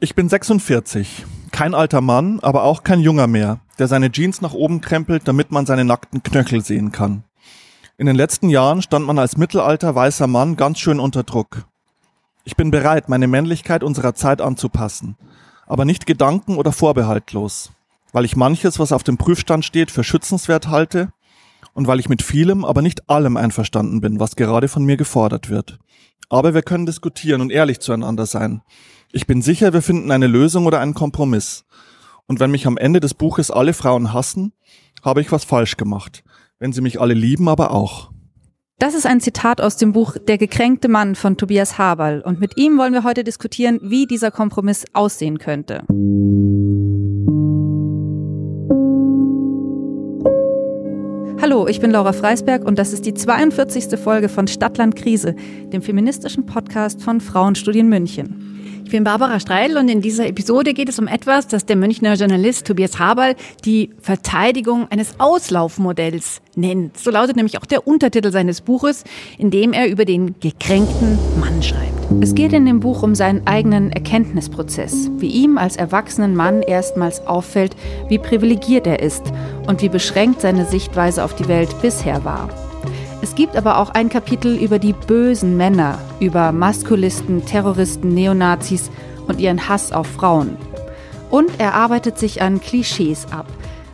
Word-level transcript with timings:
Ich 0.00 0.14
bin 0.14 0.28
46. 0.28 1.26
Kein 1.50 1.74
alter 1.74 2.00
Mann, 2.00 2.38
aber 2.38 2.62
auch 2.62 2.84
kein 2.84 3.00
junger 3.00 3.26
mehr, 3.26 3.58
der 3.80 3.88
seine 3.88 4.12
Jeans 4.12 4.40
nach 4.40 4.52
oben 4.52 4.80
krempelt, 4.80 5.26
damit 5.26 5.50
man 5.50 5.66
seine 5.66 5.84
nackten 5.84 6.22
Knöchel 6.22 6.64
sehen 6.64 6.92
kann. 6.92 7.24
In 7.96 8.06
den 8.06 8.14
letzten 8.14 8.48
Jahren 8.48 8.80
stand 8.80 9.04
man 9.06 9.18
als 9.18 9.36
mittelalter 9.36 9.92
weißer 9.96 10.28
Mann 10.28 10.54
ganz 10.54 10.78
schön 10.78 11.00
unter 11.00 11.24
Druck. 11.24 11.64
Ich 12.44 12.54
bin 12.54 12.70
bereit, 12.70 13.08
meine 13.08 13.26
Männlichkeit 13.26 13.82
unserer 13.82 14.14
Zeit 14.14 14.40
anzupassen, 14.40 15.16
aber 15.66 15.84
nicht 15.84 16.06
gedanken- 16.06 16.58
oder 16.58 16.70
vorbehaltlos, 16.70 17.72
weil 18.12 18.24
ich 18.24 18.36
manches, 18.36 18.78
was 18.78 18.92
auf 18.92 19.02
dem 19.02 19.18
Prüfstand 19.18 19.64
steht, 19.64 19.90
für 19.90 20.04
schützenswert 20.04 20.68
halte 20.68 21.12
und 21.74 21.88
weil 21.88 21.98
ich 21.98 22.08
mit 22.08 22.22
vielem, 22.22 22.64
aber 22.64 22.82
nicht 22.82 23.10
allem 23.10 23.36
einverstanden 23.36 24.00
bin, 24.00 24.20
was 24.20 24.36
gerade 24.36 24.68
von 24.68 24.84
mir 24.84 24.96
gefordert 24.96 25.50
wird. 25.50 25.80
Aber 26.28 26.54
wir 26.54 26.62
können 26.62 26.86
diskutieren 26.86 27.40
und 27.40 27.50
ehrlich 27.50 27.80
zueinander 27.80 28.26
sein. 28.26 28.62
Ich 29.10 29.26
bin 29.26 29.40
sicher, 29.40 29.72
wir 29.72 29.80
finden 29.80 30.10
eine 30.10 30.26
Lösung 30.26 30.66
oder 30.66 30.80
einen 30.80 30.92
Kompromiss. 30.92 31.64
Und 32.26 32.40
wenn 32.40 32.50
mich 32.50 32.66
am 32.66 32.76
Ende 32.76 33.00
des 33.00 33.14
Buches 33.14 33.50
alle 33.50 33.72
Frauen 33.72 34.12
hassen, 34.12 34.52
habe 35.02 35.22
ich 35.22 35.32
was 35.32 35.44
falsch 35.44 35.78
gemacht. 35.78 36.22
Wenn 36.58 36.74
sie 36.74 36.82
mich 36.82 37.00
alle 37.00 37.14
lieben, 37.14 37.48
aber 37.48 37.70
auch. 37.70 38.10
Das 38.78 38.94
ist 38.94 39.06
ein 39.06 39.22
Zitat 39.22 39.62
aus 39.62 39.78
dem 39.78 39.92
Buch 39.92 40.16
Der 40.18 40.36
gekränkte 40.36 40.88
Mann 40.88 41.14
von 41.14 41.38
Tobias 41.38 41.78
Haberl. 41.78 42.20
Und 42.20 42.38
mit 42.38 42.58
ihm 42.58 42.76
wollen 42.76 42.92
wir 42.92 43.02
heute 43.02 43.24
diskutieren, 43.24 43.80
wie 43.82 44.06
dieser 44.06 44.30
Kompromiss 44.30 44.84
aussehen 44.92 45.38
könnte. 45.38 45.84
Hallo, 51.40 51.66
ich 51.66 51.80
bin 51.80 51.92
Laura 51.92 52.12
Freisberg 52.12 52.66
und 52.66 52.78
das 52.78 52.92
ist 52.92 53.06
die 53.06 53.14
42. 53.14 53.98
Folge 53.98 54.28
von 54.28 54.48
Stadtland 54.48 54.96
Krise, 54.96 55.34
dem 55.72 55.80
feministischen 55.80 56.44
Podcast 56.44 57.00
von 57.02 57.22
Frauenstudien 57.22 57.88
München. 57.88 58.57
Ich 58.88 58.92
bin 58.92 59.04
Barbara 59.04 59.38
Streidel 59.38 59.76
und 59.76 59.90
in 59.90 60.00
dieser 60.00 60.26
Episode 60.26 60.72
geht 60.72 60.88
es 60.88 60.98
um 60.98 61.08
etwas, 61.08 61.46
das 61.46 61.66
der 61.66 61.76
Münchner 61.76 62.14
Journalist 62.14 62.66
Tobias 62.66 62.98
Haberl 62.98 63.34
die 63.66 63.90
Verteidigung 64.00 64.86
eines 64.88 65.20
Auslaufmodells 65.20 66.40
nennt. 66.56 66.96
So 66.96 67.10
lautet 67.10 67.36
nämlich 67.36 67.58
auch 67.58 67.66
der 67.66 67.86
Untertitel 67.86 68.32
seines 68.32 68.62
Buches, 68.62 69.04
in 69.36 69.50
dem 69.50 69.74
er 69.74 69.90
über 69.90 70.06
den 70.06 70.40
gekränkten 70.40 71.18
Mann 71.38 71.62
schreibt. 71.62 72.22
Es 72.22 72.34
geht 72.34 72.54
in 72.54 72.64
dem 72.64 72.80
Buch 72.80 73.02
um 73.02 73.14
seinen 73.14 73.46
eigenen 73.46 73.92
Erkenntnisprozess, 73.92 75.10
wie 75.18 75.28
ihm 75.28 75.58
als 75.58 75.76
erwachsenen 75.76 76.34
Mann 76.34 76.62
erstmals 76.62 77.20
auffällt, 77.26 77.76
wie 78.08 78.16
privilegiert 78.16 78.86
er 78.86 79.02
ist 79.02 79.34
und 79.66 79.82
wie 79.82 79.90
beschränkt 79.90 80.40
seine 80.40 80.64
Sichtweise 80.64 81.24
auf 81.24 81.34
die 81.34 81.48
Welt 81.48 81.82
bisher 81.82 82.24
war. 82.24 82.48
Es 83.20 83.34
gibt 83.34 83.56
aber 83.56 83.78
auch 83.78 83.90
ein 83.90 84.08
Kapitel 84.08 84.56
über 84.56 84.78
die 84.78 84.92
bösen 84.92 85.56
Männer, 85.56 85.98
über 86.20 86.52
Maskulisten, 86.52 87.44
Terroristen, 87.44 88.14
Neonazis 88.14 88.90
und 89.26 89.40
ihren 89.40 89.68
Hass 89.68 89.90
auf 89.90 90.06
Frauen. 90.06 90.56
Und 91.30 91.50
er 91.58 91.74
arbeitet 91.74 92.18
sich 92.18 92.40
an 92.42 92.60
Klischees 92.60 93.26
ab. 93.32 93.46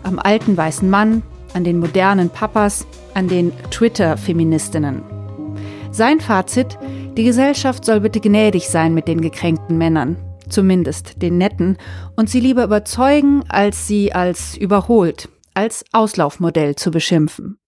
Am 0.03 0.19
alten 0.19 0.57
weißen 0.57 0.89
Mann, 0.89 1.23
an 1.55 1.65
den 1.65 1.79
modernen 1.79 2.29
Papas, 2.29 2.87
an 3.15 3.29
den 3.29 3.53
Twitter-Feministinnen. 3.71 5.03
Sein 5.91 6.21
Fazit, 6.21 6.79
die 7.17 7.25
Gesellschaft 7.25 7.85
soll 7.85 8.01
bitte 8.01 8.21
gnädig 8.21 8.69
sein 8.69 8.93
mit 8.93 9.09
den 9.09 9.21
gekränkten 9.21 9.79
Männern, 9.79 10.17
zumindest 10.49 11.23
den 11.23 11.39
netten, 11.39 11.79
und 12.17 12.29
sie 12.29 12.41
lieber 12.41 12.65
überzeugen, 12.65 13.45
als 13.49 13.87
sie 13.87 14.13
als 14.13 14.57
überholt, 14.57 15.29
als 15.55 15.85
Auslaufmodell 15.93 16.77
zu 16.77 16.91
beschimpfen. 16.91 17.59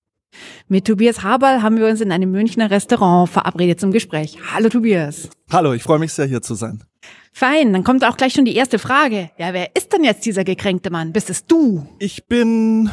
Mit 0.69 0.87
Tobias 0.87 1.23
Haberl 1.23 1.63
haben 1.63 1.79
wir 1.79 1.87
uns 1.87 2.01
in 2.01 2.13
einem 2.13 2.31
Münchner 2.31 2.71
Restaurant 2.71 3.29
verabredet 3.29 3.81
zum 3.81 3.93
Gespräch. 3.93 4.39
Hallo 4.53 4.69
Tobias. 4.69 5.29
Hallo, 5.51 5.73
ich 5.73 5.83
freue 5.83 5.99
mich 5.99 6.13
sehr 6.13 6.27
hier 6.27 6.43
zu 6.43 6.55
sein. 6.55 6.83
Fein, 7.33 7.73
dann 7.73 7.85
kommt 7.85 8.05
auch 8.05 8.17
gleich 8.17 8.33
schon 8.33 8.45
die 8.45 8.57
erste 8.57 8.79
Frage. 8.79 9.31
Ja, 9.39 9.53
wer 9.53 9.77
ist 9.77 9.93
denn 9.93 10.05
jetzt 10.05 10.25
dieser 10.25 10.45
gekränkte 10.45 10.91
Mann? 10.91 11.13
Bist 11.13 11.31
es 11.31 11.45
du? 11.45 11.87
Ich 11.99 12.27
bin 12.27 12.91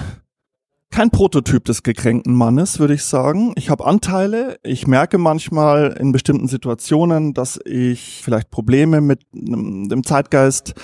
kein 0.91 1.09
Prototyp 1.09 1.65
des 1.65 1.81
gekränkten 1.81 2.35
Mannes, 2.35 2.77
würde 2.77 2.93
ich 2.93 3.03
sagen. 3.03 3.53
Ich 3.55 3.71
habe 3.71 3.85
Anteile. 3.85 4.59
Ich 4.61 4.85
merke 4.85 5.17
manchmal 5.17 5.97
in 5.99 6.11
bestimmten 6.11 6.47
Situationen, 6.47 7.33
dass 7.33 7.59
ich 7.65 8.21
vielleicht 8.23 8.51
Probleme 8.51 9.01
mit 9.01 9.21
dem 9.33 10.03
Zeitgeist 10.03 10.75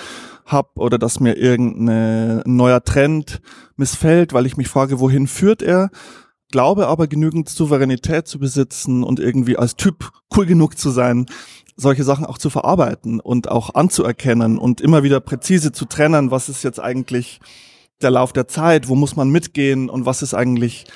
habe 0.46 0.70
oder 0.76 0.98
dass 0.98 1.20
mir 1.20 1.36
irgendein 1.36 2.42
neuer 2.44 2.82
Trend 2.82 3.40
missfällt, 3.76 4.32
weil 4.32 4.46
ich 4.46 4.56
mich 4.56 4.66
frage, 4.68 4.98
wohin 4.98 5.28
führt 5.28 5.62
er? 5.62 5.90
Glaube 6.50 6.88
aber 6.88 7.06
genügend 7.06 7.48
Souveränität 7.48 8.26
zu 8.26 8.38
besitzen 8.38 9.02
und 9.02 9.20
irgendwie 9.20 9.56
als 9.56 9.76
Typ 9.76 10.10
cool 10.36 10.46
genug 10.46 10.78
zu 10.78 10.90
sein, 10.90 11.26
solche 11.76 12.04
Sachen 12.04 12.26
auch 12.26 12.38
zu 12.38 12.50
verarbeiten 12.50 13.20
und 13.20 13.48
auch 13.48 13.74
anzuerkennen 13.74 14.58
und 14.58 14.80
immer 14.80 15.02
wieder 15.02 15.20
präzise 15.20 15.72
zu 15.72 15.86
trennen, 15.86 16.30
was 16.30 16.48
ist 16.48 16.62
jetzt 16.62 16.80
eigentlich 16.80 17.40
der 18.02 18.10
Lauf 18.10 18.32
der 18.32 18.48
Zeit, 18.48 18.88
wo 18.88 18.94
muss 18.94 19.16
man 19.16 19.30
mitgehen 19.30 19.90
und 19.90 20.06
was 20.06 20.22
ist 20.22 20.34
eigentlich 20.34 20.86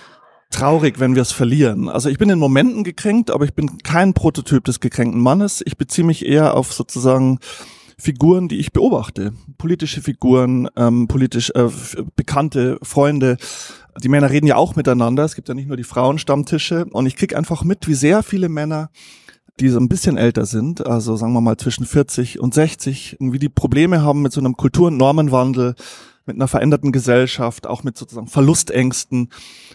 traurig, 0.50 1.00
wenn 1.00 1.14
wir 1.14 1.22
es 1.22 1.32
verlieren. 1.32 1.88
Also 1.88 2.08
ich 2.08 2.18
bin 2.18 2.30
in 2.30 2.38
Momenten 2.38 2.84
gekränkt, 2.84 3.30
aber 3.30 3.44
ich 3.44 3.54
bin 3.54 3.78
kein 3.78 4.14
Prototyp 4.14 4.64
des 4.64 4.80
gekränkten 4.80 5.20
Mannes. 5.20 5.62
Ich 5.66 5.76
beziehe 5.76 6.06
mich 6.06 6.24
eher 6.24 6.54
auf 6.54 6.72
sozusagen 6.72 7.38
Figuren, 7.98 8.48
die 8.48 8.58
ich 8.58 8.72
beobachte. 8.72 9.32
Politische 9.58 10.00
Figuren, 10.00 10.68
ähm, 10.76 11.08
politisch 11.08 11.50
äh, 11.54 11.68
bekannte 12.16 12.78
Freunde, 12.82 13.36
die 14.02 14.08
Männer 14.08 14.30
reden 14.30 14.46
ja 14.46 14.56
auch 14.56 14.76
miteinander. 14.76 15.24
Es 15.24 15.34
gibt 15.34 15.48
ja 15.48 15.54
nicht 15.54 15.68
nur 15.68 15.76
die 15.76 15.84
Frauenstammtische. 15.84 16.86
Und 16.86 17.06
ich 17.06 17.16
krieg 17.16 17.36
einfach 17.36 17.64
mit, 17.64 17.86
wie 17.86 17.94
sehr 17.94 18.22
viele 18.22 18.48
Männer, 18.48 18.90
die 19.60 19.68
so 19.68 19.78
ein 19.78 19.88
bisschen 19.88 20.16
älter 20.16 20.46
sind, 20.46 20.84
also 20.84 21.14
sagen 21.16 21.32
wir 21.32 21.40
mal 21.40 21.56
zwischen 21.56 21.86
40 21.86 22.40
und 22.40 22.54
60, 22.54 23.18
wie 23.20 23.38
die 23.38 23.48
Probleme 23.48 24.02
haben 24.02 24.20
mit 24.20 24.32
so 24.32 24.40
einem 24.40 24.56
Kultur- 24.56 24.88
und 24.88 24.96
Normenwandel, 24.96 25.76
mit 26.26 26.36
einer 26.36 26.48
veränderten 26.48 26.90
Gesellschaft, 26.90 27.66
auch 27.66 27.84
mit 27.84 27.96
sozusagen 27.96 28.26
Verlustängsten, 28.26 29.28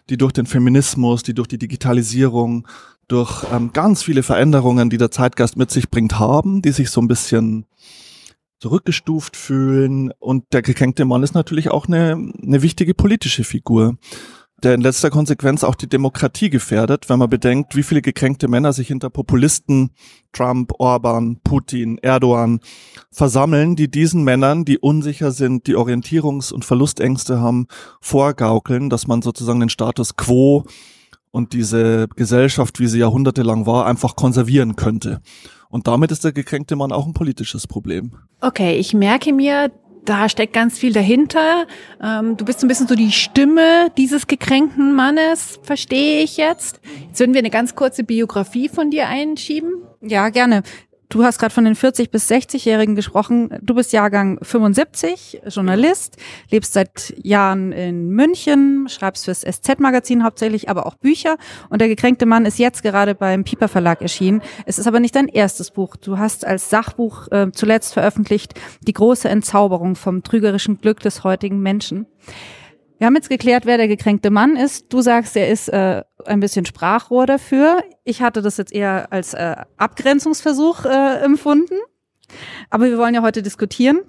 die 0.09 0.17
durch 0.17 0.33
den 0.33 0.47
Feminismus, 0.47 1.23
die 1.23 1.33
durch 1.33 1.47
die 1.47 1.59
Digitalisierung, 1.59 2.67
durch 3.07 3.45
ähm, 3.53 3.71
ganz 3.71 4.03
viele 4.03 4.23
Veränderungen, 4.23 4.89
die 4.89 4.97
der 4.97 5.11
Zeitgeist 5.11 5.57
mit 5.57 5.71
sich 5.71 5.89
bringt, 5.89 6.19
haben, 6.19 6.61
die 6.61 6.71
sich 6.71 6.89
so 6.89 7.01
ein 7.01 7.07
bisschen 7.07 7.65
zurückgestuft 8.59 9.35
fühlen. 9.35 10.11
Und 10.19 10.45
der 10.53 10.61
gekränkte 10.61 11.05
Mann 11.05 11.23
ist 11.23 11.33
natürlich 11.33 11.69
auch 11.71 11.87
eine, 11.87 12.31
eine 12.41 12.61
wichtige 12.61 12.93
politische 12.93 13.43
Figur, 13.43 13.97
der 14.63 14.73
in 14.73 14.81
letzter 14.81 15.09
Konsequenz 15.09 15.63
auch 15.63 15.75
die 15.75 15.87
Demokratie 15.87 16.49
gefährdet, 16.49 17.09
wenn 17.09 17.19
man 17.19 17.29
bedenkt, 17.29 17.75
wie 17.75 17.83
viele 17.83 18.01
gekränkte 18.01 18.47
Männer 18.47 18.73
sich 18.73 18.89
hinter 18.89 19.09
Populisten, 19.09 19.91
Trump, 20.33 20.73
Orban, 20.79 21.39
Putin, 21.43 21.97
Erdogan 21.99 22.59
versammeln, 23.11 23.75
die 23.75 23.89
diesen 23.89 24.23
Männern, 24.23 24.65
die 24.65 24.77
unsicher 24.77 25.31
sind, 25.31 25.67
die 25.67 25.77
Orientierungs- 25.77 26.51
und 26.51 26.65
Verlustängste 26.65 27.39
haben, 27.39 27.67
vorgaukeln, 28.01 28.89
dass 28.89 29.07
man 29.07 29.21
sozusagen 29.21 29.61
den 29.61 29.69
Status 29.69 30.17
quo 30.17 30.65
und 31.31 31.53
diese 31.53 32.07
Gesellschaft, 32.15 32.79
wie 32.79 32.87
sie 32.87 32.99
jahrhundertelang 32.99 33.65
war, 33.65 33.85
einfach 33.85 34.15
konservieren 34.15 34.75
könnte. 34.75 35.21
Und 35.69 35.87
damit 35.87 36.11
ist 36.11 36.23
der 36.23 36.31
gekränkte 36.31 36.75
Mann 36.75 36.91
auch 36.91 37.05
ein 37.05 37.13
politisches 37.13 37.67
Problem. 37.67 38.13
Okay, 38.41 38.77
ich 38.77 38.93
merke 38.93 39.31
mir, 39.33 39.71
da 40.05 40.27
steckt 40.27 40.53
ganz 40.53 40.79
viel 40.79 40.93
dahinter. 40.93 41.67
Ähm, 42.01 42.35
du 42.35 42.45
bist 42.45 42.59
so 42.59 42.65
ein 42.65 42.69
bisschen 42.69 42.87
so 42.87 42.95
die 42.95 43.11
Stimme 43.11 43.91
dieses 43.97 44.27
gekränkten 44.27 44.93
Mannes, 44.95 45.59
verstehe 45.61 46.23
ich 46.23 46.37
jetzt. 46.37 46.81
Jetzt 47.07 47.19
würden 47.19 47.33
wir 47.33 47.39
eine 47.39 47.51
ganz 47.51 47.75
kurze 47.75 48.03
Biografie 48.03 48.69
von 48.69 48.89
dir 48.89 49.07
einschieben. 49.07 49.83
Ja, 50.01 50.29
gerne. 50.29 50.63
Du 51.11 51.23
hast 51.23 51.39
gerade 51.39 51.51
von 51.51 51.65
den 51.65 51.73
40 51.73 52.11
bis 52.11 52.29
60-Jährigen 52.29 52.93
gesprochen. 52.93 53.49
Du 53.63 53.73
bist 53.73 53.93
Jahrgang 53.93 54.37
75, 54.43 55.41
Journalist, 55.47 56.17
lebst 56.51 56.73
seit 56.73 57.15
Jahren 57.23 57.71
in 57.71 58.09
München, 58.11 58.87
schreibst 58.87 59.25
fürs 59.25 59.41
SZ-Magazin 59.41 60.23
hauptsächlich, 60.23 60.69
aber 60.69 60.85
auch 60.85 60.93
Bücher. 60.93 61.37
Und 61.71 61.81
der 61.81 61.87
gekränkte 61.87 62.27
Mann 62.27 62.45
ist 62.45 62.59
jetzt 62.59 62.83
gerade 62.83 63.15
beim 63.15 63.43
Piper 63.43 63.67
Verlag 63.67 64.03
erschienen. 64.03 64.43
Es 64.67 64.77
ist 64.77 64.85
aber 64.85 64.99
nicht 64.99 65.15
dein 65.15 65.27
erstes 65.27 65.71
Buch. 65.71 65.95
Du 65.95 66.19
hast 66.19 66.45
als 66.45 66.69
Sachbuch 66.69 67.27
äh, 67.31 67.47
zuletzt 67.53 67.93
veröffentlicht 67.93 68.53
Die 68.81 68.93
große 68.93 69.27
Entzauberung 69.29 69.95
vom 69.95 70.21
trügerischen 70.21 70.79
Glück 70.79 70.99
des 70.99 71.23
heutigen 71.23 71.59
Menschen. 71.59 72.05
Wir 72.99 73.07
haben 73.07 73.15
jetzt 73.15 73.29
geklärt, 73.29 73.65
wer 73.65 73.77
der 73.77 73.87
gekränkte 73.87 74.29
Mann 74.29 74.57
ist. 74.57 74.93
Du 74.93 75.01
sagst, 75.01 75.35
er 75.35 75.49
ist 75.49 75.69
äh, 75.69 76.03
ein 76.25 76.39
bisschen 76.39 76.65
Sprachrohr 76.65 77.25
dafür. 77.25 77.83
Ich 78.03 78.21
hatte 78.21 78.41
das 78.41 78.57
jetzt 78.57 78.73
eher 78.73 79.11
als 79.11 79.33
äh, 79.33 79.55
Abgrenzungsversuch 79.77 80.85
äh, 80.85 81.19
empfunden. 81.23 81.75
Aber 82.69 82.85
wir 82.85 82.97
wollen 82.97 83.15
ja 83.15 83.21
heute 83.21 83.41
diskutieren. 83.41 84.01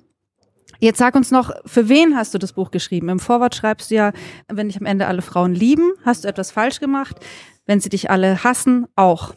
Jetzt 0.78 0.98
sag 0.98 1.14
uns 1.14 1.30
noch, 1.30 1.52
für 1.66 1.88
wen 1.88 2.16
hast 2.16 2.32
du 2.32 2.38
das 2.38 2.54
Buch 2.54 2.70
geschrieben? 2.70 3.10
Im 3.10 3.20
Vorwort 3.20 3.54
schreibst 3.54 3.90
du 3.90 3.96
ja, 3.96 4.12
wenn 4.48 4.68
dich 4.68 4.80
am 4.80 4.86
Ende 4.86 5.06
alle 5.06 5.20
Frauen 5.20 5.54
lieben, 5.54 5.92
hast 6.04 6.24
du 6.24 6.28
etwas 6.28 6.50
falsch 6.50 6.80
gemacht. 6.80 7.16
Wenn 7.66 7.80
sie 7.80 7.90
dich 7.90 8.10
alle 8.10 8.42
hassen, 8.42 8.86
auch. 8.96 9.34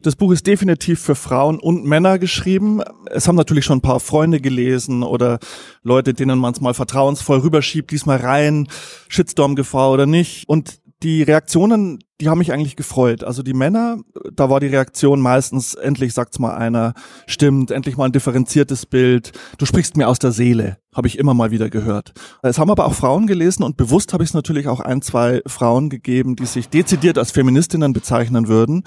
Das 0.00 0.16
Buch 0.16 0.32
ist 0.32 0.46
definitiv 0.46 1.00
für 1.00 1.14
Frauen 1.14 1.58
und 1.58 1.84
Männer 1.84 2.18
geschrieben. 2.18 2.82
Es 3.06 3.28
haben 3.28 3.34
natürlich 3.36 3.64
schon 3.64 3.78
ein 3.78 3.82
paar 3.82 4.00
Freunde 4.00 4.40
gelesen 4.40 5.02
oder 5.02 5.40
Leute, 5.82 6.14
denen 6.14 6.38
man 6.38 6.54
es 6.54 6.60
mal 6.60 6.72
vertrauensvoll 6.72 7.40
rüberschiebt, 7.40 7.90
diesmal 7.90 8.18
rein, 8.18 8.68
Shitstorm-Gefahr 9.08 9.90
oder 9.90 10.06
nicht. 10.06 10.48
Und 10.48 10.80
die 11.02 11.22
Reaktionen, 11.22 12.00
die 12.20 12.28
haben 12.28 12.38
mich 12.38 12.52
eigentlich 12.52 12.74
gefreut. 12.74 13.22
Also 13.22 13.42
die 13.42 13.54
Männer, 13.54 13.98
da 14.32 14.50
war 14.50 14.58
die 14.58 14.66
Reaktion 14.66 15.20
meistens, 15.20 15.74
endlich 15.74 16.12
sagt's 16.12 16.38
mal 16.38 16.56
einer, 16.56 16.94
stimmt, 17.26 17.70
endlich 17.70 17.96
mal 17.96 18.06
ein 18.06 18.12
differenziertes 18.12 18.86
Bild, 18.86 19.32
du 19.58 19.66
sprichst 19.66 19.96
mir 19.96 20.08
aus 20.08 20.18
der 20.18 20.32
Seele, 20.32 20.78
habe 20.92 21.06
ich 21.06 21.18
immer 21.18 21.34
mal 21.34 21.52
wieder 21.52 21.70
gehört. 21.70 22.12
Es 22.42 22.58
haben 22.58 22.70
aber 22.70 22.86
auch 22.86 22.94
Frauen 22.94 23.28
gelesen 23.28 23.62
und 23.62 23.76
bewusst 23.76 24.12
habe 24.12 24.24
ich 24.24 24.30
es 24.30 24.34
natürlich 24.34 24.66
auch 24.66 24.80
ein, 24.80 25.00
zwei 25.00 25.40
Frauen 25.46 25.88
gegeben, 25.88 26.34
die 26.34 26.46
sich 26.46 26.68
dezidiert 26.68 27.18
als 27.18 27.30
Feministinnen 27.30 27.92
bezeichnen 27.92 28.48
würden 28.48 28.82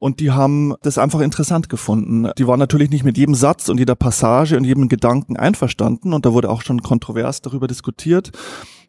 und 0.00 0.20
die 0.20 0.30
haben 0.30 0.74
das 0.80 0.96
einfach 0.96 1.20
interessant 1.20 1.68
gefunden. 1.68 2.30
Die 2.38 2.46
waren 2.46 2.58
natürlich 2.58 2.88
nicht 2.88 3.04
mit 3.04 3.18
jedem 3.18 3.34
Satz 3.34 3.68
und 3.68 3.78
jeder 3.78 3.94
Passage 3.94 4.56
und 4.56 4.64
jedem 4.64 4.88
Gedanken 4.88 5.36
einverstanden 5.36 6.14
und 6.14 6.24
da 6.24 6.32
wurde 6.32 6.48
auch 6.48 6.62
schon 6.62 6.82
kontrovers 6.82 7.42
darüber 7.42 7.66
diskutiert. 7.66 8.30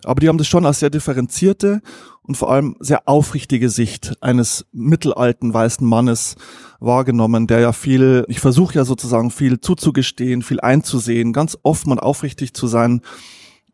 Aber 0.06 0.20
die 0.20 0.30
haben 0.30 0.38
das 0.38 0.48
schon 0.48 0.66
als 0.66 0.80
sehr 0.80 0.90
differenzierte 0.90 1.82
und 2.24 2.38
vor 2.38 2.52
allem 2.52 2.76
sehr 2.80 3.08
aufrichtige 3.08 3.70
Sicht 3.70 4.14
eines 4.22 4.66
mittelalten 4.72 5.54
weißen 5.54 5.86
Mannes 5.86 6.36
wahrgenommen, 6.80 7.48
der 7.48 7.60
ja 7.60 7.74
viel, 7.74 8.26
ich 8.28 8.40
versuche 8.40 8.76
ja 8.76 8.86
sozusagen 8.86 9.32
viel 9.32 9.60
zuzugestehen, 9.60 10.42
viel 10.42 10.60
einzusehen, 10.60 11.34
ganz 11.34 11.58
offen 11.64 11.92
und 11.92 12.00
aufrichtig 12.00 12.54
zu 12.54 12.68
sein 12.68 13.02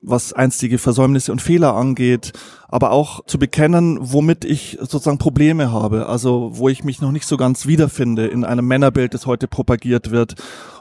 was 0.01 0.33
einstige 0.33 0.77
Versäumnisse 0.77 1.31
und 1.31 1.41
Fehler 1.41 1.75
angeht, 1.75 2.33
aber 2.67 2.91
auch 2.91 3.25
zu 3.25 3.39
bekennen, 3.39 3.97
womit 3.99 4.45
ich 4.45 4.77
sozusagen 4.79 5.17
Probleme 5.17 5.71
habe, 5.71 6.07
also 6.07 6.51
wo 6.53 6.69
ich 6.69 6.83
mich 6.83 7.01
noch 7.01 7.11
nicht 7.11 7.25
so 7.25 7.37
ganz 7.37 7.65
wiederfinde 7.65 8.27
in 8.27 8.45
einem 8.45 8.67
Männerbild, 8.67 9.13
das 9.13 9.25
heute 9.25 9.47
propagiert 9.47 10.11
wird, 10.11 10.35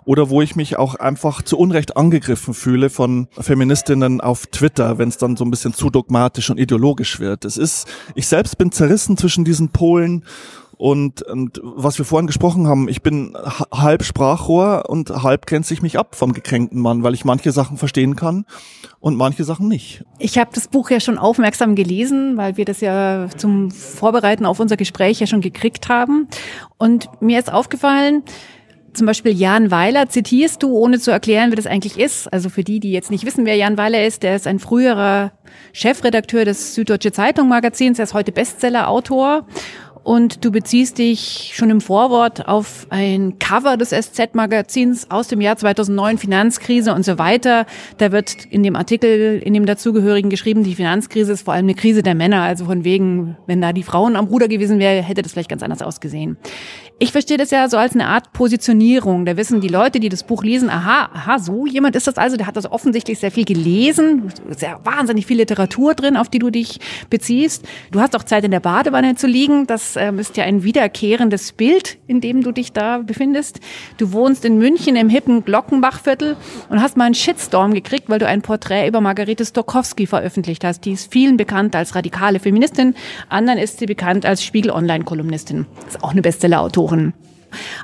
oder 0.07 0.31
wo 0.31 0.41
ich 0.41 0.57
mich 0.57 0.79
auch 0.79 0.95
einfach 0.95 1.43
zu 1.43 1.59
Unrecht 1.59 1.97
angegriffen 1.97 2.55
fühle 2.55 2.89
von 2.89 3.29
Feministinnen 3.39 4.21
auf 4.23 4.47
Twitter, 4.47 4.97
wenn 4.99 5.09
es 5.09 5.19
dann 5.19 5.37
so 5.37 5.45
ein 5.45 5.51
bisschen 5.51 5.75
zu 5.75 5.91
dogmatisch 5.91 6.49
und 6.49 6.59
ideologisch 6.59 7.21
wird. 7.21 7.45
Es 7.45 7.59
ist, 7.59 7.87
ich 8.15 8.29
selbst 8.29 8.57
bin 8.57 8.73
zerrissen 8.73 9.19
zwischen 9.19 9.45
diesen 9.45 9.71
Polen 9.71 10.25
und, 10.79 11.23
und 11.23 11.61
was 11.63 11.97
wir 11.99 12.05
vorhin 12.05 12.27
gesprochen 12.27 12.69
haben, 12.69 12.89
ich 12.89 13.03
bin 13.03 13.37
halb 13.73 14.05
Sprachrohr 14.05 14.85
und 14.89 15.11
halb 15.11 15.47
grenze 15.47 15.73
ich 15.73 15.81
mich 15.81 15.99
ab 15.99 16.15
vom 16.15 16.35
gekränkten 16.35 16.81
Mann, 16.81 17.03
weil 17.03 17.15
ich 17.15 17.25
manche 17.25 17.51
Sachen 17.51 17.79
verstehen 17.79 18.15
kann 18.15 18.45
und 19.01 19.17
manche 19.17 19.45
Sachen 19.45 19.69
nicht. 19.69 20.05
Ich 20.19 20.39
habe 20.39 20.51
das 20.53 20.69
Buch 20.69 20.91
ja 20.91 21.01
schon 21.01 21.17
aufmerksam 21.17 21.75
gelesen, 21.75 22.37
weil 22.37 22.59
wir 22.59 22.67
das 22.67 22.81
ja 22.83 23.27
zum 23.37 23.71
Vorbereiten 23.71 24.45
auf 24.45 24.61
unser 24.61 24.77
Gespräch 24.77 25.19
ja 25.19 25.27
schon 25.27 25.41
gekriegt 25.41 25.89
haben. 25.89 26.29
Und 26.77 27.09
mir 27.23 27.39
ist 27.39 27.51
aufgefallen, 27.51 28.23
zum 28.97 29.07
Beispiel 29.07 29.33
Jan 29.33 29.71
Weiler 29.71 30.09
zitierst 30.09 30.63
du, 30.63 30.77
ohne 30.77 30.99
zu 30.99 31.11
erklären, 31.11 31.51
wer 31.51 31.57
das 31.57 31.67
eigentlich 31.67 31.99
ist. 31.99 32.33
Also 32.33 32.49
für 32.49 32.65
die, 32.65 32.81
die 32.81 32.93
jetzt 32.93 33.11
nicht 33.11 33.25
wissen, 33.25 33.47
wer 33.47 33.57
Jan 33.57 33.79
Weiler 33.79 34.05
ist, 34.05 34.23
der 34.23 34.37
ist 34.37 34.47
ein 34.47 34.59
früherer 34.59 35.33
Chefredakteur 35.73 36.45
des 36.45 36.75
Süddeutsche 36.75 37.13
Zeitung 37.13 37.49
Magazins, 37.49 37.99
er 37.99 38.05
ist 38.05 38.15
heute 38.15 38.33
Bestseller-Autor 38.33 39.47
und 40.07 40.45
du 40.45 40.53
beziehst 40.53 40.99
dich 40.99 41.51
schon 41.53 41.69
im 41.69 41.81
Vorwort 41.81 42.47
auf 42.47 42.87
ein 42.91 43.41
Cover 43.41 43.77
des 43.77 43.91
SZ-Magazins 43.91 45.11
aus 45.11 45.27
dem 45.27 45.41
Jahr 45.41 45.57
2009, 45.57 46.19
Finanzkrise 46.19 46.95
und 46.95 47.05
so 47.05 47.19
weiter. 47.19 47.67
Da 47.99 48.13
wird 48.13 48.45
in 48.45 48.63
dem 48.63 48.77
Artikel, 48.77 49.43
in 49.45 49.53
dem 49.53 49.67
dazugehörigen 49.67 50.31
geschrieben, 50.31 50.63
die 50.63 50.77
Finanzkrise 50.77 51.33
ist 51.33 51.43
vor 51.43 51.55
allem 51.55 51.65
eine 51.65 51.75
Krise 51.75 52.05
der 52.05 52.15
Männer. 52.15 52.43
Also 52.43 52.67
von 52.67 52.85
wegen, 52.85 53.37
wenn 53.49 53.61
da 53.61 53.73
die 53.73 53.83
Frauen 53.83 54.15
am 54.15 54.27
Ruder 54.27 54.47
gewesen 54.47 54.79
wäre, 54.79 55.03
hätte 55.03 55.23
das 55.23 55.33
vielleicht 55.33 55.51
ganz 55.51 55.65
anders 55.65 55.83
ausgesehen. 55.83 56.37
Ich 56.99 57.13
verstehe 57.13 57.37
das 57.37 57.51
ja 57.51 57.69
so 57.69 57.77
als 57.77 57.93
eine 57.93 58.07
Art 58.07 58.33
Positionierung. 58.33 59.27
Da 59.27 59.37
wissen 59.37 59.61
die 59.61 59.69
Leute, 59.69 60.01
die 60.01 60.09
das 60.09 60.23
Buch 60.23 60.43
lesen, 60.43 60.71
aha, 60.71 61.11
aha, 61.13 61.39
so 61.39 61.67
jemand 61.67 61.95
ist 61.95 62.07
das 62.07 62.17
also, 62.17 62.39
der 62.39 62.47
hat 62.47 62.57
also 62.57 62.71
offensichtlich 62.71 63.19
sehr 63.19 63.31
viel 63.31 63.45
gelesen, 63.45 64.33
sehr 64.57 64.81
wahnsinnig 64.83 65.27
viel 65.27 65.37
Literatur 65.37 65.93
drin, 65.93 66.17
auf 66.17 66.31
die 66.31 66.39
du 66.39 66.49
dich 66.49 66.81
beziehst. 67.11 67.67
Du 67.91 68.01
hast 68.01 68.17
auch 68.17 68.23
Zeit 68.23 68.45
in 68.45 68.51
der 68.51 68.61
Badewanne 68.61 69.15
zu 69.15 69.27
liegen. 69.27 69.67
Das 69.67 69.97
ähm, 69.97 70.19
ist 70.19 70.39
ja 70.39 70.45
ein 70.45 70.63
wiederkehrendes 70.63 71.53
Bild, 71.53 71.99
in 72.07 72.23
dem 72.23 72.43
du 72.43 72.51
dich 72.51 72.73
da 72.73 72.97
befindest. 72.97 73.61
Du 73.99 74.13
wohnst 74.13 74.47
in 74.47 74.57
München 74.57 74.97
im 74.97 75.11
hippen 75.11 75.45
Glockenbachviertel 75.45 76.39
und 76.71 76.81
hast 76.81 76.97
mal 76.97 77.05
einen 77.05 77.15
Shitstorm 77.15 77.75
gekriegt, 77.75 78.09
weil 78.09 78.21
du 78.21 78.27
ein 78.27 78.41
Porträt 78.41 78.89
über 78.89 79.03
Margarete 79.03 79.45
Stokowski 79.45 80.07
veröffentlicht 80.07 80.65
hast. 80.65 80.87
Die 80.87 80.93
ist 80.93 81.13
vielen 81.13 81.37
bekannt 81.37 81.77
als 81.77 81.95
radikale 81.95 82.41
Feministin, 82.41 82.95
anderen 83.29 83.59
ist 83.59 83.81
sie 83.81 83.87
bekannt 83.87 84.25
als 84.25 84.43
Spiegel-Online-Kolumnistin. 84.43 85.67
Ist 85.87 86.03
auch 86.03 86.13
eine 86.13 86.23
Bestseller-Autorin. 86.23 86.86
Autoren. 86.87 87.15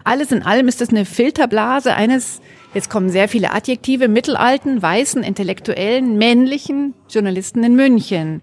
Alles 0.04 0.32
in 0.32 0.43
allem 0.43 0.69
ist 0.69 0.81
es 0.81 0.90
eine 0.90 1.04
Filterblase 1.04 1.94
eines, 1.94 2.40
jetzt 2.75 2.90
kommen 2.90 3.10
sehr 3.10 3.28
viele 3.28 3.52
Adjektive, 3.52 4.08
mittelalten, 4.08 4.82
weißen, 4.82 5.22
intellektuellen, 5.22 6.19
männlichen 6.19 6.94
Journalisten 7.08 7.64
in 7.64 7.75
München. 7.75 8.43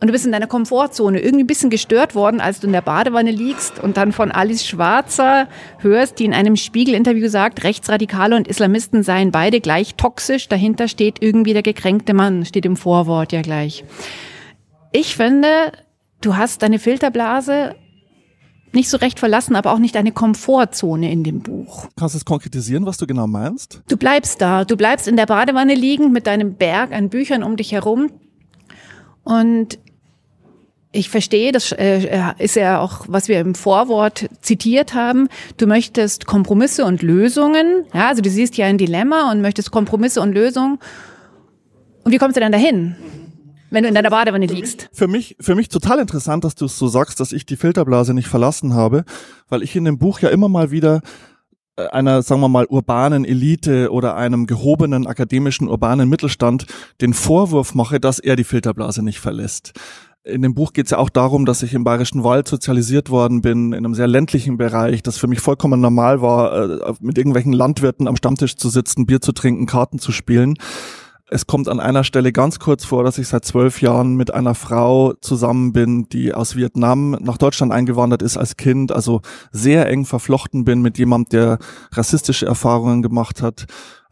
Und 0.00 0.08
du 0.08 0.12
bist 0.12 0.26
in 0.26 0.32
deiner 0.32 0.48
Komfortzone 0.48 1.20
irgendwie 1.20 1.44
ein 1.44 1.46
bisschen 1.46 1.70
gestört 1.70 2.14
worden, 2.14 2.40
als 2.40 2.60
du 2.60 2.66
in 2.66 2.74
der 2.74 2.82
Badewanne 2.82 3.30
liegst 3.30 3.82
und 3.82 3.96
dann 3.96 4.12
von 4.12 4.30
Alice 4.30 4.66
Schwarzer 4.66 5.48
hörst, 5.78 6.18
die 6.18 6.26
in 6.26 6.34
einem 6.34 6.56
Spiegel-Interview 6.56 7.28
sagt, 7.28 7.64
Rechtsradikale 7.64 8.36
und 8.36 8.46
Islamisten 8.46 9.02
seien 9.02 9.30
beide 9.30 9.60
gleich 9.60 9.94
toxisch. 9.94 10.48
Dahinter 10.48 10.88
steht 10.88 11.22
irgendwie 11.22 11.54
der 11.54 11.62
gekränkte 11.62 12.12
Mann, 12.12 12.44
steht 12.44 12.66
im 12.66 12.76
Vorwort 12.76 13.32
ja 13.32 13.40
gleich. 13.40 13.84
Ich 14.92 15.16
finde, 15.16 15.72
du 16.20 16.36
hast 16.36 16.62
deine 16.62 16.78
Filterblase 16.78 17.74
nicht 18.74 18.88
so 18.88 18.96
recht 18.96 19.18
verlassen, 19.18 19.56
aber 19.56 19.72
auch 19.72 19.78
nicht 19.78 19.96
eine 19.96 20.12
Komfortzone 20.12 21.10
in 21.10 21.24
dem 21.24 21.40
Buch. 21.40 21.88
Kannst 21.96 22.14
du 22.14 22.18
es 22.18 22.24
konkretisieren, 22.24 22.86
was 22.86 22.96
du 22.96 23.06
genau 23.06 23.26
meinst? 23.26 23.82
Du 23.88 23.96
bleibst 23.96 24.40
da. 24.40 24.64
Du 24.64 24.76
bleibst 24.76 25.08
in 25.08 25.16
der 25.16 25.26
Badewanne 25.26 25.74
liegen 25.74 26.12
mit 26.12 26.26
deinem 26.26 26.54
Berg 26.54 26.92
an 26.92 27.08
Büchern 27.08 27.42
um 27.42 27.56
dich 27.56 27.72
herum. 27.72 28.10
Und 29.22 29.78
ich 30.92 31.10
verstehe, 31.10 31.50
das 31.50 31.72
äh, 31.72 32.34
ist 32.38 32.54
ja 32.54 32.80
auch, 32.80 33.06
was 33.08 33.26
wir 33.26 33.40
im 33.40 33.56
Vorwort 33.56 34.28
zitiert 34.40 34.94
haben. 34.94 35.28
Du 35.56 35.66
möchtest 35.66 36.26
Kompromisse 36.26 36.84
und 36.84 37.02
Lösungen. 37.02 37.84
Ja, 37.92 38.08
also 38.08 38.22
du 38.22 38.30
siehst 38.30 38.54
hier 38.54 38.66
ein 38.66 38.78
Dilemma 38.78 39.32
und 39.32 39.40
möchtest 39.40 39.72
Kompromisse 39.72 40.20
und 40.20 40.32
Lösungen. 40.32 40.78
Und 42.04 42.12
wie 42.12 42.18
kommst 42.18 42.36
du 42.36 42.40
dann 42.40 42.52
dahin? 42.52 42.94
Wenn 43.74 43.82
du 43.82 43.88
in 43.88 43.94
deiner 43.94 44.10
Badewanne 44.10 44.46
liegst. 44.46 44.88
Für 44.92 45.08
mich, 45.08 45.36
für 45.40 45.54
mich 45.54 45.68
total 45.68 45.98
interessant, 45.98 46.44
dass 46.44 46.54
du 46.54 46.66
es 46.66 46.78
so 46.78 46.88
sagst, 46.88 47.20
dass 47.20 47.32
ich 47.32 47.44
die 47.44 47.56
Filterblase 47.56 48.14
nicht 48.14 48.28
verlassen 48.28 48.74
habe, 48.74 49.04
weil 49.48 49.62
ich 49.62 49.76
in 49.76 49.84
dem 49.84 49.98
Buch 49.98 50.20
ja 50.20 50.30
immer 50.30 50.48
mal 50.48 50.70
wieder 50.70 51.00
äh, 51.76 51.86
einer, 51.88 52.22
sagen 52.22 52.40
wir 52.40 52.48
mal, 52.48 52.66
urbanen 52.66 53.24
Elite 53.24 53.90
oder 53.90 54.16
einem 54.16 54.46
gehobenen 54.46 55.06
akademischen 55.06 55.68
urbanen 55.68 56.08
Mittelstand 56.08 56.66
den 57.00 57.14
Vorwurf 57.14 57.74
mache, 57.74 58.00
dass 58.00 58.18
er 58.18 58.36
die 58.36 58.44
Filterblase 58.44 59.02
nicht 59.02 59.20
verlässt. 59.20 59.72
In 60.26 60.40
dem 60.40 60.54
Buch 60.54 60.72
geht 60.72 60.86
es 60.86 60.92
ja 60.92 60.98
auch 60.98 61.10
darum, 61.10 61.44
dass 61.44 61.62
ich 61.62 61.74
im 61.74 61.84
Bayerischen 61.84 62.24
Wald 62.24 62.48
sozialisiert 62.48 63.10
worden 63.10 63.42
bin, 63.42 63.74
in 63.74 63.84
einem 63.84 63.94
sehr 63.94 64.06
ländlichen 64.06 64.56
Bereich, 64.56 65.02
das 65.02 65.18
für 65.18 65.26
mich 65.26 65.40
vollkommen 65.40 65.82
normal 65.82 66.22
war, 66.22 66.70
äh, 66.70 66.94
mit 67.00 67.18
irgendwelchen 67.18 67.52
Landwirten 67.52 68.08
am 68.08 68.16
Stammtisch 68.16 68.56
zu 68.56 68.70
sitzen, 68.70 69.04
Bier 69.04 69.20
zu 69.20 69.32
trinken, 69.32 69.66
Karten 69.66 69.98
zu 69.98 70.12
spielen. 70.12 70.54
Es 71.30 71.46
kommt 71.46 71.68
an 71.68 71.80
einer 71.80 72.04
Stelle 72.04 72.32
ganz 72.32 72.58
kurz 72.58 72.84
vor, 72.84 73.02
dass 73.02 73.16
ich 73.16 73.28
seit 73.28 73.46
zwölf 73.46 73.80
Jahren 73.80 74.14
mit 74.14 74.34
einer 74.34 74.54
Frau 74.54 75.14
zusammen 75.22 75.72
bin, 75.72 76.06
die 76.10 76.34
aus 76.34 76.54
Vietnam 76.54 77.12
nach 77.12 77.38
Deutschland 77.38 77.72
eingewandert 77.72 78.20
ist 78.20 78.36
als 78.36 78.56
Kind, 78.56 78.92
also 78.92 79.22
sehr 79.50 79.88
eng 79.88 80.04
verflochten 80.04 80.66
bin 80.66 80.82
mit 80.82 80.98
jemand, 80.98 81.32
der 81.32 81.58
rassistische 81.92 82.44
Erfahrungen 82.44 83.00
gemacht 83.00 83.40
hat, 83.40 83.64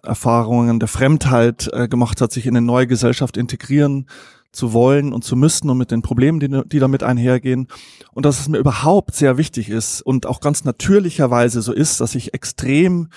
Erfahrungen 0.02 0.80
der 0.80 0.88
Fremdheit 0.88 1.68
äh, 1.74 1.86
gemacht 1.86 2.22
hat, 2.22 2.32
sich 2.32 2.46
in 2.46 2.56
eine 2.56 2.64
neue 2.64 2.86
Gesellschaft 2.86 3.36
integrieren 3.36 4.06
zu 4.50 4.72
wollen 4.72 5.12
und 5.12 5.22
zu 5.22 5.36
müssen 5.36 5.68
und 5.68 5.78
mit 5.78 5.90
den 5.90 6.02
Problemen, 6.02 6.40
die, 6.40 6.62
die 6.66 6.78
damit 6.78 7.02
einhergehen. 7.02 7.68
Und 8.12 8.24
dass 8.24 8.40
es 8.40 8.48
mir 8.48 8.58
überhaupt 8.58 9.14
sehr 9.14 9.36
wichtig 9.36 9.68
ist 9.68 10.00
und 10.00 10.24
auch 10.26 10.40
ganz 10.40 10.64
natürlicherweise 10.64 11.60
so 11.60 11.72
ist, 11.72 12.00
dass 12.00 12.14
ich 12.14 12.32
extrem 12.32 13.08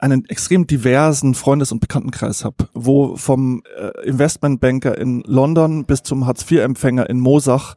einen 0.00 0.24
extrem 0.26 0.66
diversen 0.66 1.34
Freundes- 1.34 1.72
und 1.72 1.80
Bekanntenkreis 1.80 2.44
habe, 2.44 2.68
wo 2.74 3.16
vom 3.16 3.62
äh, 3.78 4.06
Investmentbanker 4.06 4.96
in 4.98 5.22
London 5.26 5.84
bis 5.84 6.02
zum 6.02 6.26
Hartz-IV-Empfänger 6.26 7.08
in 7.08 7.20
Mosach 7.20 7.76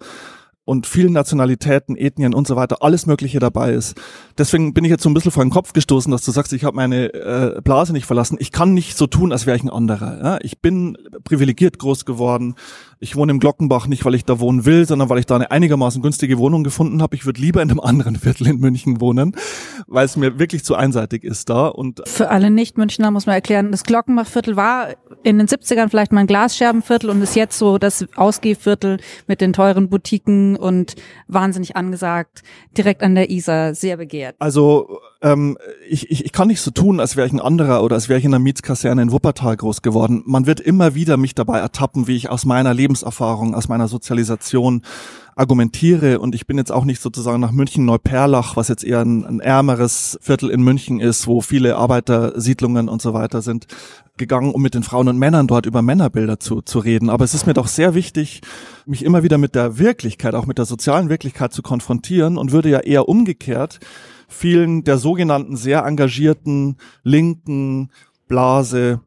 und 0.66 0.88
vielen 0.88 1.12
Nationalitäten, 1.12 1.98
Ethnien 1.98 2.34
und 2.34 2.48
so 2.48 2.56
weiter, 2.56 2.78
alles 2.82 3.06
Mögliche 3.06 3.40
dabei 3.40 3.74
ist. 3.74 4.00
Deswegen 4.38 4.74
bin 4.74 4.86
ich 4.86 4.92
jetzt 4.92 5.04
so 5.04 5.10
ein 5.10 5.14
bisschen 5.14 5.32
vor 5.32 5.44
den 5.44 5.50
Kopf 5.50 5.74
gestoßen, 5.74 6.12
dass 6.12 6.24
du 6.24 6.32
sagst, 6.32 6.54
ich 6.54 6.64
habe 6.64 6.76
meine 6.76 7.14
äh, 7.14 7.62
Blase 7.62 7.92
nicht 7.92 8.06
verlassen. 8.06 8.38
Ich 8.40 8.52
kann 8.52 8.74
nicht 8.74 8.98
so 8.98 9.06
tun, 9.08 9.34
als 9.34 9.46
wäre 9.46 9.58
ich 9.58 9.64
ein 9.64 9.70
anderer. 9.70 10.24
Ja? 10.24 10.38
Ich 10.42 10.62
bin 10.62 10.98
privilegiert 11.26 11.80
groß 11.80 12.06
geworden. 12.06 12.56
Ich 13.04 13.18
wohne 13.18 13.34
im 13.34 13.40
Glockenbach 13.42 13.88
nicht, 13.88 14.06
weil 14.06 14.16
ich 14.16 14.24
da 14.24 14.40
wohnen 14.40 14.64
will, 14.64 14.88
sondern 14.88 15.10
weil 15.10 15.20
ich 15.20 15.26
da 15.26 15.36
eine 15.36 15.52
einigermaßen 15.52 16.02
günstige 16.02 16.38
Wohnung 16.38 16.64
gefunden 16.64 17.02
habe. 17.02 17.18
Ich 17.18 17.26
würde 17.26 17.42
lieber 17.42 17.62
in 17.62 17.70
einem 17.70 17.82
anderen 17.82 18.16
Viertel 18.16 18.48
in 18.48 18.62
München 18.62 19.02
wohnen, 19.02 19.36
weil 19.88 20.06
es 20.06 20.16
mir 20.16 20.40
wirklich 20.40 20.64
zu 20.64 20.76
einseitig 20.76 21.26
ist 21.26 21.50
da. 21.50 21.68
Und 21.68 22.02
Für 22.06 22.30
alle 22.30 22.50
Nicht-Münchner 22.50 23.12
muss 23.12 23.26
man 23.26 23.36
erklären, 23.36 23.72
das 23.72 23.84
Glockenbachviertel 23.84 24.56
war 24.56 24.88
in 25.22 25.38
den 25.38 25.48
70ern 25.48 25.90
vielleicht 25.90 26.14
mal 26.14 26.22
ein 26.22 26.28
Glasscherbenviertel 26.28 27.10
und 27.10 27.22
ist 27.22 27.36
jetzt 27.36 27.58
so 27.58 27.78
das 27.78 28.06
Ausgehviertel 28.16 29.00
mit 29.28 29.42
den 29.42 29.52
teuren 29.52 29.90
Boutiquen 29.90 30.56
und 30.56 30.96
wahnsinnig 31.28 31.76
angesagt, 31.76 32.42
direkt 32.78 33.04
an 33.04 33.16
der 33.16 33.30
Isar, 33.30 33.76
sehr 33.76 33.98
begehrt. 33.98 34.38
Also 34.40 35.00
ähm, 35.24 35.58
ich, 35.90 36.12
ich, 36.12 36.26
ich 36.26 36.32
kann 36.32 36.50
nicht 36.50 36.62
so 36.62 36.70
tun, 36.70 37.00
als 37.00 37.16
wäre 37.16 37.26
ich 37.26 37.34
ein 37.34 37.40
anderer 37.40 37.84
oder 37.84 37.96
als 37.96 38.10
wäre 38.10 38.20
ich 38.20 38.26
in 38.26 38.34
einer 38.34 38.44
Mietskaserne 38.44 39.02
in 39.02 39.12
Wuppertal 39.12 39.56
groß 39.56 39.82
geworden. 39.82 40.22
Man 40.26 40.46
wird 40.46 40.60
immer 40.60 40.96
wieder 40.96 41.18
mich 41.18 41.34
dabei 41.34 41.60
ertappen, 41.60 42.08
wie 42.08 42.16
ich 42.16 42.30
aus 42.30 42.46
meiner 42.46 42.74
Lebens 42.74 42.93
Lebenserfahrung, 42.94 43.56
aus 43.56 43.68
meiner 43.68 43.88
Sozialisation 43.88 44.82
argumentiere 45.36 46.20
und 46.20 46.36
ich 46.36 46.46
bin 46.46 46.60
jetzt 46.60 46.72
auch 46.72 46.86
nicht 46.86 47.02
sozusagen 47.02 47.40
nach 47.40 47.52
München 47.52 47.86
Neuperlach, 47.86 48.56
was 48.56 48.68
jetzt 48.68 48.84
eher 48.84 49.02
ein, 49.02 49.26
ein 49.26 49.40
ärmeres 49.40 50.20
Viertel 50.22 50.52
in 50.52 50.62
München 50.62 51.00
ist, 51.00 51.26
wo 51.26 51.42
viele 51.42 51.76
Arbeitersiedlungen 51.76 52.88
und 52.88 53.02
so 53.02 53.16
weiter 53.16 53.42
sind, 53.42 53.66
gegangen, 54.16 54.52
um 54.52 54.62
mit 54.62 54.76
den 54.76 54.84
Frauen 54.84 55.08
und 55.08 55.18
Männern 55.18 55.48
dort 55.48 55.66
über 55.66 55.82
Männerbilder 55.82 56.40
zu, 56.40 56.62
zu 56.62 56.78
reden. 56.78 57.10
Aber 57.10 57.26
es 57.26 57.34
ist 57.34 57.48
mir 57.48 57.56
doch 57.56 57.68
sehr 57.68 57.96
wichtig, 57.96 58.42
mich 58.86 59.04
immer 59.04 59.24
wieder 59.24 59.40
mit 59.40 59.56
der 59.56 59.80
Wirklichkeit, 59.80 60.36
auch 60.36 60.46
mit 60.46 60.60
der 60.60 60.66
sozialen 60.66 61.10
Wirklichkeit 61.10 61.52
zu 61.52 61.64
konfrontieren 61.64 62.38
und 62.38 62.52
würde 62.52 62.70
ja 62.70 62.80
eher 62.80 63.10
umgekehrt 63.10 63.80
vielen 64.28 64.84
der 64.84 64.98
sogenannten 64.98 65.56
sehr 65.56 65.84
engagierten 65.86 66.78
linken 67.04 67.90
Blase 68.28 69.02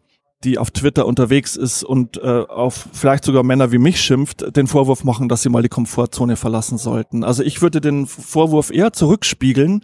die 0.44 0.58
auf 0.58 0.70
Twitter 0.70 1.06
unterwegs 1.06 1.56
ist 1.56 1.82
und 1.82 2.18
äh, 2.18 2.44
auf 2.48 2.88
vielleicht 2.92 3.24
sogar 3.24 3.42
Männer 3.42 3.72
wie 3.72 3.78
mich 3.78 4.00
schimpft, 4.00 4.56
den 4.56 4.66
Vorwurf 4.66 5.02
machen, 5.04 5.28
dass 5.28 5.42
sie 5.42 5.48
mal 5.48 5.62
die 5.62 5.68
Komfortzone 5.68 6.36
verlassen 6.36 6.78
sollten. 6.78 7.24
Also 7.24 7.42
ich 7.42 7.62
würde 7.62 7.80
den 7.80 8.06
Vorwurf 8.06 8.70
eher 8.70 8.92
zurückspiegeln, 8.92 9.82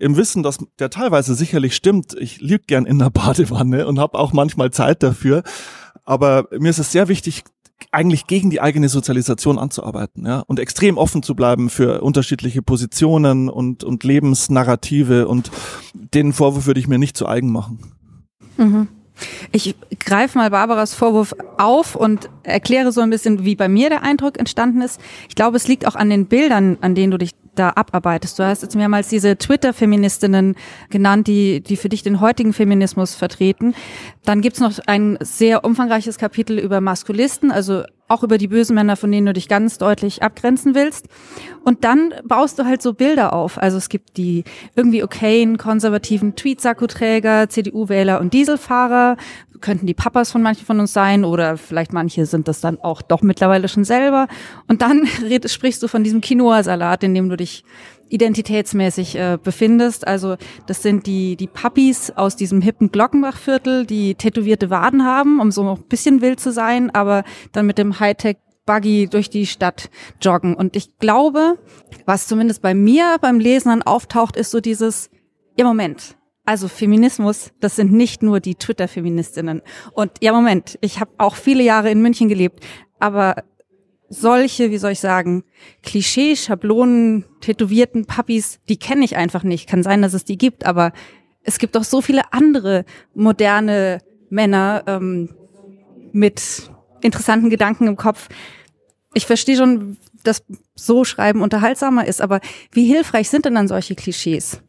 im 0.00 0.16
Wissen, 0.16 0.42
dass 0.42 0.58
der 0.78 0.88
teilweise 0.88 1.34
sicherlich 1.34 1.76
stimmt. 1.76 2.16
Ich 2.18 2.40
lieg 2.40 2.66
gern 2.66 2.86
in 2.86 2.98
der 2.98 3.10
Badewanne 3.10 3.86
und 3.86 3.98
habe 3.98 4.18
auch 4.18 4.32
manchmal 4.32 4.70
Zeit 4.70 5.02
dafür. 5.02 5.42
Aber 6.04 6.48
mir 6.58 6.70
ist 6.70 6.78
es 6.78 6.90
sehr 6.90 7.08
wichtig, 7.08 7.44
eigentlich 7.92 8.26
gegen 8.26 8.50
die 8.50 8.60
eigene 8.60 8.88
Sozialisation 8.88 9.58
anzuarbeiten, 9.58 10.26
ja, 10.26 10.40
und 10.40 10.58
extrem 10.58 10.98
offen 10.98 11.22
zu 11.22 11.34
bleiben 11.34 11.70
für 11.70 12.02
unterschiedliche 12.02 12.62
Positionen 12.62 13.48
und, 13.48 13.84
und 13.84 14.04
Lebensnarrative 14.04 15.28
und 15.28 15.50
den 15.94 16.32
Vorwurf 16.32 16.66
würde 16.66 16.80
ich 16.80 16.88
mir 16.88 16.98
nicht 16.98 17.16
zu 17.16 17.26
eigen 17.26 17.50
machen. 17.50 17.78
Mhm. 18.56 18.88
Ich 19.52 19.74
greife 19.98 20.38
mal 20.38 20.50
Barbaras 20.50 20.94
Vorwurf 20.94 21.34
auf 21.58 21.96
und 21.96 22.28
erkläre 22.42 22.92
so 22.92 23.00
ein 23.00 23.10
bisschen, 23.10 23.44
wie 23.44 23.56
bei 23.56 23.68
mir 23.68 23.88
der 23.88 24.02
Eindruck 24.02 24.38
entstanden 24.38 24.82
ist. 24.82 25.00
Ich 25.28 25.34
glaube, 25.34 25.56
es 25.56 25.68
liegt 25.68 25.86
auch 25.86 25.94
an 25.94 26.10
den 26.10 26.26
Bildern, 26.26 26.78
an 26.80 26.94
denen 26.94 27.10
du 27.10 27.18
dich 27.18 27.32
da 27.54 27.70
abarbeitest. 27.70 28.38
Du 28.38 28.44
hast 28.44 28.62
jetzt 28.62 28.76
mehrmals 28.76 29.08
diese 29.08 29.36
Twitter-Feministinnen 29.36 30.56
genannt, 30.88 31.26
die, 31.26 31.60
die 31.60 31.76
für 31.76 31.88
dich 31.88 32.02
den 32.02 32.20
heutigen 32.20 32.52
Feminismus 32.52 33.14
vertreten. 33.14 33.74
Dann 34.24 34.40
gibt's 34.40 34.60
noch 34.60 34.78
ein 34.86 35.18
sehr 35.20 35.64
umfangreiches 35.64 36.18
Kapitel 36.18 36.58
über 36.58 36.80
Maskulisten, 36.80 37.50
also 37.50 37.82
auch 38.10 38.22
über 38.22 38.38
die 38.38 38.48
bösen 38.48 38.74
Männer, 38.74 38.96
von 38.96 39.10
denen 39.12 39.26
du 39.26 39.32
dich 39.32 39.48
ganz 39.48 39.78
deutlich 39.78 40.22
abgrenzen 40.22 40.74
willst. 40.74 41.06
Und 41.64 41.84
dann 41.84 42.12
baust 42.24 42.58
du 42.58 42.64
halt 42.64 42.82
so 42.82 42.92
Bilder 42.92 43.32
auf. 43.32 43.56
Also 43.58 43.76
es 43.76 43.88
gibt 43.88 44.16
die 44.16 44.44
irgendwie 44.74 45.04
okayen, 45.04 45.58
konservativen 45.58 46.34
Tweetsakko-Träger, 46.34 47.48
CDU-Wähler 47.48 48.20
und 48.20 48.34
Dieselfahrer, 48.34 49.16
könnten 49.60 49.86
die 49.86 49.94
Papas 49.94 50.32
von 50.32 50.42
manchen 50.42 50.66
von 50.66 50.80
uns 50.80 50.92
sein 50.92 51.24
oder 51.24 51.56
vielleicht 51.56 51.92
manche 51.92 52.26
sind 52.26 52.48
das 52.48 52.60
dann 52.60 52.80
auch 52.80 53.02
doch 53.02 53.22
mittlerweile 53.22 53.68
schon 53.68 53.84
selber. 53.84 54.26
Und 54.68 54.82
dann 54.82 55.06
red, 55.22 55.48
sprichst 55.48 55.82
du 55.82 55.88
von 55.88 56.02
diesem 56.02 56.20
Quinoa-Salat, 56.20 57.04
in 57.04 57.14
dem 57.14 57.28
du 57.28 57.36
dich 57.36 57.64
identitätsmäßig 58.10 59.16
äh, 59.16 59.38
befindest. 59.42 60.06
Also 60.06 60.36
das 60.66 60.82
sind 60.82 61.06
die, 61.06 61.36
die 61.36 61.46
Puppies 61.46 62.10
aus 62.10 62.36
diesem 62.36 62.60
hippen 62.60 62.92
Glockenbachviertel, 62.92 63.86
die 63.86 64.14
tätowierte 64.14 64.68
Waden 64.68 65.04
haben, 65.04 65.40
um 65.40 65.50
so 65.50 65.68
ein 65.68 65.82
bisschen 65.88 66.20
wild 66.20 66.40
zu 66.40 66.52
sein, 66.52 66.90
aber 66.90 67.24
dann 67.52 67.66
mit 67.66 67.78
dem 67.78 67.98
Hightech 67.98 68.36
Buggy 68.66 69.08
durch 69.08 69.30
die 69.30 69.46
Stadt 69.46 69.90
joggen. 70.20 70.54
Und 70.54 70.76
ich 70.76 70.98
glaube, 70.98 71.58
was 72.04 72.28
zumindest 72.28 72.62
bei 72.62 72.74
mir 72.74 73.16
beim 73.20 73.40
Lesen 73.40 73.70
dann 73.70 73.82
auftaucht, 73.82 74.36
ist 74.36 74.50
so 74.50 74.60
dieses, 74.60 75.10
ja 75.56 75.64
Moment, 75.64 76.16
also 76.44 76.68
Feminismus, 76.68 77.52
das 77.60 77.76
sind 77.76 77.92
nicht 77.92 78.22
nur 78.22 78.40
die 78.40 78.54
Twitter-Feministinnen. 78.54 79.62
Und 79.92 80.12
ja, 80.20 80.32
Moment, 80.32 80.78
ich 80.80 81.00
habe 81.00 81.10
auch 81.18 81.36
viele 81.36 81.62
Jahre 81.62 81.90
in 81.90 82.02
München 82.02 82.28
gelebt, 82.28 82.64
aber 82.98 83.36
solche, 84.10 84.70
wie 84.70 84.78
soll 84.78 84.92
ich 84.92 85.00
sagen, 85.00 85.44
Klischee, 85.82 86.36
Schablonen, 86.36 87.24
tätowierten 87.40 88.04
Puppies, 88.04 88.58
die 88.68 88.76
kenne 88.76 89.04
ich 89.04 89.16
einfach 89.16 89.44
nicht. 89.44 89.68
Kann 89.68 89.82
sein, 89.82 90.02
dass 90.02 90.12
es 90.12 90.24
die 90.24 90.36
gibt, 90.36 90.66
aber 90.66 90.92
es 91.42 91.58
gibt 91.58 91.76
auch 91.76 91.84
so 91.84 92.02
viele 92.02 92.32
andere 92.32 92.84
moderne 93.14 94.00
Männer 94.28 94.82
ähm, 94.86 95.30
mit 96.12 96.70
interessanten 97.00 97.48
Gedanken 97.48 97.86
im 97.86 97.96
Kopf. 97.96 98.28
Ich 99.14 99.26
verstehe 99.26 99.56
schon, 99.56 99.96
dass 100.22 100.44
so 100.74 101.04
Schreiben 101.04 101.40
unterhaltsamer 101.40 102.06
ist, 102.06 102.20
aber 102.20 102.40
wie 102.72 102.84
hilfreich 102.84 103.30
sind 103.30 103.44
denn 103.44 103.54
dann 103.54 103.68
solche 103.68 103.94
Klischees? 103.94 104.60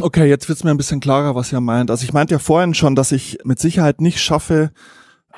Okay, 0.00 0.26
jetzt 0.26 0.48
wird's 0.48 0.64
mir 0.64 0.70
ein 0.70 0.76
bisschen 0.76 1.00
klarer, 1.00 1.34
was 1.34 1.52
ihr 1.52 1.60
meint. 1.60 1.90
Also 1.90 2.04
ich 2.04 2.12
meinte 2.12 2.34
ja 2.34 2.38
vorhin 2.38 2.74
schon, 2.74 2.94
dass 2.94 3.12
ich 3.12 3.38
mit 3.44 3.58
Sicherheit 3.58 4.00
nicht 4.00 4.20
schaffe, 4.20 4.72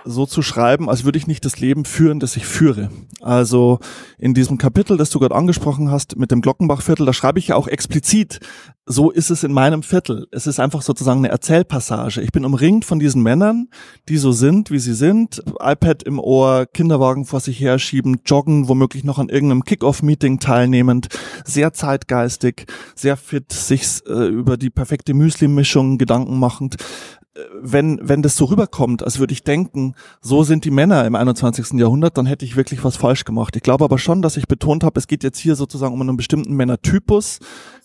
so 0.05 0.27
zu 0.27 0.43
schreiben, 0.43 0.89
als 0.89 1.05
würde 1.05 1.19
ich 1.19 1.27
nicht 1.27 1.45
das 1.45 1.61
Leben 1.61 1.85
führen, 1.85 2.21
das 2.21 2.37
ich 2.37 2.47
führe. 2.47 2.91
Also 3.21 3.79
in 4.19 4.35
diesem 4.35 4.59
Kapitel, 4.59 4.97
das 4.97 5.11
du 5.11 5.19
gerade 5.19 5.35
angesprochen 5.35 5.91
hast, 5.91 6.17
mit 6.17 6.31
dem 6.31 6.41
Glockenbachviertel, 6.41 7.07
da 7.07 7.13
schreibe 7.13 7.39
ich 7.39 7.49
ja 7.49 7.57
auch 7.57 7.69
explizit, 7.69 8.41
so 8.87 9.11
ist 9.11 9.31
es 9.31 9.45
in 9.45 9.53
meinem 9.53 9.83
Viertel. 9.83 10.27
Es 10.33 10.47
ist 10.47 10.59
einfach 10.59 10.83
sozusagen 10.83 11.21
eine 11.21 11.29
Erzählpassage. 11.29 12.23
Ich 12.23 12.33
bin 12.33 12.45
umringt 12.45 12.85
von 12.85 12.99
diesen 12.99 13.23
Männern, 13.23 13.69
die 14.09 14.17
so 14.17 14.33
sind, 14.33 14.71
wie 14.71 14.81
sie 14.81 14.95
sind, 14.95 15.43
iPad 15.61 16.03
im 16.03 16.19
Ohr, 16.19 16.67
Kinderwagen 16.67 17.25
vor 17.25 17.41
sich 17.41 17.61
herschieben, 17.61 18.21
joggen, 18.27 18.69
womöglich 18.69 19.05
noch 19.05 19.19
an 19.19 19.29
irgendeinem 19.29 19.65
Kick-Off-Meeting 19.65 20.41
teilnehmend, 20.41 21.09
sehr 21.45 21.73
zeitgeistig, 21.73 22.67
sehr 22.97 23.17
fit, 23.17 23.53
sich 23.53 24.05
äh, 24.07 24.27
über 24.27 24.57
die 24.57 24.71
perfekte 24.71 25.15
Müsli-Mischung 25.15 25.99
Gedanken 25.99 26.39
machend 26.39 26.77
wenn, 27.61 28.01
wenn 28.03 28.23
das 28.23 28.37
so 28.37 28.47
rüberkommt, 28.47 29.03
als 29.03 29.19
würde 29.19 29.33
ich 29.33 29.45
denken, 29.45 29.95
so 30.21 30.43
sind 30.43 30.65
die 30.65 30.71
Männer 30.71 31.05
im 31.05 31.15
21. 31.15 31.73
Jahrhundert, 31.79 32.19
dann 32.19 32.27
hätte 32.27 32.45
ich 32.45 32.57
wirklich 32.57 32.83
was 32.83 32.97
falsch 32.97 33.25
gemacht. 33.25 33.55
Ich 33.55 33.63
glaube 33.63 33.85
aber 33.85 33.99
schon, 33.99 34.21
dass 34.21 34.37
ich 34.37 34.49
betont 34.49 34.83
habe, 34.83 34.99
es 34.99 35.07
geht 35.07 35.23
jetzt 35.23 35.39
hier 35.39 35.55
sozusagen 35.55 35.95
um 35.95 36.01
einen 36.01 36.17
bestimmten 36.17 36.55
Männertypus. 36.55 37.39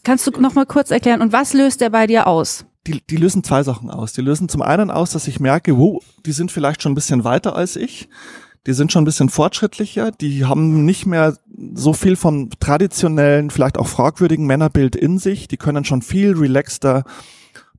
Kannst 0.04 0.26
du 0.26 0.32
noch 0.42 0.56
mal 0.56 0.66
kurz 0.66 0.92
erklären, 0.92 1.22
und 1.22 1.32
was 1.32 1.54
löst 1.54 1.82
der 1.82 1.92
bei 1.92 2.08
dir 2.08 2.28
aus? 2.28 2.66
Die, 2.88 3.02
die 3.08 3.18
lösen 3.18 3.44
zwei 3.44 3.64
Sachen 3.64 3.90
aus. 3.90 4.14
Die 4.14 4.22
lösen 4.22 4.50
zum 4.50 4.62
einen 4.62 4.92
aus, 4.92 5.12
dass 5.12 5.28
ich 5.28 5.40
merke, 5.40 5.78
wow, 5.78 6.04
die 6.26 6.32
sind 6.32 6.52
vielleicht 6.52 6.82
schon 6.82 6.92
ein 6.92 6.96
bisschen 6.96 7.24
weiter 7.24 7.56
als 7.56 7.76
ich. 7.76 8.10
Die 8.68 8.74
sind 8.74 8.92
schon 8.92 9.04
ein 9.04 9.06
bisschen 9.06 9.30
fortschrittlicher. 9.30 10.12
Die 10.12 10.46
haben 10.46 10.86
nicht 10.86 11.06
mehr 11.06 11.38
so 11.74 11.94
viel 11.94 12.16
vom 12.16 12.50
traditionellen, 12.60 13.52
vielleicht 13.52 13.78
auch 13.78 13.88
fragwürdigen 13.88 14.46
Männerbild 14.46 14.96
in 14.96 15.20
sich. 15.20 15.48
Die 15.48 15.58
können 15.58 15.86
schon 15.86 16.02
viel 16.02 16.36
relaxter 16.36 17.04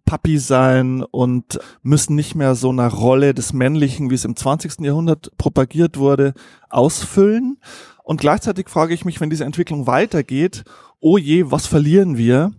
Papi 0.07 0.39
sein 0.39 1.03
und 1.03 1.59
müssen 1.83 2.15
nicht 2.15 2.35
mehr 2.35 2.55
so 2.55 2.71
eine 2.71 2.91
Rolle 2.91 3.35
des 3.35 3.53
Männlichen, 3.53 4.09
wie 4.09 4.15
es 4.15 4.25
im 4.25 4.37
20. 4.37 4.81
Jahrhundert 4.81 5.31
propagiert 5.37 5.99
wurde, 5.99 6.33
ausfüllen. 6.71 7.59
Und 8.03 8.21
gleichzeitig 8.21 8.71
frage 8.71 8.95
ich 8.95 9.05
mich, 9.05 9.21
wenn 9.21 9.31
diese 9.31 9.45
Entwicklung 9.45 9.87
weitergeht, 9.87 10.65
oh 11.01 11.19
je, 11.19 11.51
was 11.51 11.67
verlieren 11.67 12.17
wir 12.17 12.53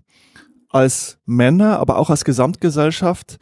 als 0.70 1.18
Männer, 1.25 1.80
aber 1.80 1.98
auch 1.98 2.10
als 2.10 2.25
Gesamtgesellschaft, 2.25 3.39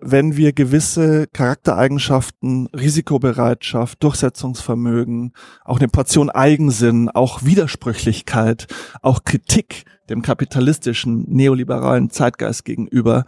wenn 0.00 0.36
wir 0.36 0.52
gewisse 0.52 1.28
Charaktereigenschaften, 1.28 2.66
Risikobereitschaft, 2.68 4.02
Durchsetzungsvermögen, 4.02 5.32
auch 5.64 5.78
eine 5.78 5.88
Portion 5.88 6.30
Eigensinn, 6.30 7.08
auch 7.08 7.44
Widersprüchlichkeit, 7.44 8.66
auch 9.02 9.22
Kritik 9.24 9.84
dem 10.08 10.22
kapitalistischen 10.22 11.24
neoliberalen 11.28 12.10
Zeitgeist 12.10 12.64
gegenüber, 12.64 13.24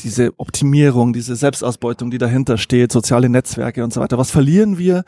diese 0.00 0.32
Optimierung, 0.38 1.12
diese 1.12 1.36
Selbstausbeutung, 1.36 2.10
die 2.10 2.18
dahinter 2.18 2.56
steht, 2.58 2.92
soziale 2.92 3.28
Netzwerke 3.28 3.82
und 3.84 3.92
so 3.92 4.00
weiter. 4.00 4.18
Was 4.18 4.30
verlieren 4.30 4.78
wir, 4.78 5.04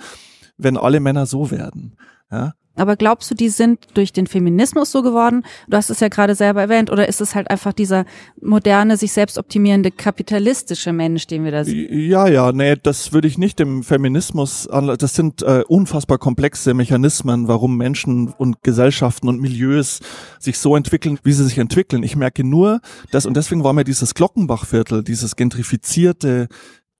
wenn 0.56 0.76
alle 0.76 1.00
Männer 1.00 1.26
so 1.26 1.50
werden? 1.50 1.96
Ja? 2.30 2.54
Aber 2.80 2.96
glaubst 2.96 3.30
du, 3.30 3.34
die 3.34 3.50
sind 3.50 3.78
durch 3.94 4.12
den 4.12 4.26
Feminismus 4.26 4.90
so 4.90 5.02
geworden? 5.02 5.44
Du 5.68 5.76
hast 5.76 5.90
es 5.90 6.00
ja 6.00 6.08
gerade 6.08 6.34
selber 6.34 6.62
erwähnt. 6.62 6.90
Oder 6.90 7.08
ist 7.08 7.20
es 7.20 7.34
halt 7.34 7.50
einfach 7.50 7.72
dieser 7.72 8.06
moderne, 8.40 8.96
sich 8.96 9.12
selbst 9.12 9.38
optimierende 9.38 9.90
kapitalistische 9.90 10.92
Mensch, 10.92 11.26
den 11.26 11.44
wir 11.44 11.50
da 11.50 11.64
sehen? 11.64 11.88
Ja, 11.90 12.26
ja, 12.26 12.52
nee, 12.52 12.76
das 12.82 13.12
würde 13.12 13.28
ich 13.28 13.38
nicht 13.38 13.58
dem 13.58 13.82
Feminismus 13.82 14.66
an. 14.66 14.96
Das 14.98 15.14
sind 15.14 15.42
äh, 15.42 15.62
unfassbar 15.68 16.18
komplexe 16.18 16.72
Mechanismen, 16.74 17.48
warum 17.48 17.76
Menschen 17.76 18.28
und 18.28 18.62
Gesellschaften 18.62 19.28
und 19.28 19.40
Milieus 19.40 20.00
sich 20.38 20.58
so 20.58 20.74
entwickeln, 20.74 21.18
wie 21.22 21.32
sie 21.32 21.44
sich 21.44 21.58
entwickeln. 21.58 22.02
Ich 22.02 22.16
merke 22.16 22.44
nur, 22.44 22.80
dass, 23.10 23.26
und 23.26 23.36
deswegen 23.36 23.62
war 23.62 23.74
mir 23.74 23.84
dieses 23.84 24.14
Glockenbachviertel, 24.14 25.04
dieses 25.04 25.36
gentrifizierte, 25.36 26.48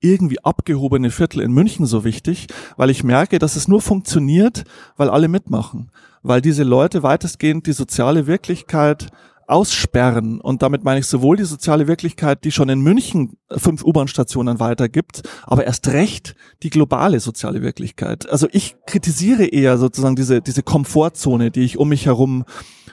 irgendwie 0.01 0.43
abgehobene 0.43 1.11
Viertel 1.11 1.43
in 1.43 1.53
München 1.53 1.87
so 1.87 2.05
wichtig, 2.05 2.47
weil 2.77 2.91
ich 2.91 3.05
merke, 3.05 3.39
dass 3.39 3.57
es 3.57 3.69
nur 3.69 3.81
funktioniert, 3.81 4.65
weil 4.97 5.11
alle 5.11 5.29
mitmachen, 5.29 5.91
weil 6.23 6.41
diese 6.41 6.63
Leute 6.63 7.03
weitestgehend 7.03 7.67
die 7.67 7.73
soziale 7.73 8.27
Wirklichkeit 8.27 9.09
aussperren. 9.51 10.41
Und 10.41 10.63
damit 10.63 10.85
meine 10.85 11.01
ich 11.01 11.07
sowohl 11.07 11.37
die 11.37 11.45
soziale 11.45 11.89
Wirklichkeit, 11.89 12.45
die 12.45 12.53
schon 12.53 12.69
in 12.69 12.81
München 12.81 13.37
fünf 13.51 13.85
U-Bahn-Stationen 13.85 14.61
weitergibt, 14.61 15.23
aber 15.43 15.65
erst 15.65 15.89
recht 15.89 16.37
die 16.63 16.71
globale 16.71 17.19
soziale 17.21 17.61
Wirklichkeit. 17.61 18.29
Also 18.31 18.47
ich 18.53 18.77
kritisiere 18.87 19.45
eher 19.45 19.77
sozusagen 19.77 20.15
diese, 20.15 20.41
diese 20.41 20.63
Komfortzone, 20.63 21.51
die 21.51 21.63
ich 21.63 21.79
um 21.79 21.89
mich 21.89 22.07
herum 22.07 22.45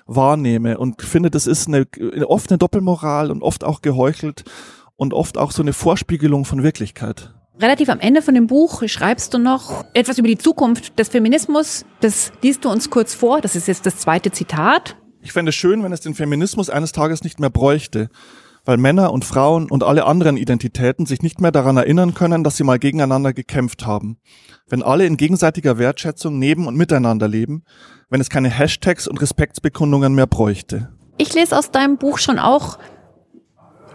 wahrnehme 0.08 0.78
und 0.78 1.02
finde, 1.02 1.30
das 1.30 1.48
ist 1.48 1.68
eine, 1.68 1.86
eine 2.00 2.28
offene 2.28 2.58
Doppelmoral 2.58 3.30
und 3.30 3.44
oft 3.44 3.64
auch 3.64 3.82
geheuchelt 3.82 4.44
und 4.98 5.14
oft 5.14 5.38
auch 5.38 5.52
so 5.52 5.62
eine 5.62 5.74
Vorspiegelung 5.74 6.44
von 6.44 6.64
Wirklichkeit. 6.64 7.34
Relativ 7.60 7.90
am 7.90 8.00
Ende 8.00 8.22
von 8.22 8.36
dem 8.36 8.46
Buch 8.46 8.84
schreibst 8.88 9.34
du 9.34 9.40
noch 9.40 9.86
etwas 9.94 10.20
über 10.20 10.28
die 10.28 10.38
Zukunft 10.38 11.00
des 11.00 11.10
Feminismus. 11.10 11.86
Das 12.02 12.32
liest 12.44 12.66
du 12.66 12.70
uns 12.70 12.90
kurz 12.92 13.16
vor. 13.16 13.42
Das 13.42 13.56
ist 13.56 13.68
jetzt 13.68 13.86
das 13.86 13.98
zweite 13.98 14.32
Zitat. 14.32 14.96
Ich 15.22 15.32
fände 15.32 15.50
es 15.50 15.56
schön, 15.56 15.84
wenn 15.84 15.92
es 15.92 16.02
den 16.02 16.14
Feminismus 16.14 16.70
eines 16.70 16.92
Tages 16.92 17.24
nicht 17.24 17.40
mehr 17.40 17.50
bräuchte, 17.50 18.10
weil 18.64 18.78
Männer 18.78 19.12
und 19.12 19.26
Frauen 19.26 19.72
und 19.72 19.84
alle 19.84 20.06
anderen 20.06 20.38
Identitäten 20.38 21.08
sich 21.08 21.24
nicht 21.24 21.42
mehr 21.42 21.52
daran 21.52 21.78
erinnern 21.78 22.14
können, 22.14 22.44
dass 22.44 22.58
sie 22.58 22.64
mal 22.64 22.78
gegeneinander 22.78 23.34
gekämpft 23.34 23.88
haben. 23.88 24.20
Wenn 24.68 24.84
alle 24.84 25.08
in 25.08 25.18
gegenseitiger 25.18 25.80
Wertschätzung 25.80 26.38
neben 26.38 26.68
und 26.68 26.76
miteinander 26.76 27.28
leben, 27.28 27.64
wenn 28.10 28.22
es 28.22 28.30
keine 28.30 28.50
Hashtags 28.50 29.08
und 29.08 29.20
Respektsbekundungen 29.20 30.14
mehr 30.14 30.28
bräuchte. 30.28 30.90
Ich 31.18 31.34
lese 31.34 31.58
aus 31.58 31.72
deinem 31.72 31.98
Buch 31.98 32.20
schon 32.20 32.38
auch 32.38 32.78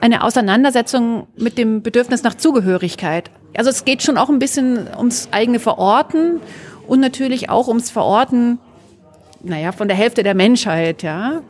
eine 0.02 0.24
Auseinandersetzung 0.24 1.28
mit 1.36 1.56
dem 1.56 1.80
Bedürfnis 1.80 2.24
nach 2.24 2.34
Zugehörigkeit. 2.34 3.30
Also 3.56 3.70
es 3.70 3.84
geht 3.84 4.02
schon 4.02 4.18
auch 4.18 4.28
ein 4.28 4.40
bisschen 4.40 4.88
ums 4.98 5.28
eigene 5.30 5.60
Verorten 5.60 6.40
und 6.88 6.98
natürlich 6.98 7.50
auch 7.50 7.68
ums 7.68 7.88
Verorten, 7.88 8.58
naja, 9.44 9.70
von 9.70 9.86
der 9.86 9.96
Hälfte 9.96 10.24
der 10.24 10.34
Menschheit, 10.34 11.04
ja. 11.04 11.42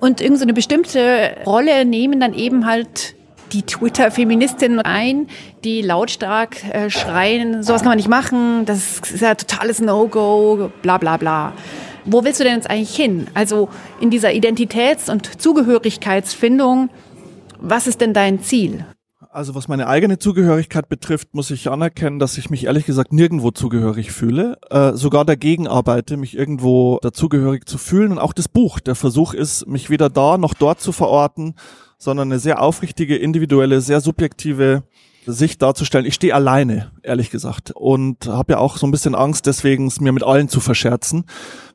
Und 0.00 0.20
irgendeine 0.20 0.50
so 0.50 0.54
bestimmte 0.54 1.36
Rolle 1.46 1.86
nehmen 1.86 2.20
dann 2.20 2.34
eben 2.34 2.66
halt 2.66 3.14
die 3.52 3.62
Twitter-Feministinnen 3.62 4.80
ein, 4.80 5.28
die 5.64 5.80
lautstark 5.80 6.62
äh, 6.74 6.90
schreien, 6.90 7.62
sowas 7.62 7.80
kann 7.80 7.90
man 7.90 7.96
nicht 7.96 8.08
machen, 8.08 8.66
das 8.66 8.98
ist 8.98 9.22
ja 9.22 9.34
totales 9.34 9.80
No-Go, 9.80 10.70
bla 10.82 10.98
bla 10.98 11.16
bla. 11.16 11.54
Wo 12.04 12.24
willst 12.24 12.40
du 12.40 12.44
denn 12.44 12.54
jetzt 12.54 12.68
eigentlich 12.68 12.94
hin? 12.94 13.26
Also 13.34 13.68
in 14.00 14.10
dieser 14.10 14.30
Identitäts- 14.30 15.10
und 15.10 15.40
Zugehörigkeitsfindung, 15.40 16.90
was 17.60 17.86
ist 17.86 18.00
denn 18.00 18.12
dein 18.12 18.40
Ziel? 18.42 18.84
Also 19.30 19.54
was 19.54 19.66
meine 19.66 19.86
eigene 19.86 20.18
Zugehörigkeit 20.18 20.90
betrifft, 20.90 21.34
muss 21.34 21.50
ich 21.50 21.70
anerkennen, 21.70 22.18
dass 22.18 22.36
ich 22.36 22.50
mich 22.50 22.66
ehrlich 22.66 22.84
gesagt 22.84 23.14
nirgendwo 23.14 23.50
zugehörig 23.50 24.12
fühle. 24.12 24.58
Äh, 24.68 24.92
sogar 24.92 25.24
dagegen 25.24 25.66
arbeite, 25.66 26.18
mich 26.18 26.36
irgendwo 26.36 26.98
dazugehörig 27.00 27.66
zu 27.66 27.78
fühlen. 27.78 28.12
Und 28.12 28.18
auch 28.18 28.34
das 28.34 28.48
Buch, 28.48 28.78
der 28.78 28.94
Versuch 28.94 29.32
ist, 29.32 29.66
mich 29.66 29.88
weder 29.88 30.10
da 30.10 30.36
noch 30.36 30.52
dort 30.52 30.80
zu 30.80 30.92
verorten, 30.92 31.54
sondern 31.96 32.30
eine 32.30 32.40
sehr 32.40 32.60
aufrichtige, 32.60 33.16
individuelle, 33.16 33.80
sehr 33.80 34.02
subjektive 34.02 34.82
Sicht 35.26 35.62
darzustellen. 35.62 36.06
Ich 36.06 36.14
stehe 36.14 36.34
alleine, 36.34 36.90
ehrlich 37.02 37.30
gesagt, 37.30 37.70
und 37.70 38.26
habe 38.26 38.54
ja 38.54 38.58
auch 38.58 38.76
so 38.76 38.86
ein 38.86 38.90
bisschen 38.90 39.14
Angst, 39.14 39.46
deswegen 39.46 39.86
es 39.86 40.00
mir 40.00 40.12
mit 40.12 40.24
allen 40.24 40.48
zu 40.48 40.60
verscherzen, 40.60 41.24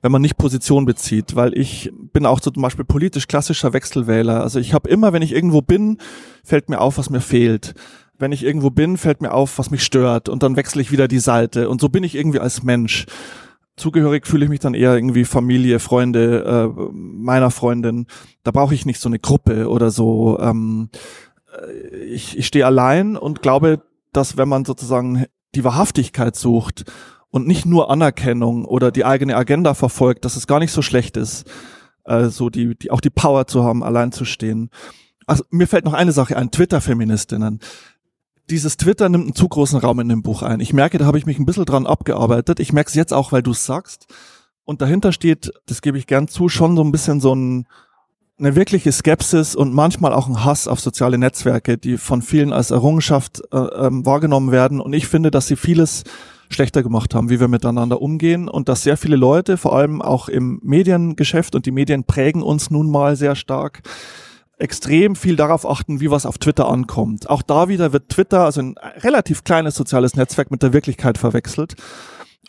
wenn 0.01 0.11
man 0.11 0.21
nicht 0.21 0.37
Position 0.37 0.85
bezieht, 0.85 1.35
weil 1.35 1.57
ich 1.57 1.91
bin 2.13 2.25
auch 2.25 2.41
so 2.41 2.51
zum 2.51 2.63
Beispiel 2.63 2.85
politisch 2.85 3.27
klassischer 3.27 3.73
Wechselwähler. 3.73 4.41
Also 4.41 4.59
ich 4.59 4.73
habe 4.73 4.89
immer, 4.89 5.13
wenn 5.13 5.21
ich 5.21 5.33
irgendwo 5.33 5.61
bin, 5.61 5.97
fällt 6.43 6.69
mir 6.69 6.81
auf, 6.81 6.97
was 6.97 7.09
mir 7.09 7.21
fehlt. 7.21 7.73
Wenn 8.19 8.31
ich 8.31 8.43
irgendwo 8.43 8.71
bin, 8.71 8.97
fällt 8.97 9.21
mir 9.21 9.33
auf, 9.33 9.59
was 9.59 9.69
mich 9.69 9.83
stört, 9.83 10.27
und 10.27 10.43
dann 10.43 10.55
wechsle 10.55 10.81
ich 10.81 10.91
wieder 10.91 11.07
die 11.07 11.19
Seite. 11.19 11.69
Und 11.69 11.79
so 11.81 11.89
bin 11.89 12.03
ich 12.03 12.15
irgendwie 12.15 12.39
als 12.39 12.63
Mensch 12.63 13.05
zugehörig 13.77 14.25
fühle 14.25 14.43
ich 14.43 14.49
mich 14.49 14.59
dann 14.59 14.73
eher 14.73 14.95
irgendwie 14.95 15.23
Familie, 15.23 15.79
Freunde 15.79 16.73
äh, 16.75 16.89
meiner 16.91 17.51
Freundin. 17.51 18.07
Da 18.43 18.51
brauche 18.51 18.73
ich 18.73 18.85
nicht 18.85 18.99
so 18.99 19.07
eine 19.07 19.19
Gruppe 19.19 19.69
oder 19.69 19.91
so. 19.91 20.37
Ähm, 20.39 20.89
äh, 20.91 20.97
ich, 22.09 22.37
ich 22.37 22.47
stehe 22.47 22.65
allein 22.65 23.17
und 23.17 23.41
glaube, 23.41 23.81
dass 24.13 24.37
wenn 24.37 24.49
man 24.49 24.65
sozusagen 24.65 25.25
die 25.55 25.63
Wahrhaftigkeit 25.63 26.35
sucht 26.35 26.85
und 27.29 27.47
nicht 27.47 27.65
nur 27.65 27.89
Anerkennung 27.89 28.65
oder 28.65 28.91
die 28.91 29.05
eigene 29.05 29.35
Agenda 29.35 29.73
verfolgt, 29.73 30.25
dass 30.25 30.35
es 30.35 30.47
gar 30.47 30.59
nicht 30.59 30.71
so 30.71 30.81
schlecht 30.81 31.17
ist, 31.17 31.49
äh, 32.05 32.25
so 32.25 32.49
die, 32.49 32.77
die 32.77 32.91
auch 32.91 33.01
die 33.01 33.09
Power 33.09 33.47
zu 33.47 33.63
haben, 33.63 33.83
allein 33.83 34.11
zu 34.11 34.25
stehen. 34.25 34.69
Also 35.25 35.43
mir 35.49 35.67
fällt 35.67 35.85
noch 35.85 35.93
eine 35.93 36.13
Sache 36.13 36.37
ein, 36.37 36.51
Twitter-Feministinnen. 36.51 37.59
Dieses 38.49 38.77
Twitter 38.77 39.09
nimmt 39.09 39.25
einen 39.25 39.35
zu 39.35 39.49
großen 39.49 39.79
Raum 39.79 39.99
in 39.99 40.07
dem 40.07 40.23
Buch 40.23 40.41
ein. 40.41 40.61
Ich 40.61 40.71
merke, 40.71 40.97
da 40.97 41.05
habe 41.05 41.17
ich 41.17 41.25
mich 41.25 41.37
ein 41.37 41.45
bisschen 41.45 41.65
dran 41.65 41.85
abgearbeitet. 41.85 42.61
Ich 42.61 42.71
merke 42.71 42.87
es 42.87 42.95
jetzt 42.95 43.13
auch, 43.13 43.33
weil 43.33 43.43
du 43.43 43.51
es 43.51 43.65
sagst. 43.65 44.07
Und 44.63 44.81
dahinter 44.81 45.11
steht, 45.11 45.51
das 45.65 45.81
gebe 45.81 45.97
ich 45.97 46.07
gern 46.07 46.29
zu, 46.29 46.47
schon 46.47 46.77
so 46.77 46.83
ein 46.83 46.93
bisschen 46.93 47.19
so 47.19 47.35
ein 47.35 47.67
eine 48.39 48.56
wirkliche 48.56 48.91
Skepsis 48.91 49.56
und 49.56 49.74
manchmal 49.74 50.13
auch 50.13 50.27
ein 50.27 50.46
Hass 50.46 50.67
auf 50.67 50.79
soziale 50.79 51.17
Netzwerke, 51.17 51.77
die 51.77 51.98
von 51.98 52.22
vielen 52.22 52.53
als 52.53 52.72
Errungenschaft 52.72 53.41
äh, 53.51 53.58
ähm, 53.58 54.06
wahrgenommen 54.06 54.51
werden. 54.51 54.79
Und 54.79 54.94
ich 54.94 55.08
finde, 55.08 55.32
dass 55.32 55.48
sie 55.48 55.56
vieles 55.56 56.04
schlechter 56.50 56.84
gemacht 56.84 57.15
haben, 57.15 57.30
wie 57.30 57.39
wir 57.39 57.47
miteinander 57.47 58.02
umgehen 58.02 58.47
und 58.47 58.69
dass 58.69 58.84
sehr 58.84 58.95
viele 58.95 59.15
Leute, 59.15 59.58
vor 59.58 59.76
allem 59.76 60.02
auch 60.02 60.30
im 60.30 60.60
Mediengeschäft 60.63 61.56
und 61.56 61.65
die 61.65 61.71
Medien 61.71 62.04
prägen 62.04 62.41
uns 62.41 62.69
nun 62.69 62.89
mal 62.89 63.15
sehr 63.15 63.36
stark, 63.36 63.82
extrem 64.60 65.15
viel 65.15 65.36
darauf 65.36 65.69
achten, 65.69 66.00
wie 66.00 66.10
was 66.10 66.26
auf 66.26 66.38
Twitter 66.38 66.69
ankommt. 66.69 67.30
Auch 67.30 67.41
da 67.41 67.67
wieder 67.67 67.91
wird 67.91 68.10
Twitter, 68.10 68.45
also 68.45 68.62
ein 68.62 68.76
relativ 68.97 69.43
kleines 69.43 69.76
soziales 69.76 70.15
Netzwerk, 70.15 70.52
mit 70.52 70.63
der 70.63 70.73
Wirklichkeit 70.73 71.17
verwechselt. 71.17 71.76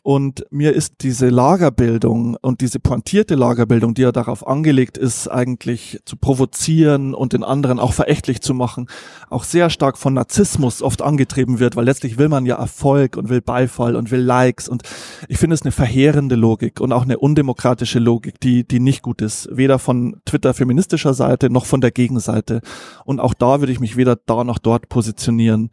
Und 0.09 0.47
mir 0.49 0.73
ist 0.73 1.03
diese 1.03 1.29
Lagerbildung 1.29 2.39
und 2.41 2.63
diese 2.63 2.81
pointierte 2.81 3.35
Lagerbildung, 3.35 3.93
die 3.93 4.01
ja 4.01 4.11
darauf 4.11 4.47
angelegt 4.47 4.97
ist, 4.97 5.29
eigentlich 5.29 6.01
zu 6.07 6.17
provozieren 6.17 7.13
und 7.13 7.35
den 7.35 7.45
anderen 7.45 7.79
auch 7.79 7.93
verächtlich 7.93 8.41
zu 8.41 8.55
machen, 8.55 8.89
auch 9.29 9.45
sehr 9.45 9.69
stark 9.69 9.99
von 9.99 10.15
Narzissmus 10.15 10.81
oft 10.81 11.03
angetrieben 11.03 11.59
wird, 11.59 11.77
weil 11.77 11.85
letztlich 11.85 12.17
will 12.17 12.31
man 12.31 12.47
ja 12.47 12.57
Erfolg 12.57 13.19
und 13.19 13.29
will 13.29 13.43
Beifall 13.43 13.97
und 13.97 14.11
will 14.11 14.23
Likes. 14.23 14.67
Und 14.67 14.83
ich 15.29 15.37
finde 15.37 15.53
es 15.53 15.61
eine 15.61 15.73
verheerende 15.73 16.37
Logik 16.37 16.81
und 16.81 16.95
auch 16.95 17.03
eine 17.03 17.19
undemokratische 17.19 17.99
Logik, 17.99 18.41
die, 18.41 18.67
die 18.67 18.81
nicht 18.81 19.03
gut 19.03 19.21
ist. 19.21 19.51
Weder 19.53 19.79
von 19.79 20.23
Twitter 20.25 20.55
feministischer 20.55 21.13
Seite 21.13 21.51
noch 21.51 21.67
von 21.67 21.83
der 21.83 21.91
Gegenseite. 21.91 22.63
Und 23.05 23.21
auch 23.21 23.35
da 23.35 23.61
würde 23.61 23.73
ich 23.73 23.81
mich 23.81 23.99
weder 23.99 24.17
da 24.17 24.43
noch 24.43 24.59
dort 24.59 24.89
positionieren. 24.89 25.69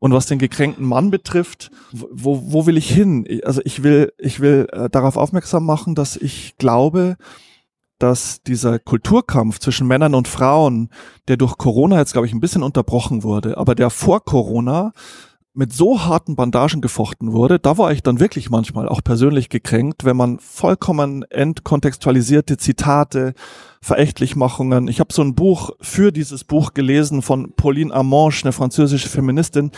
Und 0.00 0.12
was 0.12 0.26
den 0.26 0.38
gekränkten 0.38 0.84
Mann 0.84 1.10
betrifft, 1.10 1.70
wo, 1.92 2.42
wo 2.46 2.66
will 2.66 2.76
ich 2.78 2.90
hin? 2.90 3.26
Also 3.44 3.60
ich 3.64 3.82
will, 3.82 4.12
ich 4.18 4.40
will 4.40 4.66
äh, 4.72 4.88
darauf 4.88 5.16
aufmerksam 5.16 5.64
machen, 5.64 5.94
dass 5.94 6.16
ich 6.16 6.56
glaube, 6.56 7.16
dass 7.98 8.42
dieser 8.42 8.78
Kulturkampf 8.78 9.58
zwischen 9.58 9.86
Männern 9.86 10.14
und 10.14 10.26
Frauen, 10.26 10.88
der 11.28 11.36
durch 11.36 11.58
Corona 11.58 11.98
jetzt, 11.98 12.14
glaube 12.14 12.26
ich, 12.26 12.32
ein 12.32 12.40
bisschen 12.40 12.62
unterbrochen 12.62 13.22
wurde, 13.22 13.58
aber 13.58 13.74
der 13.74 13.90
vor 13.90 14.24
Corona 14.24 14.92
mit 15.52 15.72
so 15.72 16.04
harten 16.04 16.36
Bandagen 16.36 16.80
gefochten 16.80 17.32
wurde, 17.32 17.58
da 17.58 17.76
war 17.76 17.92
ich 17.92 18.02
dann 18.02 18.20
wirklich 18.20 18.50
manchmal 18.50 18.88
auch 18.88 19.02
persönlich 19.02 19.48
gekränkt, 19.48 20.04
wenn 20.04 20.16
man 20.16 20.38
vollkommen 20.38 21.24
entkontextualisierte 21.24 22.56
Zitate, 22.56 23.34
Verächtlichmachungen. 23.82 24.86
Ich 24.86 25.00
habe 25.00 25.12
so 25.12 25.22
ein 25.22 25.34
Buch 25.34 25.70
für 25.80 26.12
dieses 26.12 26.44
Buch 26.44 26.72
gelesen 26.72 27.22
von 27.22 27.52
Pauline 27.56 27.92
Amange, 27.92 28.40
eine 28.42 28.52
französische 28.52 29.08
Feministin. 29.08 29.72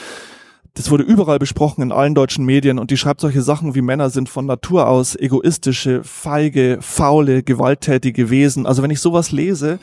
Das 0.75 0.91
wurde 0.91 1.05
überall 1.05 1.39
besprochen 1.39 1.83
in 1.83 1.93
allen 1.93 2.15
deutschen 2.15 2.45
Medien 2.45 2.79
und 2.79 2.91
die 2.91 2.97
schreibt 2.97 3.21
solche 3.21 3.43
Sachen 3.43 3.75
wie 3.75 3.83
Männer 3.83 4.11
sind 4.11 4.29
von 4.29 4.47
Natur 4.47 4.89
aus 4.89 5.17
egoistische, 5.17 6.03
feige, 6.03 6.79
faule, 6.81 7.43
gewalttätige 7.43 8.31
Wesen. 8.31 8.67
Also 8.67 8.83
wenn 8.83 8.91
ich 8.91 9.01
sowas 9.01 9.33
lese, 9.33 9.79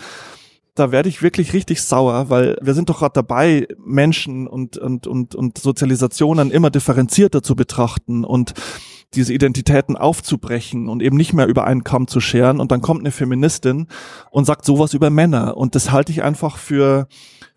da 0.79 0.91
werde 0.91 1.09
ich 1.09 1.21
wirklich 1.21 1.53
richtig 1.53 1.81
sauer, 1.81 2.29
weil 2.29 2.57
wir 2.61 2.73
sind 2.73 2.89
doch 2.89 2.99
gerade 2.99 3.13
dabei, 3.13 3.67
Menschen 3.83 4.47
und, 4.47 4.77
und, 4.77 5.07
und, 5.07 5.35
und 5.35 5.57
Sozialisationen 5.57 6.51
immer 6.51 6.69
differenzierter 6.69 7.43
zu 7.43 7.55
betrachten. 7.55 8.23
Und 8.23 8.53
diese 9.15 9.33
Identitäten 9.33 9.97
aufzubrechen 9.97 10.87
und 10.87 11.01
eben 11.01 11.17
nicht 11.17 11.33
mehr 11.33 11.47
über 11.47 11.65
einen 11.65 11.83
Kamm 11.83 12.07
zu 12.07 12.19
scheren. 12.19 12.59
Und 12.59 12.71
dann 12.71 12.81
kommt 12.81 12.99
eine 12.99 13.11
Feministin 13.11 13.87
und 14.29 14.45
sagt 14.45 14.65
sowas 14.65 14.93
über 14.93 15.09
Männer. 15.09 15.57
Und 15.57 15.73
das 15.73 15.91
halte 15.91 16.11
ich 16.11 16.21
einfach 16.21 16.57
für, 16.57 17.07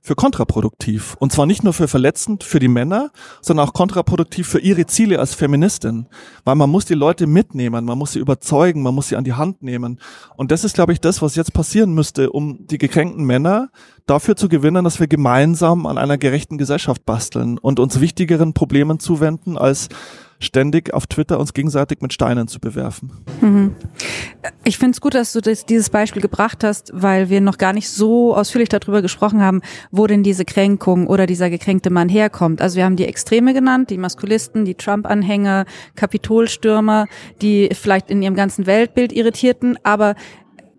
für 0.00 0.14
kontraproduktiv. 0.14 1.14
Und 1.18 1.30
zwar 1.30 1.44
nicht 1.44 1.62
nur 1.62 1.74
für 1.74 1.88
verletzend 1.88 2.42
für 2.42 2.58
die 2.58 2.68
Männer, 2.68 3.10
sondern 3.42 3.68
auch 3.68 3.74
kontraproduktiv 3.74 4.48
für 4.48 4.60
ihre 4.60 4.86
Ziele 4.86 5.18
als 5.18 5.34
Feministin. 5.34 6.06
Weil 6.44 6.54
man 6.54 6.70
muss 6.70 6.86
die 6.86 6.94
Leute 6.94 7.26
mitnehmen, 7.26 7.84
man 7.84 7.98
muss 7.98 8.12
sie 8.12 8.18
überzeugen, 8.18 8.82
man 8.82 8.94
muss 8.94 9.08
sie 9.08 9.16
an 9.16 9.24
die 9.24 9.34
Hand 9.34 9.62
nehmen. 9.62 10.00
Und 10.36 10.52
das 10.52 10.64
ist, 10.64 10.74
glaube 10.74 10.94
ich, 10.94 11.00
das, 11.00 11.20
was 11.20 11.36
jetzt 11.36 11.52
passieren 11.52 11.92
müsste, 11.92 12.30
um 12.30 12.66
die 12.66 12.78
gekränkten 12.78 13.24
Männer 13.24 13.68
dafür 14.06 14.36
zu 14.36 14.48
gewinnen, 14.48 14.84
dass 14.84 15.00
wir 15.00 15.06
gemeinsam 15.06 15.84
an 15.84 15.98
einer 15.98 16.16
gerechten 16.16 16.56
Gesellschaft 16.56 17.04
basteln 17.04 17.58
und 17.58 17.78
uns 17.78 18.00
wichtigeren 18.00 18.54
Problemen 18.54 18.98
zuwenden 19.00 19.58
als 19.58 19.90
ständig 20.42 20.92
auf 20.92 21.06
Twitter 21.06 21.38
uns 21.38 21.54
gegenseitig 21.54 22.00
mit 22.00 22.12
Steinen 22.12 22.48
zu 22.48 22.60
bewerfen. 22.60 23.12
Mhm. 23.40 23.74
Ich 24.64 24.78
finde 24.78 24.92
es 24.92 25.00
gut, 25.00 25.14
dass 25.14 25.32
du 25.32 25.40
das, 25.40 25.66
dieses 25.66 25.90
Beispiel 25.90 26.20
gebracht 26.20 26.64
hast, 26.64 26.90
weil 26.94 27.28
wir 27.28 27.40
noch 27.40 27.58
gar 27.58 27.72
nicht 27.72 27.88
so 27.88 28.34
ausführlich 28.34 28.68
darüber 28.68 29.02
gesprochen 29.02 29.40
haben, 29.40 29.62
wo 29.90 30.06
denn 30.06 30.22
diese 30.22 30.44
Kränkung 30.44 31.06
oder 31.06 31.26
dieser 31.26 31.50
gekränkte 31.50 31.90
Mann 31.90 32.08
herkommt. 32.08 32.60
Also 32.60 32.76
wir 32.76 32.84
haben 32.84 32.96
die 32.96 33.06
Extreme 33.06 33.54
genannt, 33.54 33.90
die 33.90 33.98
Maskulisten, 33.98 34.64
die 34.64 34.74
Trump-Anhänger, 34.74 35.64
Kapitolstürmer, 35.94 37.06
die 37.40 37.70
vielleicht 37.72 38.10
in 38.10 38.22
ihrem 38.22 38.34
ganzen 38.34 38.66
Weltbild 38.66 39.12
irritierten, 39.12 39.78
aber 39.84 40.14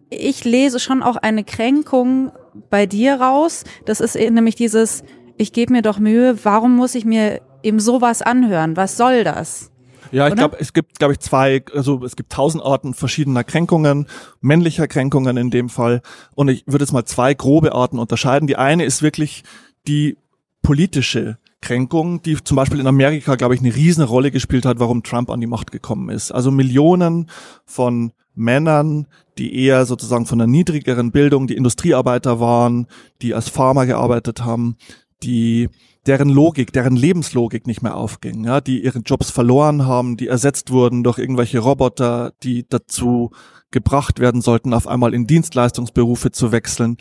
ich 0.10 0.44
lese 0.44 0.80
schon 0.80 1.02
auch 1.02 1.16
eine 1.16 1.44
Kränkung 1.44 2.32
bei 2.70 2.86
dir 2.86 3.16
raus. 3.16 3.64
Das 3.86 4.00
ist 4.00 4.16
nämlich 4.16 4.56
dieses, 4.56 5.04
ich 5.38 5.54
gebe 5.54 5.74
mir 5.74 5.82
doch 5.82 6.00
Mühe, 6.00 6.38
warum 6.44 6.76
muss 6.76 6.96
ich 6.96 7.06
mir 7.06 7.42
eben 7.64 7.80
sowas 7.80 8.22
anhören. 8.22 8.78
Was 8.78 8.98
soll 8.98 9.24
das? 9.24 9.72
Ja, 10.12 10.28
ich 10.28 10.36
glaube, 10.36 10.58
es 10.60 10.74
gibt, 10.74 11.00
glaube 11.00 11.14
ich, 11.14 11.20
zwei, 11.20 11.64
also 11.74 12.04
es 12.06 12.16
gibt 12.16 12.32
tausend 12.32 12.64
Arten 12.64 12.94
verschiedener 12.94 13.44
Kränkungen, 13.44 14.06
männlicher 14.42 14.88
Kränkungen 14.88 15.38
in 15.38 15.50
dem 15.50 15.70
Fall. 15.70 16.02
Und 16.36 16.50
ich 16.50 16.64
würde 16.68 16.84
jetzt 16.84 16.92
mal 16.92 17.06
zwei 17.06 17.34
grobe 17.34 17.74
Arten 17.74 17.98
unterscheiden. 17.98 18.48
Die 18.48 18.56
eine 18.56 18.86
ist 18.86 19.02
wirklich 19.02 19.44
die 19.88 20.18
politische 20.62 21.40
Kränkung, 21.62 22.22
die 22.22 22.38
zum 22.44 22.56
Beispiel 22.56 22.80
in 22.80 22.86
Amerika, 22.86 23.36
glaube 23.36 23.56
ich, 23.56 23.62
eine 23.62 23.76
riesen 23.76 24.04
Rolle 24.04 24.30
gespielt 24.30 24.66
hat, 24.66 24.80
warum 24.80 25.02
Trump 25.02 25.32
an 25.32 25.42
die 25.42 25.48
Macht 25.48 25.72
gekommen 25.72 26.10
ist. 26.10 26.32
Also 26.32 26.52
Millionen 26.52 27.32
von 27.66 28.12
Männern, 28.36 29.08
die 29.38 29.56
eher 29.56 29.86
sozusagen 29.86 30.26
von 30.26 30.40
einer 30.40 30.52
niedrigeren 30.52 31.12
Bildung, 31.12 31.48
die 31.48 31.56
Industriearbeiter 31.56 32.40
waren, 32.40 32.88
die 33.22 33.34
als 33.34 33.50
Farmer 33.50 33.86
gearbeitet 33.86 34.44
haben, 34.44 34.78
die 35.24 35.70
deren 36.06 36.30
Logik, 36.30 36.74
deren 36.74 36.96
Lebenslogik 36.96 37.66
nicht 37.66 37.82
mehr 37.82 37.96
aufging, 37.96 38.44
ja, 38.46 38.62
die 38.62 38.84
ihren 38.84 39.04
Jobs 39.04 39.30
verloren 39.32 39.86
haben, 39.86 40.18
die 40.18 40.28
ersetzt 40.28 40.72
wurden 40.72 41.04
durch 41.04 41.18
irgendwelche 41.18 41.60
Roboter, 41.60 42.34
die 42.44 42.66
dazu 42.68 43.32
gebracht 43.72 44.20
werden 44.20 44.42
sollten, 44.42 44.74
auf 44.74 44.88
einmal 44.88 45.14
in 45.14 45.28
Dienstleistungsberufe 45.28 46.32
zu 46.32 46.52
wechseln, 46.52 46.98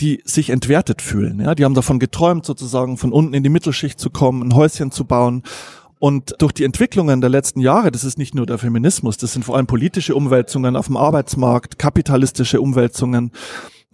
die 0.00 0.20
sich 0.24 0.50
entwertet 0.50 1.02
fühlen, 1.02 1.40
ja, 1.40 1.54
die 1.54 1.64
haben 1.64 1.74
davon 1.74 1.98
geträumt, 1.98 2.44
sozusagen 2.44 2.98
von 2.98 3.12
unten 3.12 3.34
in 3.34 3.42
die 3.42 3.50
Mittelschicht 3.50 3.98
zu 3.98 4.10
kommen, 4.10 4.42
ein 4.42 4.54
Häuschen 4.54 4.90
zu 4.90 5.04
bauen. 5.04 5.42
Und 5.98 6.34
durch 6.38 6.52
die 6.52 6.64
Entwicklungen 6.64 7.22
der 7.22 7.30
letzten 7.30 7.60
Jahre, 7.60 7.90
das 7.90 8.04
ist 8.04 8.18
nicht 8.18 8.34
nur 8.34 8.44
der 8.44 8.58
Feminismus, 8.58 9.16
das 9.16 9.32
sind 9.32 9.46
vor 9.46 9.56
allem 9.56 9.66
politische 9.66 10.14
Umwälzungen 10.14 10.76
auf 10.76 10.86
dem 10.86 10.98
Arbeitsmarkt, 10.98 11.78
kapitalistische 11.78 12.60
Umwälzungen, 12.60 13.32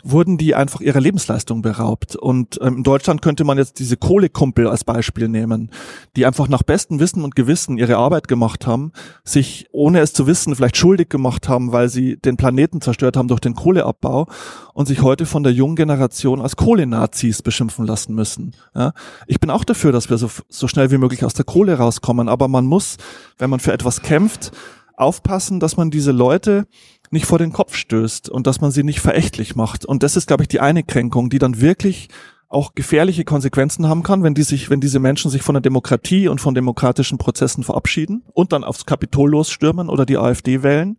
wurden 0.02 0.38
die 0.38 0.54
einfach 0.54 0.80
ihrer 0.80 1.00
Lebensleistung 1.00 1.62
beraubt. 1.62 2.16
Und 2.16 2.58
ähm, 2.60 2.78
in 2.78 2.82
Deutschland 2.82 3.22
könnte 3.22 3.44
man 3.44 3.58
jetzt 3.58 3.78
diese 3.78 3.96
Kohlekumpel 3.96 4.66
als 4.66 4.84
Beispiel 4.84 5.28
nehmen, 5.28 5.70
die 6.16 6.26
einfach 6.26 6.48
nach 6.48 6.62
bestem 6.62 7.00
Wissen 7.00 7.24
und 7.24 7.36
Gewissen 7.36 7.78
ihre 7.78 7.96
Arbeit 7.96 8.28
gemacht 8.28 8.66
haben, 8.66 8.92
sich 9.24 9.66
ohne 9.72 10.00
es 10.00 10.12
zu 10.12 10.26
wissen 10.26 10.54
vielleicht 10.56 10.76
schuldig 10.76 11.08
gemacht 11.08 11.48
haben, 11.48 11.72
weil 11.72 11.88
sie 11.88 12.16
den 12.16 12.36
Planeten 12.36 12.80
zerstört 12.80 13.16
haben 13.16 13.28
durch 13.28 13.40
den 13.40 13.54
Kohleabbau 13.54 14.26
und 14.74 14.86
sich 14.86 15.02
heute 15.02 15.26
von 15.26 15.42
der 15.42 15.52
jungen 15.52 15.76
Generation 15.76 16.40
als 16.40 16.56
Kohlenazis 16.56 17.42
beschimpfen 17.42 17.86
lassen 17.86 18.14
müssen. 18.14 18.54
Ja? 18.74 18.92
Ich 19.26 19.40
bin 19.40 19.50
auch 19.50 19.64
dafür, 19.64 19.92
dass 19.92 20.10
wir 20.10 20.18
so, 20.18 20.30
so 20.48 20.68
schnell 20.68 20.90
wie 20.90 20.98
möglich 20.98 21.24
aus 21.24 21.34
der 21.34 21.44
Kohle 21.44 21.78
rauskommen, 21.78 22.28
aber 22.28 22.48
man 22.48 22.66
muss, 22.66 22.96
wenn 23.38 23.50
man 23.50 23.60
für 23.60 23.72
etwas 23.72 24.02
kämpft, 24.02 24.52
aufpassen, 24.96 25.60
dass 25.60 25.76
man 25.76 25.90
diese 25.90 26.12
Leute 26.12 26.66
nicht 27.12 27.26
vor 27.26 27.38
den 27.38 27.52
Kopf 27.52 27.76
stößt 27.76 28.28
und 28.28 28.46
dass 28.46 28.60
man 28.60 28.70
sie 28.70 28.82
nicht 28.82 29.00
verächtlich 29.00 29.54
macht. 29.54 29.84
Und 29.84 30.02
das 30.02 30.16
ist, 30.16 30.26
glaube 30.26 30.44
ich, 30.44 30.48
die 30.48 30.60
eine 30.60 30.82
Kränkung, 30.82 31.30
die 31.30 31.38
dann 31.38 31.60
wirklich 31.60 32.08
auch 32.48 32.74
gefährliche 32.74 33.24
Konsequenzen 33.24 33.88
haben 33.88 34.02
kann, 34.02 34.22
wenn 34.22 34.34
die 34.34 34.42
sich, 34.42 34.68
wenn 34.68 34.80
diese 34.80 34.98
Menschen 34.98 35.30
sich 35.30 35.42
von 35.42 35.54
der 35.54 35.62
Demokratie 35.62 36.28
und 36.28 36.40
von 36.40 36.54
demokratischen 36.54 37.18
Prozessen 37.18 37.64
verabschieden 37.64 38.22
und 38.32 38.52
dann 38.52 38.64
aufs 38.64 38.84
Kapitol 38.84 39.30
losstürmen 39.30 39.88
oder 39.88 40.04
die 40.04 40.18
AfD 40.18 40.62
wählen. 40.62 40.98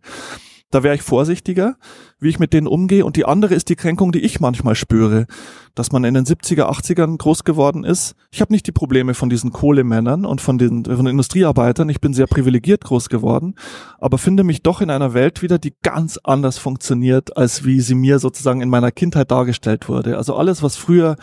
Da 0.74 0.82
wäre 0.82 0.96
ich 0.96 1.02
vorsichtiger, 1.02 1.76
wie 2.18 2.30
ich 2.30 2.40
mit 2.40 2.52
denen 2.52 2.66
umgehe. 2.66 3.04
Und 3.04 3.14
die 3.14 3.26
andere 3.26 3.54
ist 3.54 3.68
die 3.68 3.76
Kränkung, 3.76 4.10
die 4.10 4.18
ich 4.18 4.40
manchmal 4.40 4.74
spüre, 4.74 5.28
dass 5.76 5.92
man 5.92 6.02
in 6.02 6.14
den 6.14 6.24
70er, 6.24 6.64
80ern 6.64 7.16
groß 7.16 7.44
geworden 7.44 7.84
ist. 7.84 8.16
Ich 8.32 8.40
habe 8.40 8.52
nicht 8.52 8.66
die 8.66 8.72
Probleme 8.72 9.14
von 9.14 9.30
diesen 9.30 9.52
Kohlemännern 9.52 10.24
und 10.24 10.40
von 10.40 10.58
den, 10.58 10.84
von 10.84 10.96
den 10.96 11.12
Industriearbeitern. 11.12 11.88
Ich 11.90 12.00
bin 12.00 12.12
sehr 12.12 12.26
privilegiert 12.26 12.82
groß 12.82 13.08
geworden, 13.08 13.54
aber 14.00 14.18
finde 14.18 14.42
mich 14.42 14.64
doch 14.64 14.80
in 14.80 14.90
einer 14.90 15.14
Welt 15.14 15.42
wieder, 15.42 15.60
die 15.60 15.74
ganz 15.84 16.18
anders 16.24 16.58
funktioniert, 16.58 17.36
als 17.36 17.64
wie 17.64 17.80
sie 17.80 17.94
mir 17.94 18.18
sozusagen 18.18 18.60
in 18.60 18.68
meiner 18.68 18.90
Kindheit 18.90 19.30
dargestellt 19.30 19.88
wurde. 19.88 20.16
Also 20.16 20.34
alles, 20.34 20.60
was 20.64 20.74
früher 20.74 21.14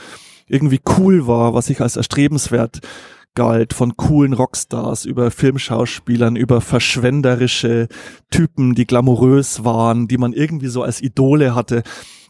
irgendwie 0.48 0.80
cool 0.98 1.28
war, 1.28 1.54
was 1.54 1.70
ich 1.70 1.82
als 1.82 1.98
erstrebenswert 1.98 2.80
galt, 3.36 3.74
von 3.74 3.96
coolen 3.96 4.34
Rockstars 4.34 5.06
über 5.06 5.32
Filmschauspielern, 5.32 6.36
über 6.36 6.62
verschwenderische 6.62 7.88
Typen, 8.30 8.76
die 8.76 8.86
glamourös 8.86 9.64
waren, 9.64 10.08
die 10.08 10.18
man 10.18 10.34
irgendwie 10.34 10.68
so 10.68 10.84
als 10.84 11.02
Idole 11.02 11.56
hatte. 11.56 11.84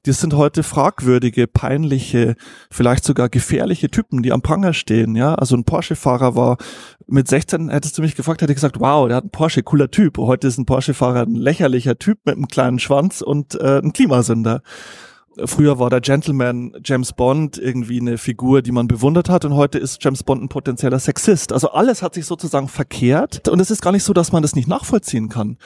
Die 0.08 0.14
sind 0.14 0.34
heute 0.34 0.64
fragwürdige, 0.64 1.46
peinliche, 1.46 2.36
vielleicht 2.72 3.04
sogar 3.04 3.30
gefährliche 3.30 3.92
Typen, 3.92 4.24
die 4.24 4.32
am 4.32 4.42
Pranger 4.42 4.74
stehen, 4.74 5.16
ja. 5.16 5.36
Also 5.36 5.56
ein 5.56 5.64
Porsche-Fahrer 5.64 6.36
war 6.36 6.58
mit 7.06 7.28
16, 7.28 7.70
hättest 7.70 8.00
du 8.00 8.02
mich 8.02 8.16
gefragt, 8.16 8.42
hätte 8.42 8.52
ich 8.52 8.58
gesagt, 8.58 8.80
wow, 8.80 9.08
der 9.08 9.18
hat 9.18 9.26
einen 9.26 9.32
Porsche, 9.32 9.62
cooler 9.62 9.92
Typ. 9.92 10.18
Heute 10.18 10.48
ist 10.48 10.58
ein 10.58 10.66
Porsche-Fahrer 10.66 11.22
ein 11.22 11.36
lächerlicher 11.36 12.00
Typ 12.00 12.18
mit 12.26 12.36
einem 12.36 12.48
kleinen 12.48 12.80
Schwanz 12.80 13.22
und 13.22 13.54
äh, 13.56 13.80
ein 13.84 13.94
Klimasünder. 13.94 14.64
Früher 15.46 15.80
war 15.80 15.90
der 15.90 16.02
Gentleman 16.02 16.74
James 16.84 17.14
Bond 17.14 17.58
irgendwie 17.58 18.02
eine 18.02 18.18
Figur, 18.18 18.62
die 18.62 18.72
man 18.72 18.88
bewundert 18.88 19.30
hat 19.30 19.46
und 19.46 19.56
heute 19.56 19.78
ist 19.78 20.04
James 20.04 20.24
Bond 20.24 20.44
ein 20.44 20.50
potenzieller 20.50 21.00
Sexist. 21.00 21.54
Also 21.54 21.72
alles 21.72 22.02
hat 22.02 22.16
sich 22.16 22.26
sozusagen 22.26 22.68
verkehrt 22.68 23.48
und 23.48 23.60
es 23.60 23.72
ist 23.72 23.82
gar 23.82 23.92
nicht 23.92 24.04
so, 24.04 24.14
dass 24.14 24.32
man 24.32 24.42
das 24.42 24.56
nicht 24.56 24.68
nachvollziehen 24.68 25.30
kann 25.30 25.58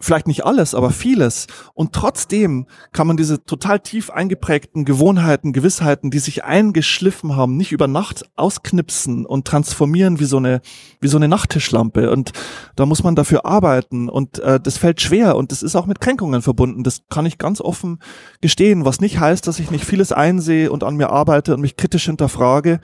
vielleicht 0.00 0.26
nicht 0.26 0.44
alles, 0.44 0.74
aber 0.74 0.90
vieles. 0.90 1.46
Und 1.74 1.92
trotzdem 1.92 2.66
kann 2.92 3.06
man 3.06 3.16
diese 3.16 3.44
total 3.44 3.80
tief 3.80 4.10
eingeprägten 4.10 4.84
Gewohnheiten, 4.84 5.52
Gewissheiten, 5.52 6.10
die 6.10 6.18
sich 6.18 6.44
eingeschliffen 6.44 7.36
haben, 7.36 7.56
nicht 7.56 7.72
über 7.72 7.88
Nacht 7.88 8.24
ausknipsen 8.36 9.26
und 9.26 9.46
transformieren 9.46 10.20
wie 10.20 10.24
so 10.24 10.36
eine, 10.36 10.60
wie 11.00 11.08
so 11.08 11.16
eine 11.16 11.28
Nachttischlampe. 11.28 12.10
Und 12.10 12.32
da 12.76 12.86
muss 12.86 13.02
man 13.02 13.16
dafür 13.16 13.44
arbeiten. 13.44 14.08
Und 14.08 14.38
äh, 14.38 14.60
das 14.60 14.78
fällt 14.78 15.00
schwer 15.00 15.36
und 15.36 15.52
das 15.52 15.62
ist 15.62 15.74
auch 15.74 15.86
mit 15.86 16.00
Kränkungen 16.00 16.42
verbunden. 16.42 16.84
Das 16.84 17.02
kann 17.08 17.26
ich 17.26 17.38
ganz 17.38 17.60
offen 17.60 17.98
gestehen, 18.40 18.84
was 18.84 19.00
nicht 19.00 19.18
heißt, 19.18 19.46
dass 19.46 19.58
ich 19.58 19.70
nicht 19.70 19.84
vieles 19.84 20.12
einsehe 20.12 20.70
und 20.70 20.84
an 20.84 20.96
mir 20.96 21.10
arbeite 21.10 21.54
und 21.54 21.60
mich 21.60 21.76
kritisch 21.76 22.06
hinterfrage, 22.06 22.80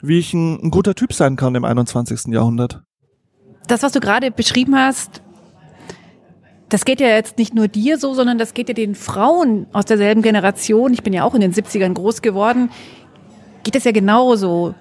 wie 0.00 0.18
ich 0.18 0.32
ein, 0.34 0.60
ein 0.62 0.70
guter 0.70 0.94
Typ 0.94 1.12
sein 1.12 1.36
kann 1.36 1.54
im 1.54 1.64
21. 1.64 2.26
Jahrhundert. 2.26 2.82
Das, 3.66 3.82
was 3.82 3.92
du 3.92 4.00
gerade 4.00 4.30
beschrieben 4.30 4.76
hast, 4.76 5.22
das 6.68 6.84
geht 6.84 7.00
ja 7.00 7.08
jetzt 7.08 7.38
nicht 7.38 7.54
nur 7.54 7.68
dir 7.68 7.98
so, 7.98 8.14
sondern 8.14 8.38
das 8.38 8.54
geht 8.54 8.68
ja 8.68 8.74
den 8.74 8.94
Frauen 8.94 9.66
aus 9.72 9.84
derselben 9.84 10.22
Generation. 10.22 10.92
Ich 10.92 11.02
bin 11.02 11.12
ja 11.12 11.24
auch 11.24 11.34
in 11.34 11.40
den 11.40 11.52
70ern 11.52 11.94
groß 11.94 12.22
geworden. 12.22 12.70
Geht 13.62 13.76
es 13.76 13.84
ja 13.84 13.92
genauso. 13.92 14.74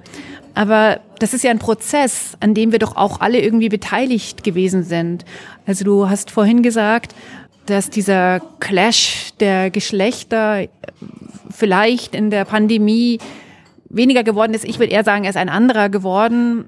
Aber 0.56 1.00
das 1.20 1.34
ist 1.34 1.44
ja 1.44 1.52
ein 1.52 1.60
Prozess, 1.60 2.38
an 2.40 2.54
dem 2.54 2.72
wir 2.72 2.80
doch 2.80 2.96
auch 2.96 3.22
alle 3.22 3.40
irgendwie 3.40 3.70
beteiligt 3.70 4.44
gewesen 4.44 4.84
sind. 4.84 5.26
Also 5.66 5.84
du 5.84 6.10
hast 6.10 6.32
vorhin 6.32 6.62
gesagt, 6.62 7.16
dass 7.66 7.90
dieser 7.90 8.40
Clash 8.60 9.32
der 9.40 9.72
Geschlechter 9.72 10.68
vielleicht 11.50 12.14
in 12.14 12.30
der 12.30 12.46
Pandemie 12.46 13.20
weniger 13.90 14.24
geworden 14.24 14.54
ist. 14.54 14.66
Ich 14.66 14.80
würde 14.80 14.92
eher 14.92 15.04
sagen, 15.04 15.24
er 15.24 15.30
ist 15.30 15.38
ein 15.38 15.50
anderer 15.50 15.90
geworden. 15.90 16.66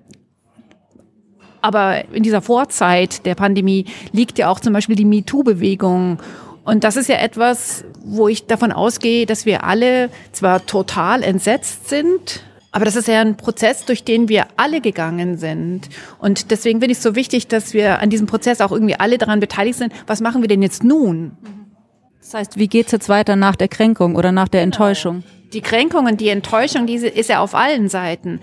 Aber 1.66 2.14
in 2.14 2.22
dieser 2.22 2.44
Vorzeit 2.44 3.26
der 3.26 3.34
Pandemie 3.34 3.86
liegt 4.12 4.38
ja 4.38 4.50
auch 4.50 4.60
zum 4.60 4.72
Beispiel 4.72 4.96
die 4.96 5.04
MeToo-Bewegung. 5.04 6.20
Und 6.64 6.84
das 6.84 6.96
ist 6.96 7.10
ja 7.10 7.16
etwas, 7.16 7.84
wo 8.04 8.28
ich 8.28 8.46
davon 8.46 8.72
ausgehe, 8.72 9.26
dass 9.26 9.48
wir 9.48 9.64
alle 9.64 10.12
zwar 10.32 10.64
total 10.68 11.24
entsetzt 11.24 11.90
sind, 11.90 12.44
aber 12.72 12.86
das 12.86 12.96
ist 12.96 13.08
ja 13.08 13.20
ein 13.20 13.36
Prozess, 13.36 13.84
durch 13.84 14.04
den 14.04 14.30
wir 14.30 14.46
alle 14.58 14.80
gegangen 14.80 15.40
sind. 15.40 15.90
Und 16.20 16.52
deswegen 16.52 16.82
finde 16.82 16.92
ich 16.92 17.00
es 17.00 17.04
so 17.04 17.16
wichtig, 17.16 17.48
dass 17.48 17.74
wir 17.74 18.00
an 18.00 18.12
diesem 18.12 18.28
Prozess 18.28 18.62
auch 18.62 18.72
irgendwie 18.72 19.00
alle 19.00 19.18
daran 19.18 19.40
beteiligt 19.40 19.80
sind. 19.80 19.92
Was 20.06 20.22
machen 20.22 20.42
wir 20.42 20.48
denn 20.48 20.62
jetzt 20.62 20.84
nun? 20.84 21.32
Das 22.22 22.36
heißt, 22.36 22.60
wie 22.60 22.68
geht's 22.68 22.92
jetzt 22.92 23.10
weiter 23.10 23.36
nach 23.36 23.56
der 23.56 23.70
Kränkung 23.70 24.16
oder 24.16 24.32
nach 24.32 24.50
der 24.50 24.62
genau. 24.62 24.76
Enttäuschung? 24.76 25.24
Die 25.52 25.62
Kränkung 25.62 26.06
und 26.06 26.22
die 26.22 26.30
Enttäuschung, 26.30 26.86
diese 26.86 27.08
ist 27.08 27.30
ja 27.30 27.40
auf 27.40 27.56
allen 27.56 27.90
Seiten. 27.90 28.40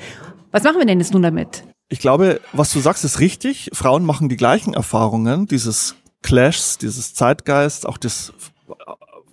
Was 0.51 0.65
machen 0.65 0.79
wir 0.79 0.87
denn 0.87 0.99
jetzt 0.99 1.13
nun 1.13 1.23
damit? 1.23 1.63
Ich 1.93 1.99
glaube, 1.99 2.41
was 2.55 2.73
du 2.73 2.81
sagst, 2.81 3.05
ist 3.05 3.21
richtig. 3.21 3.69
Frauen 3.75 4.07
machen 4.07 4.31
die 4.31 4.39
gleichen 4.39 4.73
Erfahrungen, 4.73 5.47
dieses 5.47 5.95
Clashs, 6.23 6.79
dieses 6.79 7.13
Zeitgeist, 7.13 7.87
auch 7.87 7.99
das, 7.99 8.33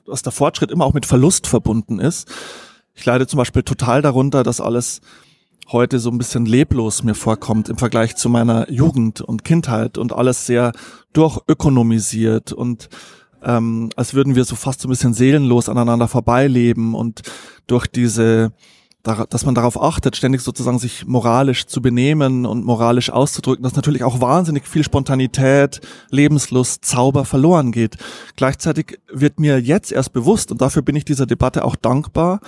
dass 0.06 0.24
der 0.24 0.34
Fortschritt 0.34 0.69
immer 0.69 0.84
auch 0.84 0.93
mit 0.93 1.06
Verlust 1.06 1.48
verbunden 1.48 2.00
ist. 2.00 2.28
Ich 2.93 3.06
leide 3.06 3.28
zum 3.28 3.38
Beispiel 3.38 3.63
total 3.63 4.02
darunter, 4.02 4.43
dass 4.43 4.60
alles 4.60 5.00
heute 5.72 6.00
so 6.00 6.10
ein 6.10 6.17
bisschen 6.17 6.45
leblos 6.45 7.02
mir 7.02 7.15
vorkommt 7.15 7.69
im 7.69 7.78
Vergleich 7.78 8.17
zu 8.17 8.28
meiner 8.28 8.69
Jugend 8.69 9.22
und 9.22 9.45
Kindheit 9.45 9.98
und 9.98 10.12
alles 10.12 10.45
sehr 10.45 10.74
durchökonomisiert 11.13 12.52
und 12.52 12.89
ähm, 13.41 13.89
als 13.95 14.13
würden 14.13 14.36
wir 14.36 14.43
so 14.43 14.58
fast 14.58 14.82
so 14.82 14.89
ein 14.89 14.91
bisschen 14.91 15.13
seelenlos 15.13 15.69
aneinander 15.69 16.10
vorbeileben 16.10 16.93
und 16.93 17.22
durch 17.67 17.88
diese 17.88 18.52
dass 19.03 19.45
man 19.45 19.55
darauf 19.55 19.81
achtet, 19.81 20.17
ständig 20.17 20.41
sozusagen 20.41 20.77
sich 20.77 21.05
moralisch 21.05 21.67
zu 21.67 21.81
benehmen 21.81 22.45
und 22.45 22.65
moralisch 22.65 23.09
auszudrücken, 23.09 23.63
dass 23.63 23.75
natürlich 23.75 24.03
auch 24.03 24.19
wahnsinnig 24.19 24.67
viel 24.67 24.83
Spontanität, 24.83 25.79
Lebenslust, 26.09 26.83
Zauber 26.83 27.23
verloren 27.23 27.71
geht. 27.71 27.97
Gleichzeitig 28.35 28.99
wird 29.12 29.39
mir 29.39 29.59
jetzt 29.62 29.91
erst 29.91 30.12
bewusst, 30.12 30.51
und 30.51 30.62
dafür 30.62 30.81
bin 30.81 30.97
ich 30.97 31.05
dieser 31.05 31.25
Debatte 31.25 31.63
auch 31.63 31.77
dankbar, 31.77 32.41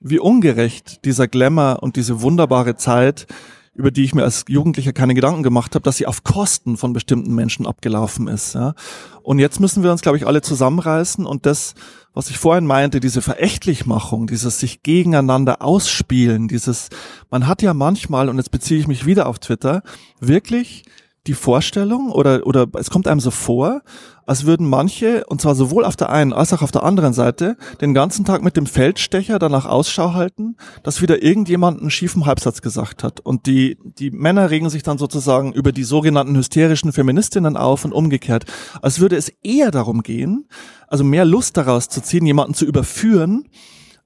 wie 0.00 0.18
ungerecht 0.18 1.04
dieser 1.04 1.28
Glamour 1.28 1.82
und 1.82 1.96
diese 1.96 2.22
wunderbare 2.22 2.76
Zeit 2.76 3.26
über 3.74 3.90
die 3.90 4.04
ich 4.04 4.14
mir 4.14 4.24
als 4.24 4.44
Jugendlicher 4.48 4.92
keine 4.92 5.14
Gedanken 5.14 5.42
gemacht 5.42 5.74
habe, 5.74 5.84
dass 5.84 5.96
sie 5.96 6.06
auf 6.06 6.24
Kosten 6.24 6.76
von 6.76 6.92
bestimmten 6.92 7.34
Menschen 7.34 7.66
abgelaufen 7.66 8.26
ist. 8.26 8.54
Ja. 8.54 8.74
Und 9.22 9.38
jetzt 9.38 9.60
müssen 9.60 9.82
wir 9.82 9.92
uns, 9.92 10.02
glaube 10.02 10.18
ich, 10.18 10.26
alle 10.26 10.42
zusammenreißen 10.42 11.24
und 11.24 11.46
das, 11.46 11.74
was 12.12 12.30
ich 12.30 12.38
vorhin 12.38 12.66
meinte, 12.66 12.98
diese 12.98 13.22
Verächtlichmachung, 13.22 14.26
dieses 14.26 14.58
sich 14.58 14.82
gegeneinander 14.82 15.62
ausspielen, 15.62 16.48
dieses, 16.48 16.88
man 17.30 17.46
hat 17.46 17.62
ja 17.62 17.72
manchmal, 17.72 18.28
und 18.28 18.38
jetzt 18.38 18.50
beziehe 18.50 18.80
ich 18.80 18.88
mich 18.88 19.06
wieder 19.06 19.26
auf 19.26 19.38
Twitter, 19.38 19.82
wirklich 20.18 20.84
die 21.26 21.34
Vorstellung 21.34 22.10
oder, 22.10 22.46
oder 22.46 22.66
es 22.78 22.90
kommt 22.90 23.06
einem 23.06 23.20
so 23.20 23.30
vor, 23.30 23.82
als 24.26 24.46
würden 24.46 24.66
manche, 24.66 25.24
und 25.26 25.40
zwar 25.40 25.54
sowohl 25.54 25.84
auf 25.84 25.96
der 25.96 26.10
einen 26.10 26.32
als 26.32 26.52
auch 26.52 26.62
auf 26.62 26.70
der 26.70 26.82
anderen 26.82 27.12
Seite, 27.12 27.56
den 27.80 27.94
ganzen 27.94 28.24
Tag 28.24 28.42
mit 28.42 28.56
dem 28.56 28.66
Feldstecher 28.66 29.38
danach 29.38 29.66
Ausschau 29.66 30.14
halten, 30.14 30.56
dass 30.82 31.02
wieder 31.02 31.22
irgendjemand 31.22 31.80
einen 31.80 31.90
schiefen 31.90 32.26
Halbsatz 32.26 32.62
gesagt 32.62 33.02
hat. 33.02 33.20
Und 33.20 33.46
die, 33.46 33.76
die 33.82 34.10
Männer 34.10 34.50
regen 34.50 34.70
sich 34.70 34.82
dann 34.82 34.98
sozusagen 34.98 35.52
über 35.52 35.72
die 35.72 35.84
sogenannten 35.84 36.36
hysterischen 36.36 36.92
Feministinnen 36.92 37.56
auf 37.56 37.84
und 37.84 37.92
umgekehrt. 37.92 38.44
Als 38.80 39.00
würde 39.00 39.16
es 39.16 39.32
eher 39.42 39.70
darum 39.70 40.02
gehen, 40.02 40.46
also 40.88 41.04
mehr 41.04 41.24
Lust 41.24 41.56
daraus 41.56 41.88
zu 41.88 42.00
ziehen, 42.00 42.24
jemanden 42.24 42.54
zu 42.54 42.64
überführen, 42.64 43.48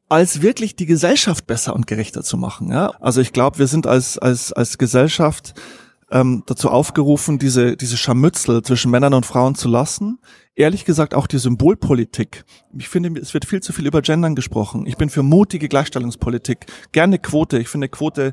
als 0.08 0.42
wirklich 0.42 0.76
die 0.76 0.86
Gesellschaft 0.86 1.46
besser 1.46 1.74
und 1.74 1.86
gerechter 1.86 2.22
zu 2.22 2.36
machen. 2.36 2.70
Ja? 2.70 2.92
Also 3.00 3.20
ich 3.20 3.32
glaube, 3.32 3.58
wir 3.58 3.66
sind 3.66 3.86
als, 3.86 4.18
als, 4.18 4.52
als 4.52 4.78
Gesellschaft 4.78 5.54
ähm, 6.14 6.44
dazu 6.46 6.70
aufgerufen, 6.70 7.38
diese, 7.38 7.76
diese 7.76 7.96
Scharmützel 7.96 8.62
zwischen 8.62 8.90
Männern 8.90 9.14
und 9.14 9.26
Frauen 9.26 9.56
zu 9.56 9.68
lassen. 9.68 10.20
Ehrlich 10.54 10.84
gesagt 10.84 11.12
auch 11.12 11.26
die 11.26 11.38
Symbolpolitik. 11.38 12.44
Ich 12.78 12.88
finde, 12.88 13.20
es 13.20 13.34
wird 13.34 13.44
viel 13.44 13.60
zu 13.60 13.72
viel 13.72 13.86
über 13.86 14.00
Gendern 14.00 14.36
gesprochen. 14.36 14.86
Ich 14.86 14.96
bin 14.96 15.10
für 15.10 15.24
mutige 15.24 15.68
Gleichstellungspolitik. 15.68 16.66
Gerne 16.92 17.18
Quote. 17.18 17.58
Ich 17.58 17.68
finde 17.68 17.88
Quote 17.88 18.32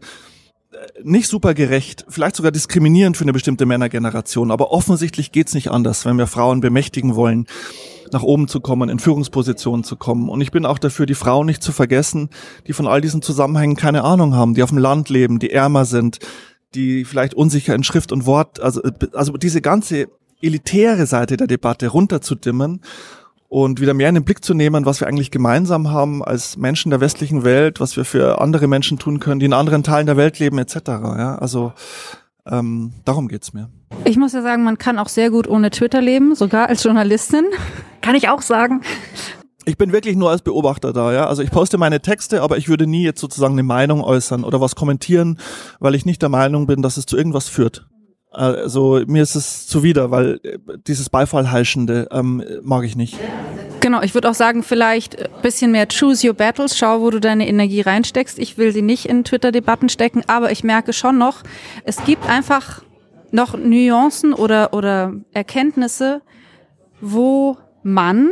äh, 0.72 0.78
nicht 1.02 1.28
super 1.28 1.56
gerecht, 1.56 2.06
vielleicht 2.08 2.36
sogar 2.36 2.52
diskriminierend 2.52 3.18
für 3.18 3.24
eine 3.24 3.34
bestimmte 3.34 3.66
Männergeneration. 3.66 4.52
Aber 4.52 4.72
offensichtlich 4.72 5.32
geht's 5.32 5.56
nicht 5.56 5.72
anders, 5.72 6.06
wenn 6.06 6.20
wir 6.20 6.28
Frauen 6.28 6.62
bemächtigen 6.62 7.16
wollen 7.16 7.48
nach 8.14 8.24
oben 8.24 8.48
zu 8.48 8.60
kommen, 8.60 8.90
in 8.90 9.00
Führungspositionen 9.00 9.84
zu 9.84 9.96
kommen. 9.96 10.30
Und 10.30 10.42
ich 10.42 10.52
bin 10.52 10.66
auch 10.66 10.78
dafür, 10.78 11.06
die 11.06 11.16
Frauen 11.16 11.46
nicht 11.46 11.64
zu 11.64 11.72
vergessen, 11.72 12.30
die 12.68 12.74
von 12.74 12.86
all 12.86 13.02
diesen 13.02 13.22
Zusammenhängen 13.22 13.78
keine 13.78 14.04
Ahnung 14.04 14.36
haben, 14.36 14.54
die 14.54 14.64
auf 14.64 14.70
dem 14.70 14.80
Land 14.80 15.10
leben, 15.10 15.40
die 15.40 15.50
ärmer 15.50 15.86
sind, 15.86 16.20
die 16.76 17.06
vielleicht 17.06 17.34
unsicher 17.34 17.76
in 17.76 17.84
Schrift 17.84 18.12
und 18.12 18.26
Wort, 18.26 18.60
also, 18.60 18.82
also 19.14 19.34
diese 19.34 19.62
ganze 19.62 20.08
elitäre 20.42 21.06
Seite 21.06 21.38
der 21.38 21.48
Debatte 21.48 21.88
runterzudimmen 21.88 22.82
und 23.48 23.82
wieder 23.82 23.94
mehr 23.94 24.10
in 24.10 24.16
den 24.16 24.24
Blick 24.24 24.44
zu 24.44 24.54
nehmen, 24.54 24.86
was 24.86 25.02
wir 25.02 25.08
eigentlich 25.08 25.30
gemeinsam 25.30 25.92
haben 25.92 26.24
als 26.24 26.58
Menschen 26.58 26.90
der 26.90 27.02
westlichen 27.02 27.44
Welt, 27.44 27.80
was 27.80 27.98
wir 27.98 28.06
für 28.06 28.40
andere 28.42 28.68
Menschen 28.68 28.98
tun 28.98 29.20
können, 29.20 29.40
die 29.40 29.46
in 29.46 29.54
anderen 29.54 29.84
Teilen 29.84 30.08
der 30.08 30.18
Welt 30.18 30.40
leben, 30.40 30.58
etc. 30.58 30.76
Ja, 30.88 31.36
also 31.36 31.74
ähm, 32.48 32.94
darum 33.06 33.28
geht's 33.28 33.54
mir. 33.54 33.70
Ich 34.06 34.18
muss 34.18 34.34
ja 34.34 34.42
sagen, 34.42 34.64
man 34.64 34.78
kann 34.78 34.98
auch 34.98 35.10
sehr 35.10 35.30
gut 35.30 35.48
ohne 35.48 35.70
Twitter 35.70 36.02
leben, 36.02 36.34
sogar 36.34 36.70
als 36.70 36.84
Journalistin. 36.84 37.46
Kann 38.02 38.16
ich 38.16 38.30
auch 38.30 38.42
sagen 38.42 38.82
ich 39.66 39.78
bin 39.78 39.92
wirklich 39.92 40.16
nur 40.16 40.30
als 40.30 40.42
Beobachter 40.42 40.94
da, 40.94 41.14
ja. 41.14 41.28
Also 41.28 41.44
ich 41.44 41.52
poste 41.52 41.78
meine 41.78 42.02
Texte, 42.02 42.42
aber 42.42 42.58
ich 42.58 42.70
würde 42.70 42.88
nie 42.88 43.04
jetzt 43.04 43.20
sozusagen 43.20 43.54
eine 43.54 43.64
Meinung 43.64 44.04
äußern 44.04 44.44
oder 44.44 44.62
was 44.62 44.76
kommentieren, 44.76 45.38
weil 45.80 45.96
ich 45.96 46.06
nicht 46.06 46.22
der 46.22 46.30
Meinung 46.30 46.68
bin, 46.68 46.82
dass 46.82 46.98
es 46.98 47.06
zu 47.06 47.18
irgendwas 47.18 47.48
führt. 47.48 47.86
Also 48.32 49.02
mir 49.08 49.24
ist 49.24 49.36
es 49.36 49.68
zuwider, 49.68 50.10
weil 50.10 50.40
äh, 50.44 50.58
dieses 50.88 51.10
Beifallheischende 51.10 52.08
ähm, 52.12 52.44
mag 52.62 52.86
ich 52.86 52.96
nicht. 52.96 53.18
Genau, 53.82 54.02
ich 54.02 54.14
würde 54.14 54.30
auch 54.30 54.36
sagen, 54.36 54.64
vielleicht 54.64 55.22
ein 55.22 55.42
bisschen 55.42 55.72
mehr 55.72 55.88
choose 55.88 56.26
your 56.26 56.34
battles, 56.34 56.78
schau, 56.78 57.02
wo 57.02 57.10
du 57.10 57.20
deine 57.20 57.48
Energie 57.48 57.82
reinsteckst. 57.82 58.40
Ich 58.40 58.58
will 58.58 58.72
sie 58.72 58.84
nicht 58.84 59.08
in 59.08 59.26
Twitter-Debatten 59.26 59.90
stecken, 59.90 60.24
aber 60.28 60.52
ich 60.52 60.64
merke 60.64 60.94
schon 60.94 61.18
noch, 61.18 61.44
es 61.84 62.04
gibt 62.06 62.30
einfach 62.30 62.84
noch 63.32 63.58
Nuancen 63.58 64.34
oder, 64.34 64.74
oder 64.74 65.14
Erkenntnisse, 65.34 66.22
wo 67.02 67.58
man 67.84 68.30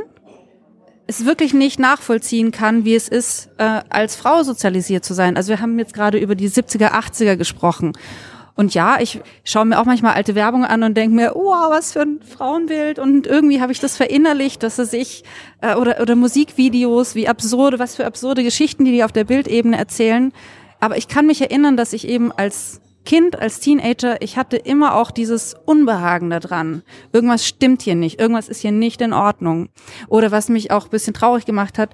es 1.10 1.26
wirklich 1.26 1.56
nicht 1.56 1.80
nachvollziehen 1.80 2.52
kann, 2.52 2.86
wie 2.86 2.94
es 2.94 3.08
ist, 3.08 3.50
äh, 3.58 3.82
als 3.90 4.16
Frau 4.16 4.44
sozialisiert 4.44 5.04
zu 5.04 5.16
sein. 5.16 5.38
Also 5.38 5.50
wir 5.50 5.60
haben 5.60 5.80
jetzt 5.80 5.96
gerade 5.96 6.20
über 6.20 6.36
die 6.36 6.48
70er, 6.48 6.92
80er 6.92 7.36
gesprochen. 7.36 7.94
Und 8.54 8.76
ja, 8.76 9.00
ich 9.00 9.20
schaue 9.44 9.66
mir 9.66 9.80
auch 9.80 9.86
manchmal 9.86 10.14
alte 10.14 10.36
Werbung 10.36 10.66
an 10.66 10.84
und 10.84 10.96
denke 10.96 11.16
mir, 11.16 11.36
oh, 11.36 11.52
was 11.70 11.94
für 11.94 12.02
ein 12.02 12.20
Frauenbild. 12.22 13.00
Und 13.00 13.26
irgendwie 13.26 13.60
habe 13.60 13.72
ich 13.72 13.80
das 13.80 13.98
verinnerlicht, 13.98 14.62
dass 14.62 14.78
es 14.78 14.92
sich, 14.92 15.24
äh, 15.62 15.74
oder, 15.76 16.00
oder 16.00 16.16
Musikvideos, 16.16 17.16
wie 17.16 17.28
absurde, 17.28 17.80
was 17.80 17.96
für 17.96 18.06
absurde 18.06 18.44
Geschichten, 18.44 18.86
die 18.86 18.92
die 18.92 19.04
auf 19.04 19.12
der 19.12 19.24
Bildebene 19.24 19.78
erzählen. 19.78 20.32
Aber 20.80 20.96
ich 20.96 21.08
kann 21.08 21.26
mich 21.26 21.42
erinnern, 21.42 21.76
dass 21.76 21.92
ich 21.92 22.08
eben 22.08 22.32
als 22.32 22.82
Kind, 23.06 23.40
als 23.40 23.60
Teenager, 23.60 24.22
ich 24.22 24.38
hatte 24.38 24.58
immer 24.58 24.96
auch 24.96 25.12
dieses 25.12 25.56
Unbehagen 25.66 26.30
da 26.30 26.40
dran. 26.40 26.84
Irgendwas 27.12 27.46
stimmt 27.46 27.82
hier 27.82 27.96
nicht, 27.96 28.20
irgendwas 28.20 28.50
ist 28.50 28.62
hier 28.62 28.72
nicht 28.72 29.02
in 29.02 29.14
Ordnung. 29.14 29.70
Oder 30.10 30.32
was 30.32 30.50
mich 30.50 30.72
auch 30.72 30.86
ein 30.86 30.92
bisschen 30.92 31.14
traurig 31.14 31.46
gemacht 31.46 31.78
hat, 31.80 31.92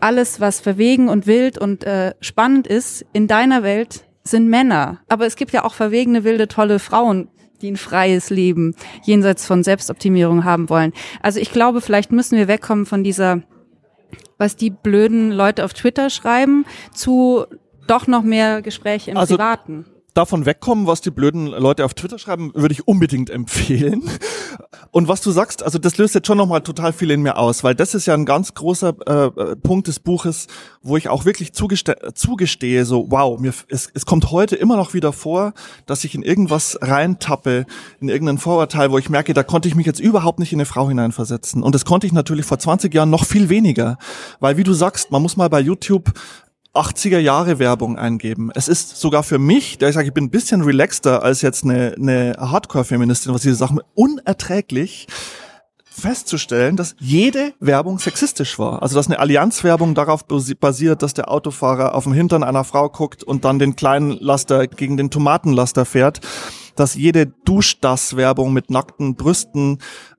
alles, 0.00 0.40
was 0.40 0.60
verwegen 0.60 1.08
und 1.08 1.26
wild 1.26 1.58
und 1.58 1.84
äh, 1.84 2.14
spannend 2.20 2.66
ist 2.66 3.04
in 3.12 3.26
deiner 3.26 3.62
Welt, 3.62 4.04
sind 4.24 4.48
Männer. 4.48 5.00
Aber 5.08 5.26
es 5.26 5.36
gibt 5.36 5.52
ja 5.52 5.64
auch 5.64 5.74
verwegene, 5.74 6.24
wilde, 6.24 6.48
tolle 6.48 6.78
Frauen, 6.78 7.28
die 7.62 7.70
ein 7.70 7.76
freies 7.76 8.30
Leben 8.30 8.74
jenseits 9.04 9.46
von 9.46 9.62
Selbstoptimierung 9.62 10.44
haben 10.44 10.68
wollen. 10.68 10.92
Also 11.22 11.40
ich 11.40 11.50
glaube, 11.50 11.80
vielleicht 11.80 12.12
müssen 12.12 12.36
wir 12.36 12.46
wegkommen 12.46 12.84
von 12.84 13.02
dieser, 13.02 13.42
was 14.36 14.54
die 14.54 14.70
blöden 14.70 15.32
Leute 15.32 15.64
auf 15.64 15.72
Twitter 15.72 16.10
schreiben, 16.10 16.66
zu 16.92 17.46
doch 17.86 18.06
noch 18.06 18.22
mehr 18.22 18.60
Gespräche 18.60 19.12
im 19.12 19.16
also, 19.16 19.36
Privaten 19.36 19.86
davon 20.18 20.46
wegkommen, 20.46 20.88
was 20.88 21.00
die 21.00 21.12
blöden 21.12 21.46
Leute 21.46 21.84
auf 21.84 21.94
Twitter 21.94 22.18
schreiben, 22.18 22.50
würde 22.54 22.72
ich 22.72 22.88
unbedingt 22.88 23.30
empfehlen. 23.30 24.02
Und 24.90 25.06
was 25.06 25.20
du 25.20 25.30
sagst, 25.30 25.62
also 25.62 25.78
das 25.78 25.96
löst 25.96 26.14
jetzt 26.14 26.26
schon 26.26 26.38
nochmal 26.38 26.62
total 26.62 26.92
viel 26.92 27.10
in 27.12 27.22
mir 27.22 27.36
aus, 27.36 27.62
weil 27.62 27.76
das 27.76 27.94
ist 27.94 28.06
ja 28.06 28.14
ein 28.14 28.24
ganz 28.24 28.54
großer 28.54 28.94
äh, 29.06 29.56
Punkt 29.56 29.86
des 29.86 30.00
Buches, 30.00 30.48
wo 30.82 30.96
ich 30.96 31.08
auch 31.08 31.24
wirklich 31.24 31.52
zugeste 31.52 31.96
zugestehe, 32.14 32.84
so 32.84 33.06
wow, 33.10 33.38
mir, 33.38 33.52
es, 33.68 33.90
es 33.94 34.06
kommt 34.06 34.32
heute 34.32 34.56
immer 34.56 34.76
noch 34.76 34.92
wieder 34.92 35.12
vor, 35.12 35.52
dass 35.86 36.02
ich 36.02 36.16
in 36.16 36.22
irgendwas 36.22 36.78
reintappe, 36.80 37.64
in 38.00 38.08
irgendein 38.08 38.38
Vorurteil, 38.38 38.90
wo 38.90 38.98
ich 38.98 39.10
merke, 39.10 39.34
da 39.34 39.44
konnte 39.44 39.68
ich 39.68 39.76
mich 39.76 39.86
jetzt 39.86 40.00
überhaupt 40.00 40.40
nicht 40.40 40.52
in 40.52 40.58
eine 40.58 40.66
Frau 40.66 40.88
hineinversetzen. 40.88 41.62
Und 41.62 41.76
das 41.76 41.84
konnte 41.84 42.08
ich 42.08 42.12
natürlich 42.12 42.44
vor 42.44 42.58
20 42.58 42.92
Jahren 42.92 43.10
noch 43.10 43.24
viel 43.24 43.50
weniger, 43.50 43.98
weil 44.40 44.56
wie 44.56 44.64
du 44.64 44.72
sagst, 44.72 45.12
man 45.12 45.22
muss 45.22 45.36
mal 45.36 45.48
bei 45.48 45.60
YouTube 45.60 46.12
80er 46.74 47.18
Jahre 47.18 47.58
Werbung 47.58 47.96
eingeben. 47.96 48.50
Es 48.54 48.68
ist 48.68 48.96
sogar 48.98 49.22
für 49.22 49.38
mich, 49.38 49.78
der 49.78 49.88
ich 49.88 49.94
sage, 49.94 50.08
ich 50.08 50.14
bin 50.14 50.24
ein 50.24 50.30
bisschen 50.30 50.62
relaxter 50.62 51.22
als 51.22 51.42
jetzt 51.42 51.64
eine, 51.64 51.94
eine 51.96 52.36
Hardcore-Feministin, 52.38 53.34
was 53.34 53.42
diese 53.42 53.54
Sachen 53.54 53.80
unerträglich 53.94 55.06
festzustellen, 55.98 56.76
dass 56.76 56.94
jede 56.98 57.52
Werbung 57.60 57.98
sexistisch 57.98 58.58
war. 58.58 58.82
Also 58.82 58.94
dass 58.94 59.06
eine 59.06 59.18
Allianzwerbung 59.18 59.94
darauf 59.94 60.24
basiert, 60.26 61.02
dass 61.02 61.14
der 61.14 61.30
Autofahrer 61.30 61.94
auf 61.94 62.04
dem 62.04 62.12
Hintern 62.12 62.44
einer 62.44 62.64
Frau 62.64 62.88
guckt 62.88 63.24
und 63.24 63.44
dann 63.44 63.58
den 63.58 63.76
kleinen 63.76 64.12
Laster 64.12 64.66
gegen 64.66 64.96
den 64.96 65.10
Tomatenlaster 65.10 65.84
fährt. 65.84 66.20
Dass 66.76 66.94
jede 66.94 67.26
Duschdass-Werbung 67.26 68.52
mit 68.52 68.70
nackten 68.70 69.16
Brüsten 69.16 69.78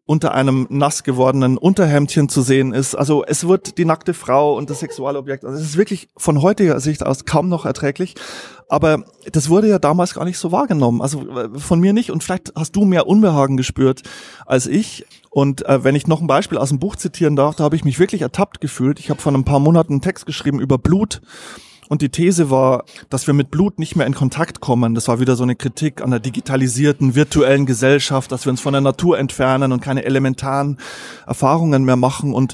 unter 0.09 0.33
einem 0.33 0.65
nass 0.71 1.03
gewordenen 1.03 1.55
Unterhemdchen 1.55 2.29
zu 2.29 2.41
sehen 2.41 2.73
ist. 2.73 2.95
Also 2.95 3.23
es 3.27 3.47
wird 3.47 3.77
die 3.77 3.85
nackte 3.85 4.15
Frau 4.15 4.57
und 4.57 4.71
das 4.71 4.79
Sexualobjekt. 4.79 5.45
Also 5.45 5.59
es 5.59 5.63
ist 5.63 5.77
wirklich 5.77 6.09
von 6.17 6.41
heutiger 6.41 6.79
Sicht 6.79 7.05
aus 7.05 7.25
kaum 7.25 7.47
noch 7.47 7.63
erträglich. 7.63 8.15
Aber 8.67 9.03
das 9.31 9.49
wurde 9.51 9.69
ja 9.69 9.77
damals 9.77 10.15
gar 10.15 10.25
nicht 10.25 10.39
so 10.39 10.51
wahrgenommen. 10.51 11.03
Also 11.03 11.29
äh, 11.29 11.59
von 11.59 11.79
mir 11.79 11.93
nicht. 11.93 12.09
Und 12.09 12.23
vielleicht 12.23 12.53
hast 12.55 12.75
du 12.75 12.85
mehr 12.85 13.05
Unbehagen 13.05 13.55
gespürt 13.55 14.01
als 14.47 14.65
ich. 14.65 15.05
Und 15.29 15.63
äh, 15.67 15.83
wenn 15.83 15.93
ich 15.93 16.07
noch 16.07 16.21
ein 16.21 16.27
Beispiel 16.27 16.57
aus 16.57 16.69
dem 16.69 16.79
Buch 16.79 16.95
zitieren 16.95 17.35
darf, 17.35 17.55
da 17.57 17.65
habe 17.65 17.75
ich 17.75 17.85
mich 17.85 17.99
wirklich 17.99 18.23
ertappt 18.23 18.61
gefühlt. 18.61 18.99
Ich 18.99 19.11
habe 19.11 19.21
vor 19.21 19.31
ein 19.31 19.45
paar 19.45 19.59
Monaten 19.59 19.93
einen 19.93 20.01
Text 20.01 20.25
geschrieben 20.25 20.59
über 20.59 20.79
Blut 20.79 21.21
und 21.89 22.03
die 22.03 22.09
These 22.09 22.49
war, 22.51 22.85
dass 23.09 23.25
wir 23.25 23.33
mit 23.33 23.49
Blut 23.49 23.79
nicht 23.79 23.95
mehr 23.95 24.05
in 24.05 24.13
Kontakt 24.13 24.61
kommen. 24.61 24.93
Das 24.93 25.07
war 25.07 25.19
wieder 25.19 25.35
so 25.35 25.43
eine 25.43 25.55
Kritik 25.55 26.01
an 26.01 26.11
der 26.11 26.19
digitalisierten, 26.19 27.15
virtuellen 27.15 27.65
Gesellschaft, 27.65 28.31
dass 28.31 28.45
wir 28.45 28.51
uns 28.51 28.61
von 28.61 28.73
der 28.73 28.81
Natur 28.81 29.17
entfernen 29.17 29.71
und 29.71 29.81
keine 29.81 30.05
elementaren 30.05 30.77
Erfahrungen 31.25 31.83
mehr 31.83 31.95
machen 31.95 32.33
und 32.33 32.53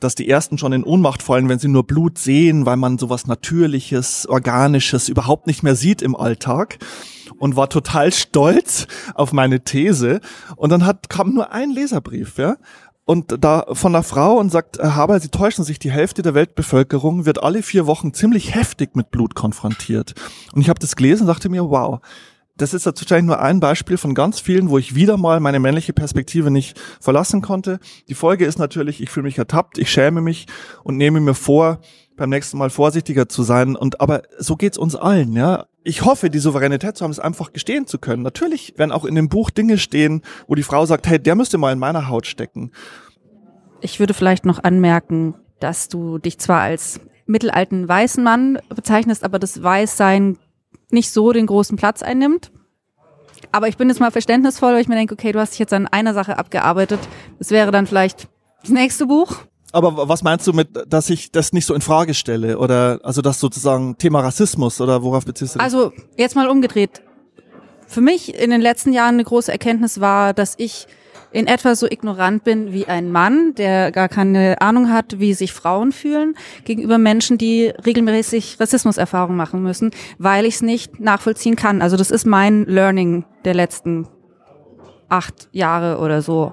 dass 0.00 0.16
die 0.16 0.28
ersten 0.28 0.58
schon 0.58 0.72
in 0.72 0.82
Ohnmacht 0.82 1.22
fallen, 1.22 1.48
wenn 1.48 1.60
sie 1.60 1.68
nur 1.68 1.86
Blut 1.86 2.18
sehen, 2.18 2.66
weil 2.66 2.76
man 2.76 2.98
sowas 2.98 3.28
Natürliches, 3.28 4.26
Organisches 4.28 5.08
überhaupt 5.08 5.46
nicht 5.46 5.62
mehr 5.62 5.76
sieht 5.76 6.02
im 6.02 6.16
Alltag 6.16 6.80
und 7.38 7.54
war 7.54 7.68
total 7.68 8.12
stolz 8.12 8.88
auf 9.14 9.32
meine 9.32 9.62
These. 9.62 10.20
Und 10.56 10.70
dann 10.70 10.84
hat, 10.84 11.08
kam 11.08 11.34
nur 11.34 11.52
ein 11.52 11.70
Leserbrief, 11.70 12.36
ja 12.36 12.56
und 13.04 13.44
da 13.44 13.66
von 13.72 13.94
einer 13.94 14.04
Frau 14.04 14.38
und 14.38 14.50
sagt, 14.50 14.78
Herr 14.78 14.94
Haber, 14.94 15.18
Sie 15.20 15.28
täuschen 15.28 15.64
sich, 15.64 15.78
die 15.78 15.90
Hälfte 15.90 16.22
der 16.22 16.34
Weltbevölkerung 16.34 17.26
wird 17.26 17.42
alle 17.42 17.62
vier 17.62 17.86
Wochen 17.86 18.14
ziemlich 18.14 18.54
heftig 18.54 18.94
mit 18.94 19.10
Blut 19.10 19.34
konfrontiert. 19.34 20.14
Und 20.52 20.62
ich 20.62 20.68
habe 20.68 20.78
das 20.78 20.96
gelesen 20.96 21.22
und 21.22 21.28
dachte 21.28 21.48
mir, 21.48 21.68
wow, 21.68 22.00
das 22.56 22.74
ist 22.74 22.86
wahrscheinlich 22.86 23.26
nur 23.26 23.40
ein 23.40 23.60
Beispiel 23.60 23.96
von 23.96 24.14
ganz 24.14 24.38
vielen, 24.38 24.68
wo 24.68 24.78
ich 24.78 24.94
wieder 24.94 25.16
mal 25.16 25.40
meine 25.40 25.58
männliche 25.58 25.92
Perspektive 25.92 26.50
nicht 26.50 26.78
verlassen 27.00 27.40
konnte. 27.40 27.80
Die 28.08 28.14
Folge 28.14 28.44
ist 28.44 28.58
natürlich, 28.58 29.02
ich 29.02 29.10
fühle 29.10 29.24
mich 29.24 29.38
ertappt, 29.38 29.78
ich 29.78 29.90
schäme 29.90 30.20
mich 30.20 30.46
und 30.84 30.96
nehme 30.96 31.20
mir 31.20 31.34
vor, 31.34 31.80
beim 32.22 32.30
nächsten 32.30 32.56
Mal 32.56 32.70
vorsichtiger 32.70 33.28
zu 33.28 33.42
sein. 33.42 33.74
Und 33.74 34.00
aber 34.00 34.22
so 34.38 34.54
geht's 34.56 34.78
uns 34.78 34.94
allen, 34.94 35.32
ja. 35.32 35.66
Ich 35.82 36.04
hoffe, 36.04 36.30
die 36.30 36.38
Souveränität 36.38 36.96
zu 36.96 37.02
haben, 37.02 37.10
es 37.10 37.18
einfach 37.18 37.52
gestehen 37.52 37.88
zu 37.88 37.98
können. 37.98 38.22
Natürlich 38.22 38.74
werden 38.76 38.92
auch 38.92 39.04
in 39.04 39.16
dem 39.16 39.28
Buch 39.28 39.50
Dinge 39.50 39.76
stehen, 39.76 40.22
wo 40.46 40.54
die 40.54 40.62
Frau 40.62 40.86
sagt, 40.86 41.08
hey, 41.08 41.18
der 41.18 41.34
müsste 41.34 41.58
mal 41.58 41.72
in 41.72 41.80
meiner 41.80 42.08
Haut 42.08 42.26
stecken. 42.26 42.70
Ich 43.80 43.98
würde 43.98 44.14
vielleicht 44.14 44.46
noch 44.46 44.62
anmerken, 44.62 45.34
dass 45.58 45.88
du 45.88 46.18
dich 46.18 46.38
zwar 46.38 46.60
als 46.60 47.00
mittelalten 47.26 47.88
weißen 47.88 48.22
Mann 48.22 48.58
bezeichnest, 48.68 49.24
aber 49.24 49.40
das 49.40 49.60
Weißsein 49.60 50.38
nicht 50.90 51.10
so 51.10 51.32
den 51.32 51.46
großen 51.46 51.76
Platz 51.76 52.02
einnimmt. 52.02 52.52
aber 53.50 53.66
ich 53.66 53.76
bin 53.76 53.88
jetzt 53.88 53.98
mal 53.98 54.12
verständnisvoll, 54.12 54.74
weil 54.74 54.80
ich 54.82 54.88
mir 54.88 54.94
denke, 54.94 55.14
okay, 55.14 55.32
du 55.32 55.40
hast 55.40 55.50
dich 55.52 55.58
jetzt 55.58 55.72
an 55.72 55.88
einer 55.88 56.14
Sache 56.14 56.38
abgearbeitet. 56.38 57.00
Das 57.40 57.50
wäre 57.50 57.72
dann 57.72 57.86
vielleicht 57.86 58.28
das 58.60 58.70
nächste 58.70 59.06
Buch. 59.06 59.38
Aber 59.72 60.08
was 60.08 60.22
meinst 60.22 60.46
du 60.46 60.52
mit, 60.52 60.68
dass 60.86 61.08
ich 61.08 61.32
das 61.32 61.52
nicht 61.52 61.64
so 61.64 61.74
in 61.74 61.80
Frage 61.80 62.12
stelle? 62.14 62.58
Oder 62.58 63.00
also 63.02 63.22
das 63.22 63.40
sozusagen 63.40 63.96
Thema 63.96 64.20
Rassismus 64.20 64.80
oder 64.80 65.02
worauf 65.02 65.24
beziehst 65.24 65.54
du 65.54 65.58
dich? 65.58 65.64
Also 65.64 65.92
jetzt 66.16 66.36
mal 66.36 66.48
umgedreht. 66.48 67.02
Für 67.86 68.02
mich 68.02 68.34
in 68.34 68.50
den 68.50 68.60
letzten 68.60 68.92
Jahren 68.92 69.14
eine 69.14 69.24
große 69.24 69.50
Erkenntnis 69.50 70.00
war, 70.00 70.34
dass 70.34 70.54
ich 70.58 70.86
in 71.32 71.46
etwa 71.46 71.74
so 71.74 71.86
ignorant 71.86 72.44
bin 72.44 72.72
wie 72.72 72.86
ein 72.86 73.10
Mann, 73.10 73.54
der 73.54 73.90
gar 73.90 74.08
keine 74.08 74.60
Ahnung 74.60 74.92
hat, 74.92 75.18
wie 75.18 75.32
sich 75.32 75.52
Frauen 75.52 75.92
fühlen, 75.92 76.34
gegenüber 76.64 76.98
Menschen, 76.98 77.38
die 77.38 77.72
regelmäßig 77.86 78.60
Rassismuserfahrungen 78.60 79.36
machen 79.36 79.62
müssen, 79.62 79.90
weil 80.18 80.44
ich 80.44 80.56
es 80.56 80.62
nicht 80.62 81.00
nachvollziehen 81.00 81.56
kann. 81.56 81.80
Also 81.80 81.96
das 81.96 82.10
ist 82.10 82.26
mein 82.26 82.64
Learning 82.66 83.24
der 83.46 83.54
letzten 83.54 84.06
acht 85.08 85.48
Jahre 85.52 85.98
oder 85.98 86.20
so. 86.20 86.52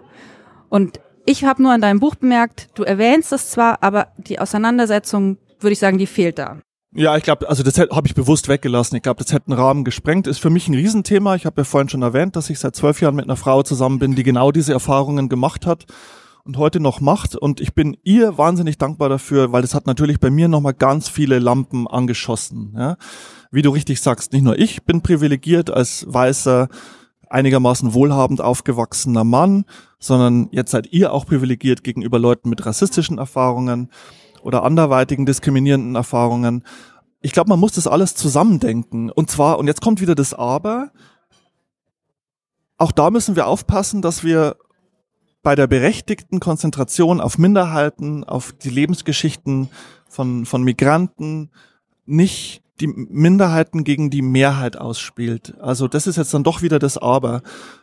Und 0.69 0.99
ich 1.29 1.43
habe 1.43 1.61
nur 1.61 1.71
an 1.71 1.81
deinem 1.81 1.99
Buch 1.99 2.15
bemerkt, 2.15 2.69
du 2.73 2.81
erwähnst 2.83 3.31
es 3.31 3.51
zwar, 3.51 3.83
aber 3.83 4.07
die 4.17 4.39
Auseinandersetzung, 4.39 5.37
würde 5.59 5.73
ich 5.73 5.79
sagen, 5.79 5.99
die 5.99 6.07
fehlt 6.07 6.39
da. 6.39 6.57
Ja, 6.95 7.15
ich 7.17 7.23
glaube, 7.23 7.47
also 7.47 7.61
das 7.61 7.77
habe 7.77 8.07
ich 8.07 8.15
bewusst 8.15 8.47
weggelassen. 8.47 8.95
Ich 8.95 9.03
glaube, 9.03 9.23
das 9.23 9.31
hätte 9.31 9.51
einen 9.51 9.59
Rahmen 9.59 9.83
gesprengt. 9.83 10.25
Ist 10.25 10.39
für 10.39 10.49
mich 10.49 10.67
ein 10.67 10.73
Riesenthema. 10.73 11.35
Ich 11.35 11.45
habe 11.45 11.61
ja 11.61 11.65
vorhin 11.65 11.87
schon 11.87 12.01
erwähnt, 12.01 12.35
dass 12.35 12.49
ich 12.49 12.57
seit 12.57 12.75
zwölf 12.75 12.99
Jahren 12.99 13.15
mit 13.15 13.25
einer 13.25 13.35
Frau 13.35 13.61
zusammen 13.61 13.99
bin, 13.99 14.15
die 14.15 14.23
genau 14.23 14.51
diese 14.51 14.73
Erfahrungen 14.73 15.29
gemacht 15.29 15.67
hat 15.67 15.85
und 16.45 16.57
heute 16.57 16.79
noch 16.79 16.99
macht. 16.99 17.35
Und 17.35 17.61
ich 17.61 17.75
bin 17.75 17.95
ihr 18.01 18.39
wahnsinnig 18.39 18.79
dankbar 18.79 19.07
dafür, 19.07 19.51
weil 19.51 19.61
das 19.61 19.75
hat 19.75 19.85
natürlich 19.85 20.19
bei 20.19 20.31
mir 20.31 20.47
nochmal 20.47 20.73
ganz 20.73 21.09
viele 21.09 21.37
Lampen 21.37 21.87
angeschossen. 21.87 22.73
Ja? 22.75 22.97
Wie 23.51 23.61
du 23.61 23.69
richtig 23.69 24.01
sagst, 24.01 24.33
nicht 24.33 24.41
nur 24.41 24.57
ich 24.57 24.83
bin 24.83 25.03
privilegiert 25.03 25.69
als 25.69 26.07
weißer, 26.09 26.69
einigermaßen 27.29 27.93
wohlhabend 27.93 28.41
aufgewachsener 28.41 29.23
Mann, 29.23 29.65
sondern 29.99 30.49
jetzt 30.51 30.71
seid 30.71 30.91
ihr 30.91 31.13
auch 31.13 31.25
privilegiert 31.25 31.83
gegenüber 31.83 32.19
Leuten 32.19 32.49
mit 32.49 32.65
rassistischen 32.65 33.17
Erfahrungen 33.17 33.89
oder 34.41 34.63
anderweitigen 34.63 35.25
diskriminierenden 35.25 35.95
Erfahrungen. 35.95 36.63
Ich 37.21 37.33
glaube, 37.33 37.49
man 37.49 37.59
muss 37.59 37.73
das 37.73 37.87
alles 37.87 38.15
zusammendenken. 38.15 39.09
Und 39.09 39.29
zwar, 39.29 39.59
und 39.59 39.67
jetzt 39.67 39.81
kommt 39.81 40.01
wieder 40.01 40.15
das 40.15 40.33
Aber, 40.33 40.91
auch 42.77 42.91
da 42.91 43.09
müssen 43.11 43.35
wir 43.35 43.47
aufpassen, 43.47 44.01
dass 44.01 44.23
wir 44.23 44.55
bei 45.41 45.55
der 45.55 45.67
berechtigten 45.67 46.39
Konzentration 46.39 47.21
auf 47.21 47.37
Minderheiten, 47.37 48.23
auf 48.23 48.53
die 48.53 48.69
Lebensgeschichten 48.69 49.69
von, 50.07 50.45
von 50.45 50.63
Migranten 50.63 51.51
nicht 52.05 52.63
die 52.81 52.87
Minderheiten 52.87 53.83
gegen 53.83 54.09
die 54.09 54.21
Mehrheit 54.21 54.77
ausspielt. 54.77 55.53
Also 55.59 55.87
das 55.87 56.07
ist 56.07 56.17
jetzt 56.17 56.33
dann 56.33 56.43
doch 56.43 56.61
wieder 56.61 56.79
das 56.79 56.97
Aber. 56.97 57.41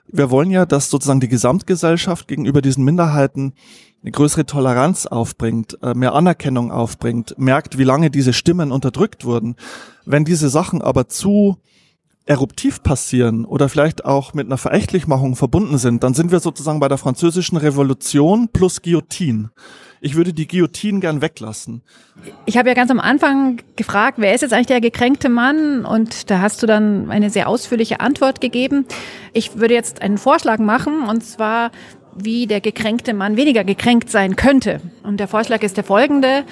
Wir 0.08 0.30
wollen 0.30 0.50
ja, 0.50 0.66
dass 0.66 0.90
sozusagen 0.90 1.20
die 1.20 1.28
Gesamtgesellschaft 1.28 2.28
gegenüber 2.28 2.62
diesen 2.62 2.84
Minderheiten 2.84 3.54
eine 4.02 4.12
größere 4.12 4.46
Toleranz 4.46 5.06
aufbringt, 5.06 5.78
äh, 5.82 5.94
mehr 5.94 6.14
Anerkennung 6.14 6.70
aufbringt, 6.70 7.34
merkt, 7.38 7.78
wie 7.78 7.84
lange 7.84 8.10
diese 8.10 8.32
Stimmen 8.32 8.72
unterdrückt 8.72 9.24
wurden. 9.24 9.56
Wenn 10.04 10.24
diese 10.24 10.48
Sachen 10.48 10.80
aber 10.80 11.08
zu 11.08 11.56
eruptiv 12.24 12.82
passieren 12.82 13.44
oder 13.44 13.68
vielleicht 13.68 14.04
auch 14.04 14.34
mit 14.34 14.46
einer 14.46 14.58
Verächtlichmachung 14.58 15.36
verbunden 15.36 15.78
sind, 15.78 16.02
dann 16.02 16.14
sind 16.14 16.32
wir 16.32 16.40
sozusagen 16.40 16.80
bei 16.80 16.88
der 16.88 16.98
französischen 16.98 17.56
Revolution 17.56 18.48
plus 18.52 18.82
Guillotine. 18.82 19.50
Ich 20.00 20.14
würde 20.14 20.32
die 20.32 20.46
Guillotine 20.46 21.00
gern 21.00 21.22
weglassen. 21.22 21.82
Ich 22.44 22.56
habe 22.56 22.68
ja 22.68 22.74
ganz 22.74 22.90
am 22.90 23.00
Anfang 23.00 23.60
gefragt, 23.76 24.18
wer 24.18 24.34
ist 24.34 24.42
jetzt 24.42 24.52
eigentlich 24.52 24.66
der 24.66 24.80
gekränkte 24.80 25.28
Mann? 25.28 25.84
Und 25.84 26.30
da 26.30 26.40
hast 26.40 26.62
du 26.62 26.66
dann 26.66 27.10
eine 27.10 27.30
sehr 27.30 27.48
ausführliche 27.48 28.00
Antwort 28.00 28.40
gegeben. 28.40 28.86
Ich 29.32 29.58
würde 29.58 29.74
jetzt 29.74 30.02
einen 30.02 30.18
Vorschlag 30.18 30.58
machen, 30.58 31.02
und 31.02 31.24
zwar 31.24 31.70
wie 32.14 32.46
der 32.46 32.60
gekränkte 32.60 33.14
Mann 33.14 33.36
weniger 33.36 33.64
gekränkt 33.64 34.10
sein 34.10 34.36
könnte. 34.36 34.80
Und 35.02 35.20
der 35.20 35.28
Vorschlag 35.28 35.62
ist 35.62 35.76
der 35.76 35.84
folgende. 35.84 36.44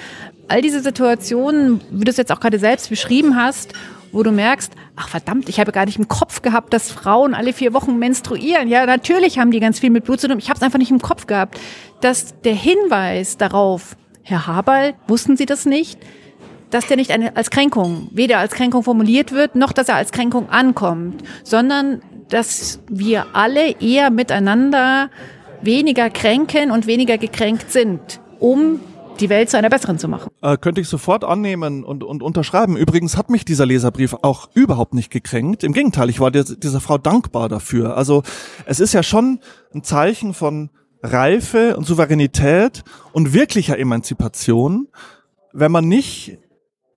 All 0.47 0.61
diese 0.61 0.81
Situationen, 0.81 1.81
wie 1.89 2.03
du 2.03 2.11
es 2.11 2.17
jetzt 2.17 2.31
auch 2.31 2.39
gerade 2.39 2.59
selbst 2.59 2.89
beschrieben 2.89 3.35
hast, 3.35 3.73
wo 4.11 4.23
du 4.23 4.31
merkst, 4.31 4.71
ach 4.95 5.09
verdammt, 5.09 5.49
ich 5.49 5.59
habe 5.59 5.71
gar 5.71 5.85
nicht 5.85 5.97
im 5.97 6.07
Kopf 6.07 6.41
gehabt, 6.41 6.71
dass 6.71 6.91
Frauen 6.91 7.33
alle 7.33 7.51
vier 7.51 7.73
Wochen 7.73 7.99
menstruieren. 7.99 8.69
Ja, 8.69 8.85
natürlich 8.85 9.39
haben 9.39 9.51
die 9.51 9.59
ganz 9.59 9.79
viel 9.79 9.89
mit 9.89 10.05
Blut 10.05 10.21
zu 10.21 10.27
tun. 10.27 10.39
Ich 10.39 10.49
habe 10.49 10.57
es 10.57 10.63
einfach 10.63 10.79
nicht 10.79 10.91
im 10.91 11.01
Kopf 11.01 11.27
gehabt. 11.27 11.59
Dass 12.05 12.39
der 12.41 12.53
Hinweis 12.53 13.35
darauf, 13.35 13.97
Herr 14.21 14.45
Haberl, 14.45 14.93
wussten 15.07 15.37
Sie 15.37 15.47
das 15.47 15.65
nicht? 15.65 15.97
Dass 16.69 16.85
der 16.85 16.97
nicht 16.97 17.09
eine, 17.09 17.35
als 17.35 17.49
Kränkung, 17.49 18.09
weder 18.11 18.37
als 18.37 18.53
Kränkung 18.53 18.83
formuliert 18.83 19.31
wird, 19.31 19.55
noch 19.55 19.71
dass 19.71 19.89
er 19.89 19.95
als 19.95 20.11
Kränkung 20.11 20.47
ankommt, 20.49 21.23
sondern 21.43 22.03
dass 22.29 22.79
wir 22.91 23.25
alle 23.33 23.71
eher 23.81 24.11
miteinander 24.11 25.09
weniger 25.63 26.11
kränken 26.11 26.69
und 26.69 26.85
weniger 26.85 27.17
gekränkt 27.17 27.71
sind, 27.71 28.21
um 28.37 28.81
die 29.19 29.29
Welt 29.29 29.49
zu 29.49 29.57
einer 29.57 29.71
besseren 29.71 29.97
zu 29.97 30.07
machen. 30.07 30.29
Äh, 30.43 30.57
könnte 30.57 30.81
ich 30.81 30.87
sofort 30.87 31.23
annehmen 31.23 31.83
und, 31.83 32.03
und 32.03 32.21
unterschreiben. 32.21 32.77
Übrigens 32.77 33.17
hat 33.17 33.31
mich 33.31 33.45
dieser 33.45 33.65
Leserbrief 33.65 34.15
auch 34.21 34.47
überhaupt 34.53 34.93
nicht 34.93 35.09
gekränkt. 35.09 35.63
Im 35.63 35.73
Gegenteil, 35.73 36.11
ich 36.11 36.19
war 36.19 36.29
der, 36.29 36.43
dieser 36.43 36.81
Frau 36.81 36.99
dankbar 36.99 37.49
dafür. 37.49 37.97
Also 37.97 38.21
es 38.67 38.79
ist 38.79 38.93
ja 38.93 39.01
schon 39.01 39.39
ein 39.73 39.81
Zeichen 39.81 40.35
von 40.35 40.69
Reife 41.11 41.77
und 41.77 41.85
Souveränität 41.85 42.83
und 43.13 43.33
wirklicher 43.33 43.77
Emanzipation, 43.77 44.87
wenn 45.53 45.71
man 45.71 45.87
nicht 45.87 46.37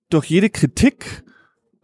durch 0.09 0.25
jede 0.25 0.49
Kritik 0.49 1.23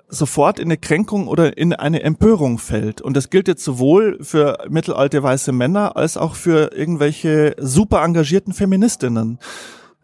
sofort 0.07 0.59
in 0.59 0.67
eine 0.67 0.77
Kränkung 0.77 1.27
oder 1.27 1.57
in 1.57 1.73
eine 1.73 2.03
Empörung 2.03 2.57
fällt. 2.57 3.01
Und 3.01 3.15
das 3.15 3.29
gilt 3.29 3.47
jetzt 3.47 3.63
sowohl 3.63 4.17
für 4.21 4.57
mittelalte 4.69 5.21
weiße 5.21 5.51
Männer 5.51 5.95
als 5.95 6.17
auch 6.17 6.35
für 6.35 6.71
irgendwelche 6.73 7.55
super 7.59 8.03
engagierten 8.03 8.53
Feministinnen. 8.53 9.39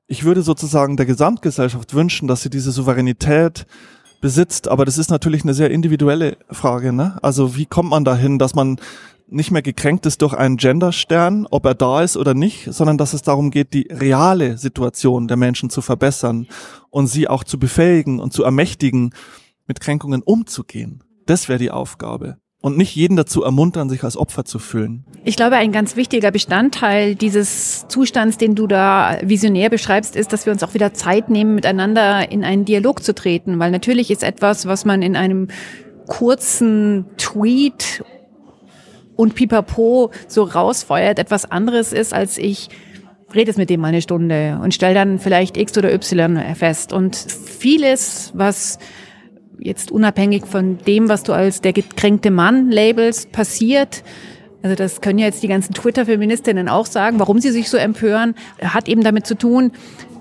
Ich 0.07 0.23
würde 0.23 0.41
sozusagen 0.41 0.97
der 0.97 1.05
Gesamtgesellschaft 1.05 1.93
wünschen, 1.93 2.27
dass 2.27 2.41
sie 2.41 2.49
diese 2.49 2.71
Souveränität 2.71 3.65
besitzt, 4.21 4.67
aber 4.67 4.85
das 4.85 4.97
ist 4.97 5.09
natürlich 5.09 5.43
eine 5.43 5.53
sehr 5.53 5.71
individuelle 5.71 6.37
Frage. 6.49 6.93
Ne? 6.93 7.17
Also 7.21 7.55
wie 7.55 7.65
kommt 7.65 7.89
man 7.89 8.05
dahin, 8.05 8.37
dass 8.37 8.53
man 8.53 8.77
nicht 9.31 9.51
mehr 9.51 9.61
gekränkt 9.61 10.05
ist 10.05 10.21
durch 10.21 10.33
einen 10.33 10.57
Genderstern, 10.57 11.47
ob 11.49 11.65
er 11.65 11.73
da 11.73 12.03
ist 12.03 12.17
oder 12.17 12.33
nicht, 12.33 12.71
sondern 12.71 12.97
dass 12.97 13.13
es 13.13 13.21
darum 13.21 13.49
geht, 13.49 13.73
die 13.73 13.87
reale 13.89 14.57
Situation 14.57 15.27
der 15.27 15.37
Menschen 15.37 15.69
zu 15.69 15.81
verbessern 15.81 16.47
und 16.89 17.07
sie 17.07 17.27
auch 17.27 17.43
zu 17.43 17.57
befähigen 17.57 18.19
und 18.19 18.33
zu 18.33 18.43
ermächtigen, 18.43 19.13
mit 19.67 19.79
Kränkungen 19.79 20.21
umzugehen. 20.21 21.03
Das 21.25 21.47
wäre 21.47 21.59
die 21.59 21.71
Aufgabe. 21.71 22.37
Und 22.63 22.77
nicht 22.77 22.95
jeden 22.95 23.15
dazu 23.15 23.41
ermuntern, 23.41 23.89
sich 23.89 24.03
als 24.03 24.17
Opfer 24.17 24.45
zu 24.45 24.59
fühlen. 24.59 25.05
Ich 25.23 25.35
glaube, 25.35 25.55
ein 25.55 25.71
ganz 25.71 25.95
wichtiger 25.95 26.29
Bestandteil 26.29 27.15
dieses 27.15 27.87
Zustands, 27.87 28.37
den 28.37 28.53
du 28.53 28.67
da 28.67 29.17
visionär 29.23 29.69
beschreibst, 29.71 30.15
ist, 30.15 30.31
dass 30.31 30.45
wir 30.45 30.53
uns 30.53 30.61
auch 30.61 30.75
wieder 30.75 30.93
Zeit 30.93 31.29
nehmen, 31.29 31.55
miteinander 31.55 32.31
in 32.31 32.43
einen 32.43 32.65
Dialog 32.65 33.01
zu 33.01 33.15
treten. 33.15 33.57
Weil 33.57 33.71
natürlich 33.71 34.11
ist 34.11 34.23
etwas, 34.23 34.67
was 34.67 34.85
man 34.85 35.01
in 35.01 35.15
einem 35.15 35.47
kurzen 36.05 37.05
Tweet 37.17 38.03
und 39.15 39.35
Pipapo 39.35 40.11
so 40.27 40.43
rausfeuert, 40.43 41.19
etwas 41.19 41.49
anderes 41.49 41.93
ist, 41.93 42.13
als 42.13 42.37
ich 42.37 42.69
rede 43.33 43.51
es 43.51 43.57
mit 43.57 43.69
dem 43.69 43.81
mal 43.81 43.89
eine 43.89 44.01
Stunde 44.01 44.59
und 44.61 44.73
stelle 44.73 44.93
dann 44.93 45.19
vielleicht 45.19 45.57
X 45.57 45.77
oder 45.77 45.93
Y 45.93 46.55
fest. 46.55 46.93
Und 46.93 47.15
vieles, 47.15 48.31
was 48.35 48.77
jetzt 49.59 49.91
unabhängig 49.91 50.45
von 50.45 50.79
dem, 50.79 51.07
was 51.07 51.23
du 51.23 51.33
als 51.33 51.61
der 51.61 51.73
gekränkte 51.73 52.31
Mann 52.31 52.71
labelst, 52.71 53.31
passiert, 53.31 54.03
also 54.63 54.75
das 54.75 55.01
können 55.01 55.17
ja 55.17 55.25
jetzt 55.25 55.41
die 55.41 55.47
ganzen 55.47 55.73
Twitter-Feministinnen 55.73 56.69
auch 56.69 56.85
sagen, 56.85 57.19
warum 57.19 57.39
sie 57.39 57.51
sich 57.51 57.69
so 57.69 57.77
empören, 57.77 58.35
hat 58.61 58.87
eben 58.87 59.03
damit 59.03 59.25
zu 59.25 59.35
tun, 59.35 59.71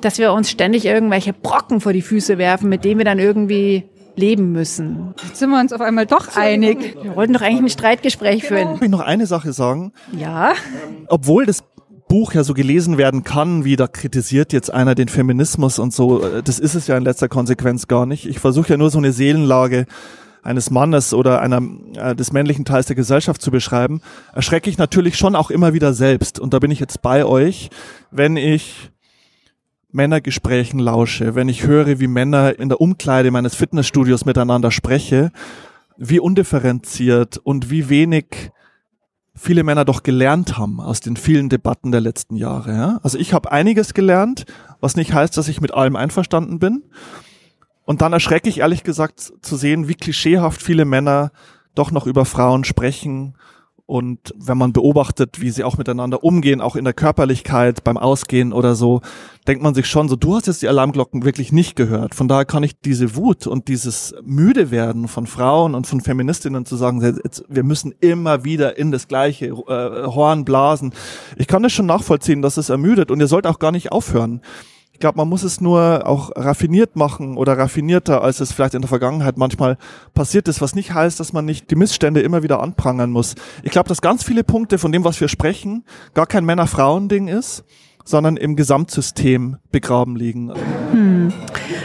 dass 0.00 0.18
wir 0.18 0.33
uns 0.33 0.50
ständig 0.50 0.87
irgendwelche 0.87 1.35
Brocken 1.35 1.81
vor 1.81 1.92
die 1.92 2.00
Füße 2.00 2.38
werfen, 2.38 2.70
mit 2.70 2.85
denen 2.85 2.98
wir 2.98 3.05
dann 3.05 3.18
irgendwie 3.18 3.85
leben 4.20 4.52
müssen. 4.52 5.14
Jetzt 5.26 5.38
sind 5.38 5.50
wir 5.50 5.59
uns 5.59 5.72
auf 5.72 5.80
einmal 5.80 6.06
doch 6.06 6.37
einig. 6.37 6.96
Wir 7.02 7.16
wollten 7.16 7.33
doch 7.33 7.40
eigentlich 7.40 7.62
ein 7.62 7.68
Streitgespräch 7.70 8.44
führen. 8.44 8.68
Darf 8.68 8.83
ich 8.83 8.88
noch 8.88 9.00
eine 9.00 9.26
Sache 9.26 9.52
sagen? 9.52 9.92
Ja. 10.16 10.52
Obwohl 11.09 11.46
das 11.46 11.64
Buch 12.09 12.35
ja 12.35 12.44
so 12.44 12.54
gelesen 12.54 12.98
werden 12.98 13.24
kann, 13.24 13.64
wie 13.64 13.76
da 13.76 13.87
kritisiert 13.87 14.52
jetzt 14.52 14.72
einer 14.72 14.94
den 14.94 15.09
Feminismus 15.09 15.78
und 15.78 15.94
so. 15.94 16.22
Äh, 16.22 16.42
das 16.42 16.59
ist 16.59 16.74
es 16.74 16.87
ja 16.87 16.96
in 16.96 17.04
letzter 17.04 17.28
Konsequenz 17.28 17.88
gar 17.88 18.04
nicht. 18.04 18.26
Ich 18.26 18.40
versuche 18.40 18.70
ja 18.70 18.76
nur 18.76 18.90
so 18.90 18.98
eine 18.98 19.12
Seelenlage 19.12 19.87
eines 20.42 20.70
Mannes 20.70 21.14
oder 21.14 21.40
einer 21.40 21.62
äh, 21.96 22.14
des 22.14 22.33
männlichen 22.33 22.64
Teils 22.64 22.87
der 22.87 22.96
Gesellschaft 22.96 23.40
zu 23.40 23.50
beschreiben, 23.50 24.00
erschrecke 24.35 24.70
ich 24.70 24.78
natürlich 24.78 25.16
schon 25.16 25.37
auch 25.37 25.50
immer 25.50 25.72
wieder 25.72 25.92
selbst. 25.92 26.38
Und 26.38 26.54
da 26.54 26.59
bin 26.59 26.70
ich 26.70 26.80
jetzt 26.80 27.02
bei 27.02 27.24
euch, 27.24 27.70
wenn 28.11 28.37
ich 28.37 28.90
Männergesprächen 29.93 30.79
lausche, 30.79 31.35
wenn 31.35 31.49
ich 31.49 31.67
höre, 31.67 31.99
wie 32.01 32.07
Männer 32.07 32.59
in 32.59 32.69
der 32.69 32.81
Umkleide 32.81 33.31
meines 33.31 33.55
Fitnessstudios 33.55 34.25
miteinander 34.25 34.71
spreche, 34.71 35.31
wie 35.97 36.21
undifferenziert 36.21 37.38
und 37.38 37.71
wie 37.71 37.88
wenig 37.88 38.51
viele 39.35 39.65
Männer 39.65 39.85
doch 39.85 40.03
gelernt 40.03 40.59
haben 40.59 40.81
aus 40.81 41.01
den 41.01 41.17
vielen 41.17 41.49
Debatten 41.49 41.93
der 41.93 42.01
letzten 42.01 42.37
Jahre. 42.37 42.73
Ja? 42.73 43.01
Also 43.03 43.19
ich 43.19 43.33
habe 43.33 43.51
einiges 43.53 43.95
gelernt, 43.95 44.45
was 44.81 44.97
nicht 44.97 45.13
heißt, 45.13 45.37
dass 45.37 45.49
ich 45.49 45.61
mit 45.61 45.73
allem 45.73 45.97
einverstanden 45.97 46.59
bin. 46.59 46.85
Und 47.85 48.03
dann 48.03 48.13
erschrecke 48.13 48.49
ich 48.49 48.59
ehrlich 48.59 48.85
gesagt 48.85 49.33
zu 49.41 49.57
sehen, 49.57 49.88
wie 49.88 49.95
klischeehaft 49.95 50.63
viele 50.63 50.85
Männer 50.85 51.33
doch 51.75 51.91
noch 51.91 52.07
über 52.07 52.25
Frauen 52.25 52.65
sprechen 52.65 53.35
und 53.91 54.33
wenn 54.37 54.57
man 54.57 54.73
beobachtet, 54.73 55.41
wie 55.41 55.51
sie 55.51 55.65
auch 55.65 55.77
miteinander 55.77 56.23
umgehen, 56.23 56.61
auch 56.61 56.77
in 56.77 56.85
der 56.85 56.95
Körperlichkeit, 56.95 57.83
beim 57.83 57.97
Ausgehen 57.97 58.53
oder 58.53 58.77
so, 58.77 59.01
denkt 59.49 59.65
man 59.65 59.75
sich 59.75 59.87
schon 59.87 60.09
so, 60.09 60.15
du 60.15 60.37
hast 60.37 60.47
jetzt 60.47 60.63
die 60.63 60.69
Alarmglocken 60.69 61.25
wirklich 61.25 61.51
nicht 61.51 61.75
gehört. 61.75 62.15
Von 62.15 62.29
daher 62.29 62.45
kann 62.45 62.63
ich 62.63 62.79
diese 62.79 63.17
Wut 63.17 63.49
und 63.49 63.67
dieses 63.67 64.15
müde 64.23 64.71
werden 64.71 65.09
von 65.09 65.27
Frauen 65.27 65.75
und 65.75 65.88
von 65.88 66.01
Feministinnen 66.01 66.67
zu 66.67 66.77
sagen, 66.77 67.03
jetzt, 67.03 67.43
wir 67.49 67.65
müssen 67.65 67.93
immer 67.99 68.45
wieder 68.45 68.79
in 68.79 68.93
das 68.93 69.09
gleiche 69.09 69.47
äh, 69.47 70.07
Horn 70.07 70.45
blasen. 70.45 70.95
Ich 71.37 71.49
kann 71.49 71.65
das 71.65 71.73
schon 71.73 71.87
nachvollziehen, 71.87 72.43
dass 72.43 72.59
es 72.59 72.69
ermüdet 72.69 73.11
und 73.11 73.19
ihr 73.19 73.27
sollt 73.27 73.49
auch 73.49 73.59
gar 73.59 73.73
nicht 73.73 73.91
aufhören. 73.91 74.41
Ich 75.01 75.03
glaube, 75.03 75.17
man 75.17 75.31
muss 75.31 75.44
es 75.44 75.63
nur 75.63 76.07
auch 76.07 76.31
raffiniert 76.37 76.94
machen 76.94 77.38
oder 77.38 77.57
raffinierter, 77.57 78.23
als 78.23 78.40
es 78.40 78.53
vielleicht 78.53 78.75
in 78.75 78.83
der 78.83 78.88
Vergangenheit 78.90 79.38
manchmal 79.38 79.79
passiert 80.13 80.46
ist, 80.46 80.61
was 80.61 80.75
nicht 80.75 80.92
heißt, 80.92 81.19
dass 81.19 81.33
man 81.33 81.46
nicht 81.46 81.71
die 81.71 81.75
Missstände 81.75 82.21
immer 82.21 82.42
wieder 82.42 82.63
anprangern 82.63 83.11
muss. 83.11 83.35
Ich 83.63 83.71
glaube, 83.71 83.88
dass 83.88 84.03
ganz 84.03 84.25
viele 84.25 84.44
Punkte 84.44 84.77
von 84.77 84.92
dem, 84.92 85.03
was 85.03 85.19
wir 85.19 85.29
sprechen, 85.29 85.85
gar 86.13 86.27
kein 86.27 86.44
Männer-Frauen-Ding 86.44 87.29
ist, 87.29 87.65
sondern 88.05 88.37
im 88.37 88.57
Gesamtsystem 88.57 89.57
begraben 89.73 90.17
liegen. 90.17 90.53
Hm. 90.92 91.33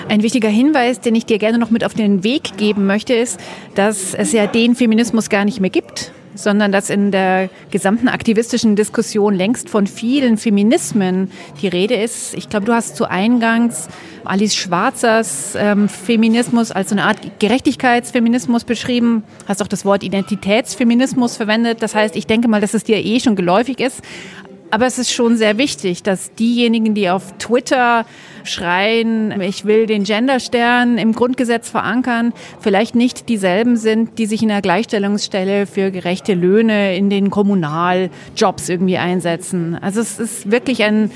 Ein 0.10 0.22
wichtiger 0.22 0.50
Hinweis, 0.50 1.00
den 1.00 1.16
ich 1.16 1.26
dir 1.26 1.38
gerne 1.38 1.58
noch 1.58 1.72
mit 1.72 1.86
auf 1.86 1.94
den 1.94 2.26
Weg 2.26 2.58
geben 2.58 2.86
möchte, 2.86 3.14
ist, 3.14 3.40
dass 3.76 4.14
es 4.14 4.34
ja 4.34 4.46
den 4.46 4.76
Feminismus 4.76 5.30
gar 5.30 5.46
nicht 5.46 5.62
mehr 5.62 5.70
gibt 5.70 6.12
sondern 6.36 6.72
dass 6.72 6.90
in 6.90 7.12
der 7.12 7.50
gesamten 7.72 8.08
aktivistischen 8.08 8.76
Diskussion 8.76 9.34
längst 9.34 9.70
von 9.70 9.88
vielen 9.88 10.38
Feminismen 10.38 11.32
die 11.62 11.68
Rede 11.68 11.96
ist. 11.96 12.34
Ich 12.36 12.50
glaube, 12.50 12.66
du 12.66 12.74
hast 12.74 12.96
zu 12.96 13.10
Eingangs 13.10 13.88
Alice 14.24 14.56
Schwarzers 14.56 15.56
ähm, 15.58 15.88
Feminismus 15.88 16.72
als 16.72 16.90
so 16.90 16.96
eine 16.96 17.04
Art 17.04 17.18
Gerechtigkeitsfeminismus 17.40 18.64
beschrieben, 18.64 19.24
hast 19.48 19.62
auch 19.62 19.68
das 19.68 19.86
Wort 19.86 20.04
Identitätsfeminismus 20.04 21.38
verwendet. 21.38 21.82
Das 21.82 21.96
heißt, 21.96 22.16
ich 22.16 22.28
denke 22.28 22.48
mal, 22.48 22.62
dass 22.62 22.74
es 22.74 22.84
dir 22.84 23.04
eh 23.04 23.20
schon 23.20 23.36
geläufig 23.36 23.80
ist. 23.80 24.02
Aber 24.72 24.88
es 24.88 24.98
ist 24.98 25.12
schon 25.12 25.38
sehr 25.38 25.58
wichtig, 25.58 26.04
dass 26.04 26.34
diejenigen, 26.34 26.96
die 26.96 27.10
auf 27.10 27.38
Twitter 27.38 28.06
schreien, 28.46 29.40
ich 29.42 29.66
will 29.66 29.86
den 29.86 30.04
Genderstern 30.04 30.98
im 30.98 31.14
Grundgesetz 31.14 31.70
verankern, 31.70 32.34
vielleicht 32.60 32.96
nicht 32.96 33.30
dieselben 33.30 33.78
sind, 33.78 34.18
die 34.18 34.26
sich 34.26 34.42
in 34.42 34.50
der 34.50 34.62
Gleichstellungsstelle 34.62 35.66
für 35.66 35.92
gerechte 35.92 36.34
Löhne 36.34 36.96
in 36.96 37.10
den 37.10 37.30
Kommunaljobs 37.30 38.70
irgendwie 38.70 38.98
einsetzen. 38.98 39.78
Also 39.82 40.02
es 40.02 40.20
ist 40.20 40.52
wirklich 40.52 40.84
ein, 40.84 41.12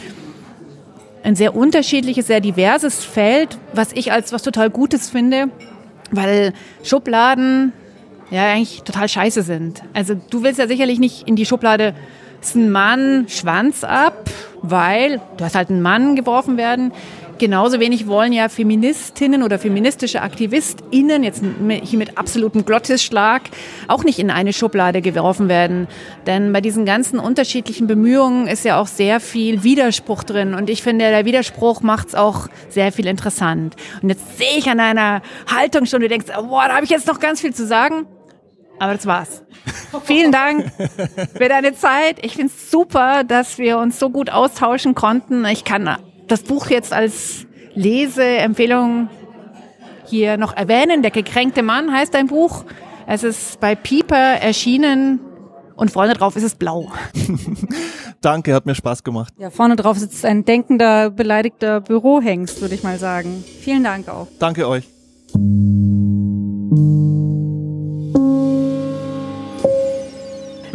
ein 1.24 1.36
sehr 1.36 1.56
unterschiedliches, 1.56 2.28
sehr 2.28 2.42
diverses 2.42 3.04
Feld, 3.04 3.58
was 3.74 3.94
ich 3.94 4.12
als 4.12 4.34
was 4.34 4.44
total 4.44 4.70
Gutes 4.70 5.10
finde, 5.10 5.50
weil 6.12 6.54
Schubladen 6.84 7.74
ja 8.32 8.52
eigentlich 8.52 8.84
total 8.84 9.10
scheiße 9.10 9.42
sind. 9.42 9.84
Also 9.94 10.16
du 10.16 10.44
willst 10.44 10.60
ja 10.60 10.68
sicherlich 10.68 11.00
nicht 11.00 11.28
in 11.28 11.36
die 11.36 11.46
Schublade 11.46 11.94
ist 12.42 12.56
ein 12.56 12.72
Mann 12.72 13.28
Schwanz 13.28 13.84
ab, 13.84 14.30
weil 14.62 15.22
du 15.38 15.44
hast 15.44 15.56
halt 15.56 15.70
einen 15.70 15.82
Mann 15.82 16.16
geworfen 16.16 16.58
werden. 16.58 16.94
Genauso 17.40 17.80
wenig 17.80 18.06
wollen 18.06 18.34
ja 18.34 18.50
Feministinnen 18.50 19.44
oder 19.44 19.60
feministische 19.60 20.22
AktivistInnen, 20.22 21.24
jetzt 21.24 21.42
hier 21.84 21.98
mit 21.98 22.18
absolutem 22.18 22.66
Glottisschlag, 22.66 23.44
auch 23.88 24.04
nicht 24.04 24.20
in 24.20 24.30
eine 24.30 24.52
Schublade 24.52 25.02
geworfen 25.02 25.48
werden. 25.48 25.88
Denn 26.28 26.52
bei 26.52 26.60
diesen 26.60 26.86
ganzen 26.86 27.18
unterschiedlichen 27.18 27.88
Bemühungen 27.88 28.48
ist 28.48 28.66
ja 28.66 28.78
auch 28.78 28.88
sehr 28.88 29.22
viel 29.22 29.64
Widerspruch 29.64 30.24
drin. 30.24 30.54
Und 30.54 30.70
ich 30.70 30.84
finde, 30.84 31.10
der 31.10 31.24
Widerspruch 31.24 31.82
macht 31.82 32.10
es 32.10 32.16
auch 32.16 32.50
sehr 32.68 32.92
viel 32.92 33.08
interessant. 33.08 33.78
Und 34.02 34.10
jetzt 34.10 34.38
sehe 34.38 34.58
ich 34.58 34.70
an 34.70 34.80
deiner 34.80 35.22
Haltung 35.50 35.86
schon, 35.86 36.02
du 36.02 36.10
denkst, 36.10 36.28
boah, 36.28 36.66
da 36.68 36.76
habe 36.76 36.84
ich 36.84 36.92
jetzt 36.92 37.08
noch 37.08 37.22
ganz 37.22 37.40
viel 37.40 37.54
zu 37.54 37.66
sagen. 37.66 38.06
Aber 38.80 38.94
das 38.94 39.06
war's. 39.06 39.44
Vielen 40.04 40.32
Dank 40.32 40.72
für 41.36 41.50
deine 41.50 41.76
Zeit. 41.76 42.24
Ich 42.24 42.34
finde 42.36 42.54
es 42.56 42.72
super, 42.72 43.24
dass 43.24 43.58
wir 43.58 43.78
uns 43.78 44.00
so 44.00 44.10
gut 44.10 44.30
austauschen 44.30 44.96
konnten. 44.96 45.46
Ich 45.46 45.64
kann 45.64 45.98
das 46.28 46.44
Buch 46.44 46.68
jetzt 46.70 46.94
als 46.94 47.46
Leseempfehlung 47.74 49.10
hier 50.06 50.38
noch 50.38 50.56
erwähnen. 50.56 51.02
Der 51.02 51.12
gekränkte 51.12 51.64
Mann 51.64 51.94
heißt 51.94 52.14
dein 52.14 52.28
Buch. 52.28 52.66
Es 53.08 53.24
ist 53.24 53.60
bei 53.60 53.76
Pieper 53.76 54.16
erschienen 54.16 55.20
und 55.76 55.92
vorne 55.92 56.14
drauf 56.14 56.36
ist 56.36 56.44
es 56.44 56.56
blau. 56.56 56.92
Danke, 58.22 58.54
hat 58.54 58.66
mir 58.66 58.76
Spaß 58.76 59.04
gemacht. 59.04 59.34
Ja, 59.38 59.50
vorne 59.50 59.76
drauf 59.76 59.98
sitzt 59.98 60.26
ein 60.26 60.44
denkender, 60.44 61.10
beleidigter 61.10 61.82
Bürohengst, 61.82 62.62
würde 62.62 62.76
ich 62.76 62.84
mal 62.84 63.00
sagen. 63.00 63.44
Vielen 63.62 63.84
Dank 63.84 64.10
auch. 64.10 64.28
Danke 64.40 64.68
euch. 64.68 64.88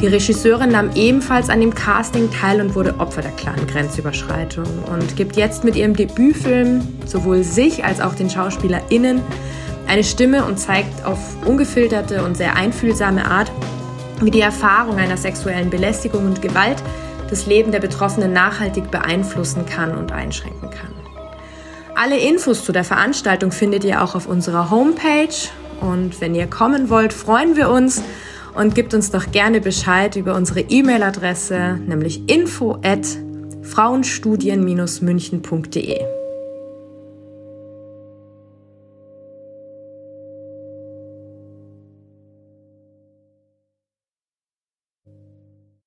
Die 0.00 0.08
Regisseurin 0.08 0.72
nahm 0.72 0.90
ebenfalls 0.96 1.48
an 1.48 1.60
dem 1.60 1.74
Casting 1.74 2.28
teil 2.32 2.60
und 2.60 2.74
wurde 2.74 2.98
Opfer 2.98 3.22
der 3.22 3.30
klaren 3.30 3.68
Grenzüberschreitung 3.68 4.66
und 4.92 5.14
gibt 5.14 5.36
jetzt 5.36 5.62
mit 5.62 5.76
ihrem 5.76 5.94
Debütfilm 5.94 6.82
sowohl 7.06 7.44
sich 7.44 7.84
als 7.84 8.00
auch 8.00 8.16
den 8.16 8.28
SchauspielerInnen 8.28 9.20
eine 9.86 10.04
Stimme 10.04 10.44
und 10.44 10.58
zeigt 10.58 11.04
auf 11.04 11.18
ungefilterte 11.44 12.24
und 12.24 12.36
sehr 12.36 12.56
einfühlsame 12.56 13.24
Art, 13.24 13.50
wie 14.20 14.30
die 14.30 14.40
Erfahrung 14.40 14.96
einer 14.96 15.16
sexuellen 15.16 15.70
Belästigung 15.70 16.26
und 16.26 16.42
Gewalt 16.42 16.82
das 17.30 17.46
Leben 17.46 17.72
der 17.72 17.80
Betroffenen 17.80 18.32
nachhaltig 18.32 18.90
beeinflussen 18.90 19.66
kann 19.66 19.96
und 19.96 20.12
einschränken 20.12 20.70
kann. 20.70 20.90
Alle 21.96 22.18
Infos 22.18 22.64
zu 22.64 22.72
der 22.72 22.84
Veranstaltung 22.84 23.52
findet 23.52 23.84
ihr 23.84 24.02
auch 24.02 24.14
auf 24.14 24.26
unserer 24.26 24.70
Homepage 24.70 25.34
und 25.80 26.20
wenn 26.20 26.34
ihr 26.34 26.46
kommen 26.46 26.90
wollt, 26.90 27.12
freuen 27.12 27.56
wir 27.56 27.70
uns 27.70 28.02
und 28.54 28.74
gebt 28.74 28.94
uns 28.94 29.10
doch 29.10 29.30
gerne 29.32 29.60
Bescheid 29.60 30.16
über 30.16 30.34
unsere 30.34 30.60
E-Mail-Adresse, 30.60 31.78
nämlich 31.86 32.28
info 32.28 32.78
at 32.82 33.06
frauenstudien-münchen.de. 33.62 36.23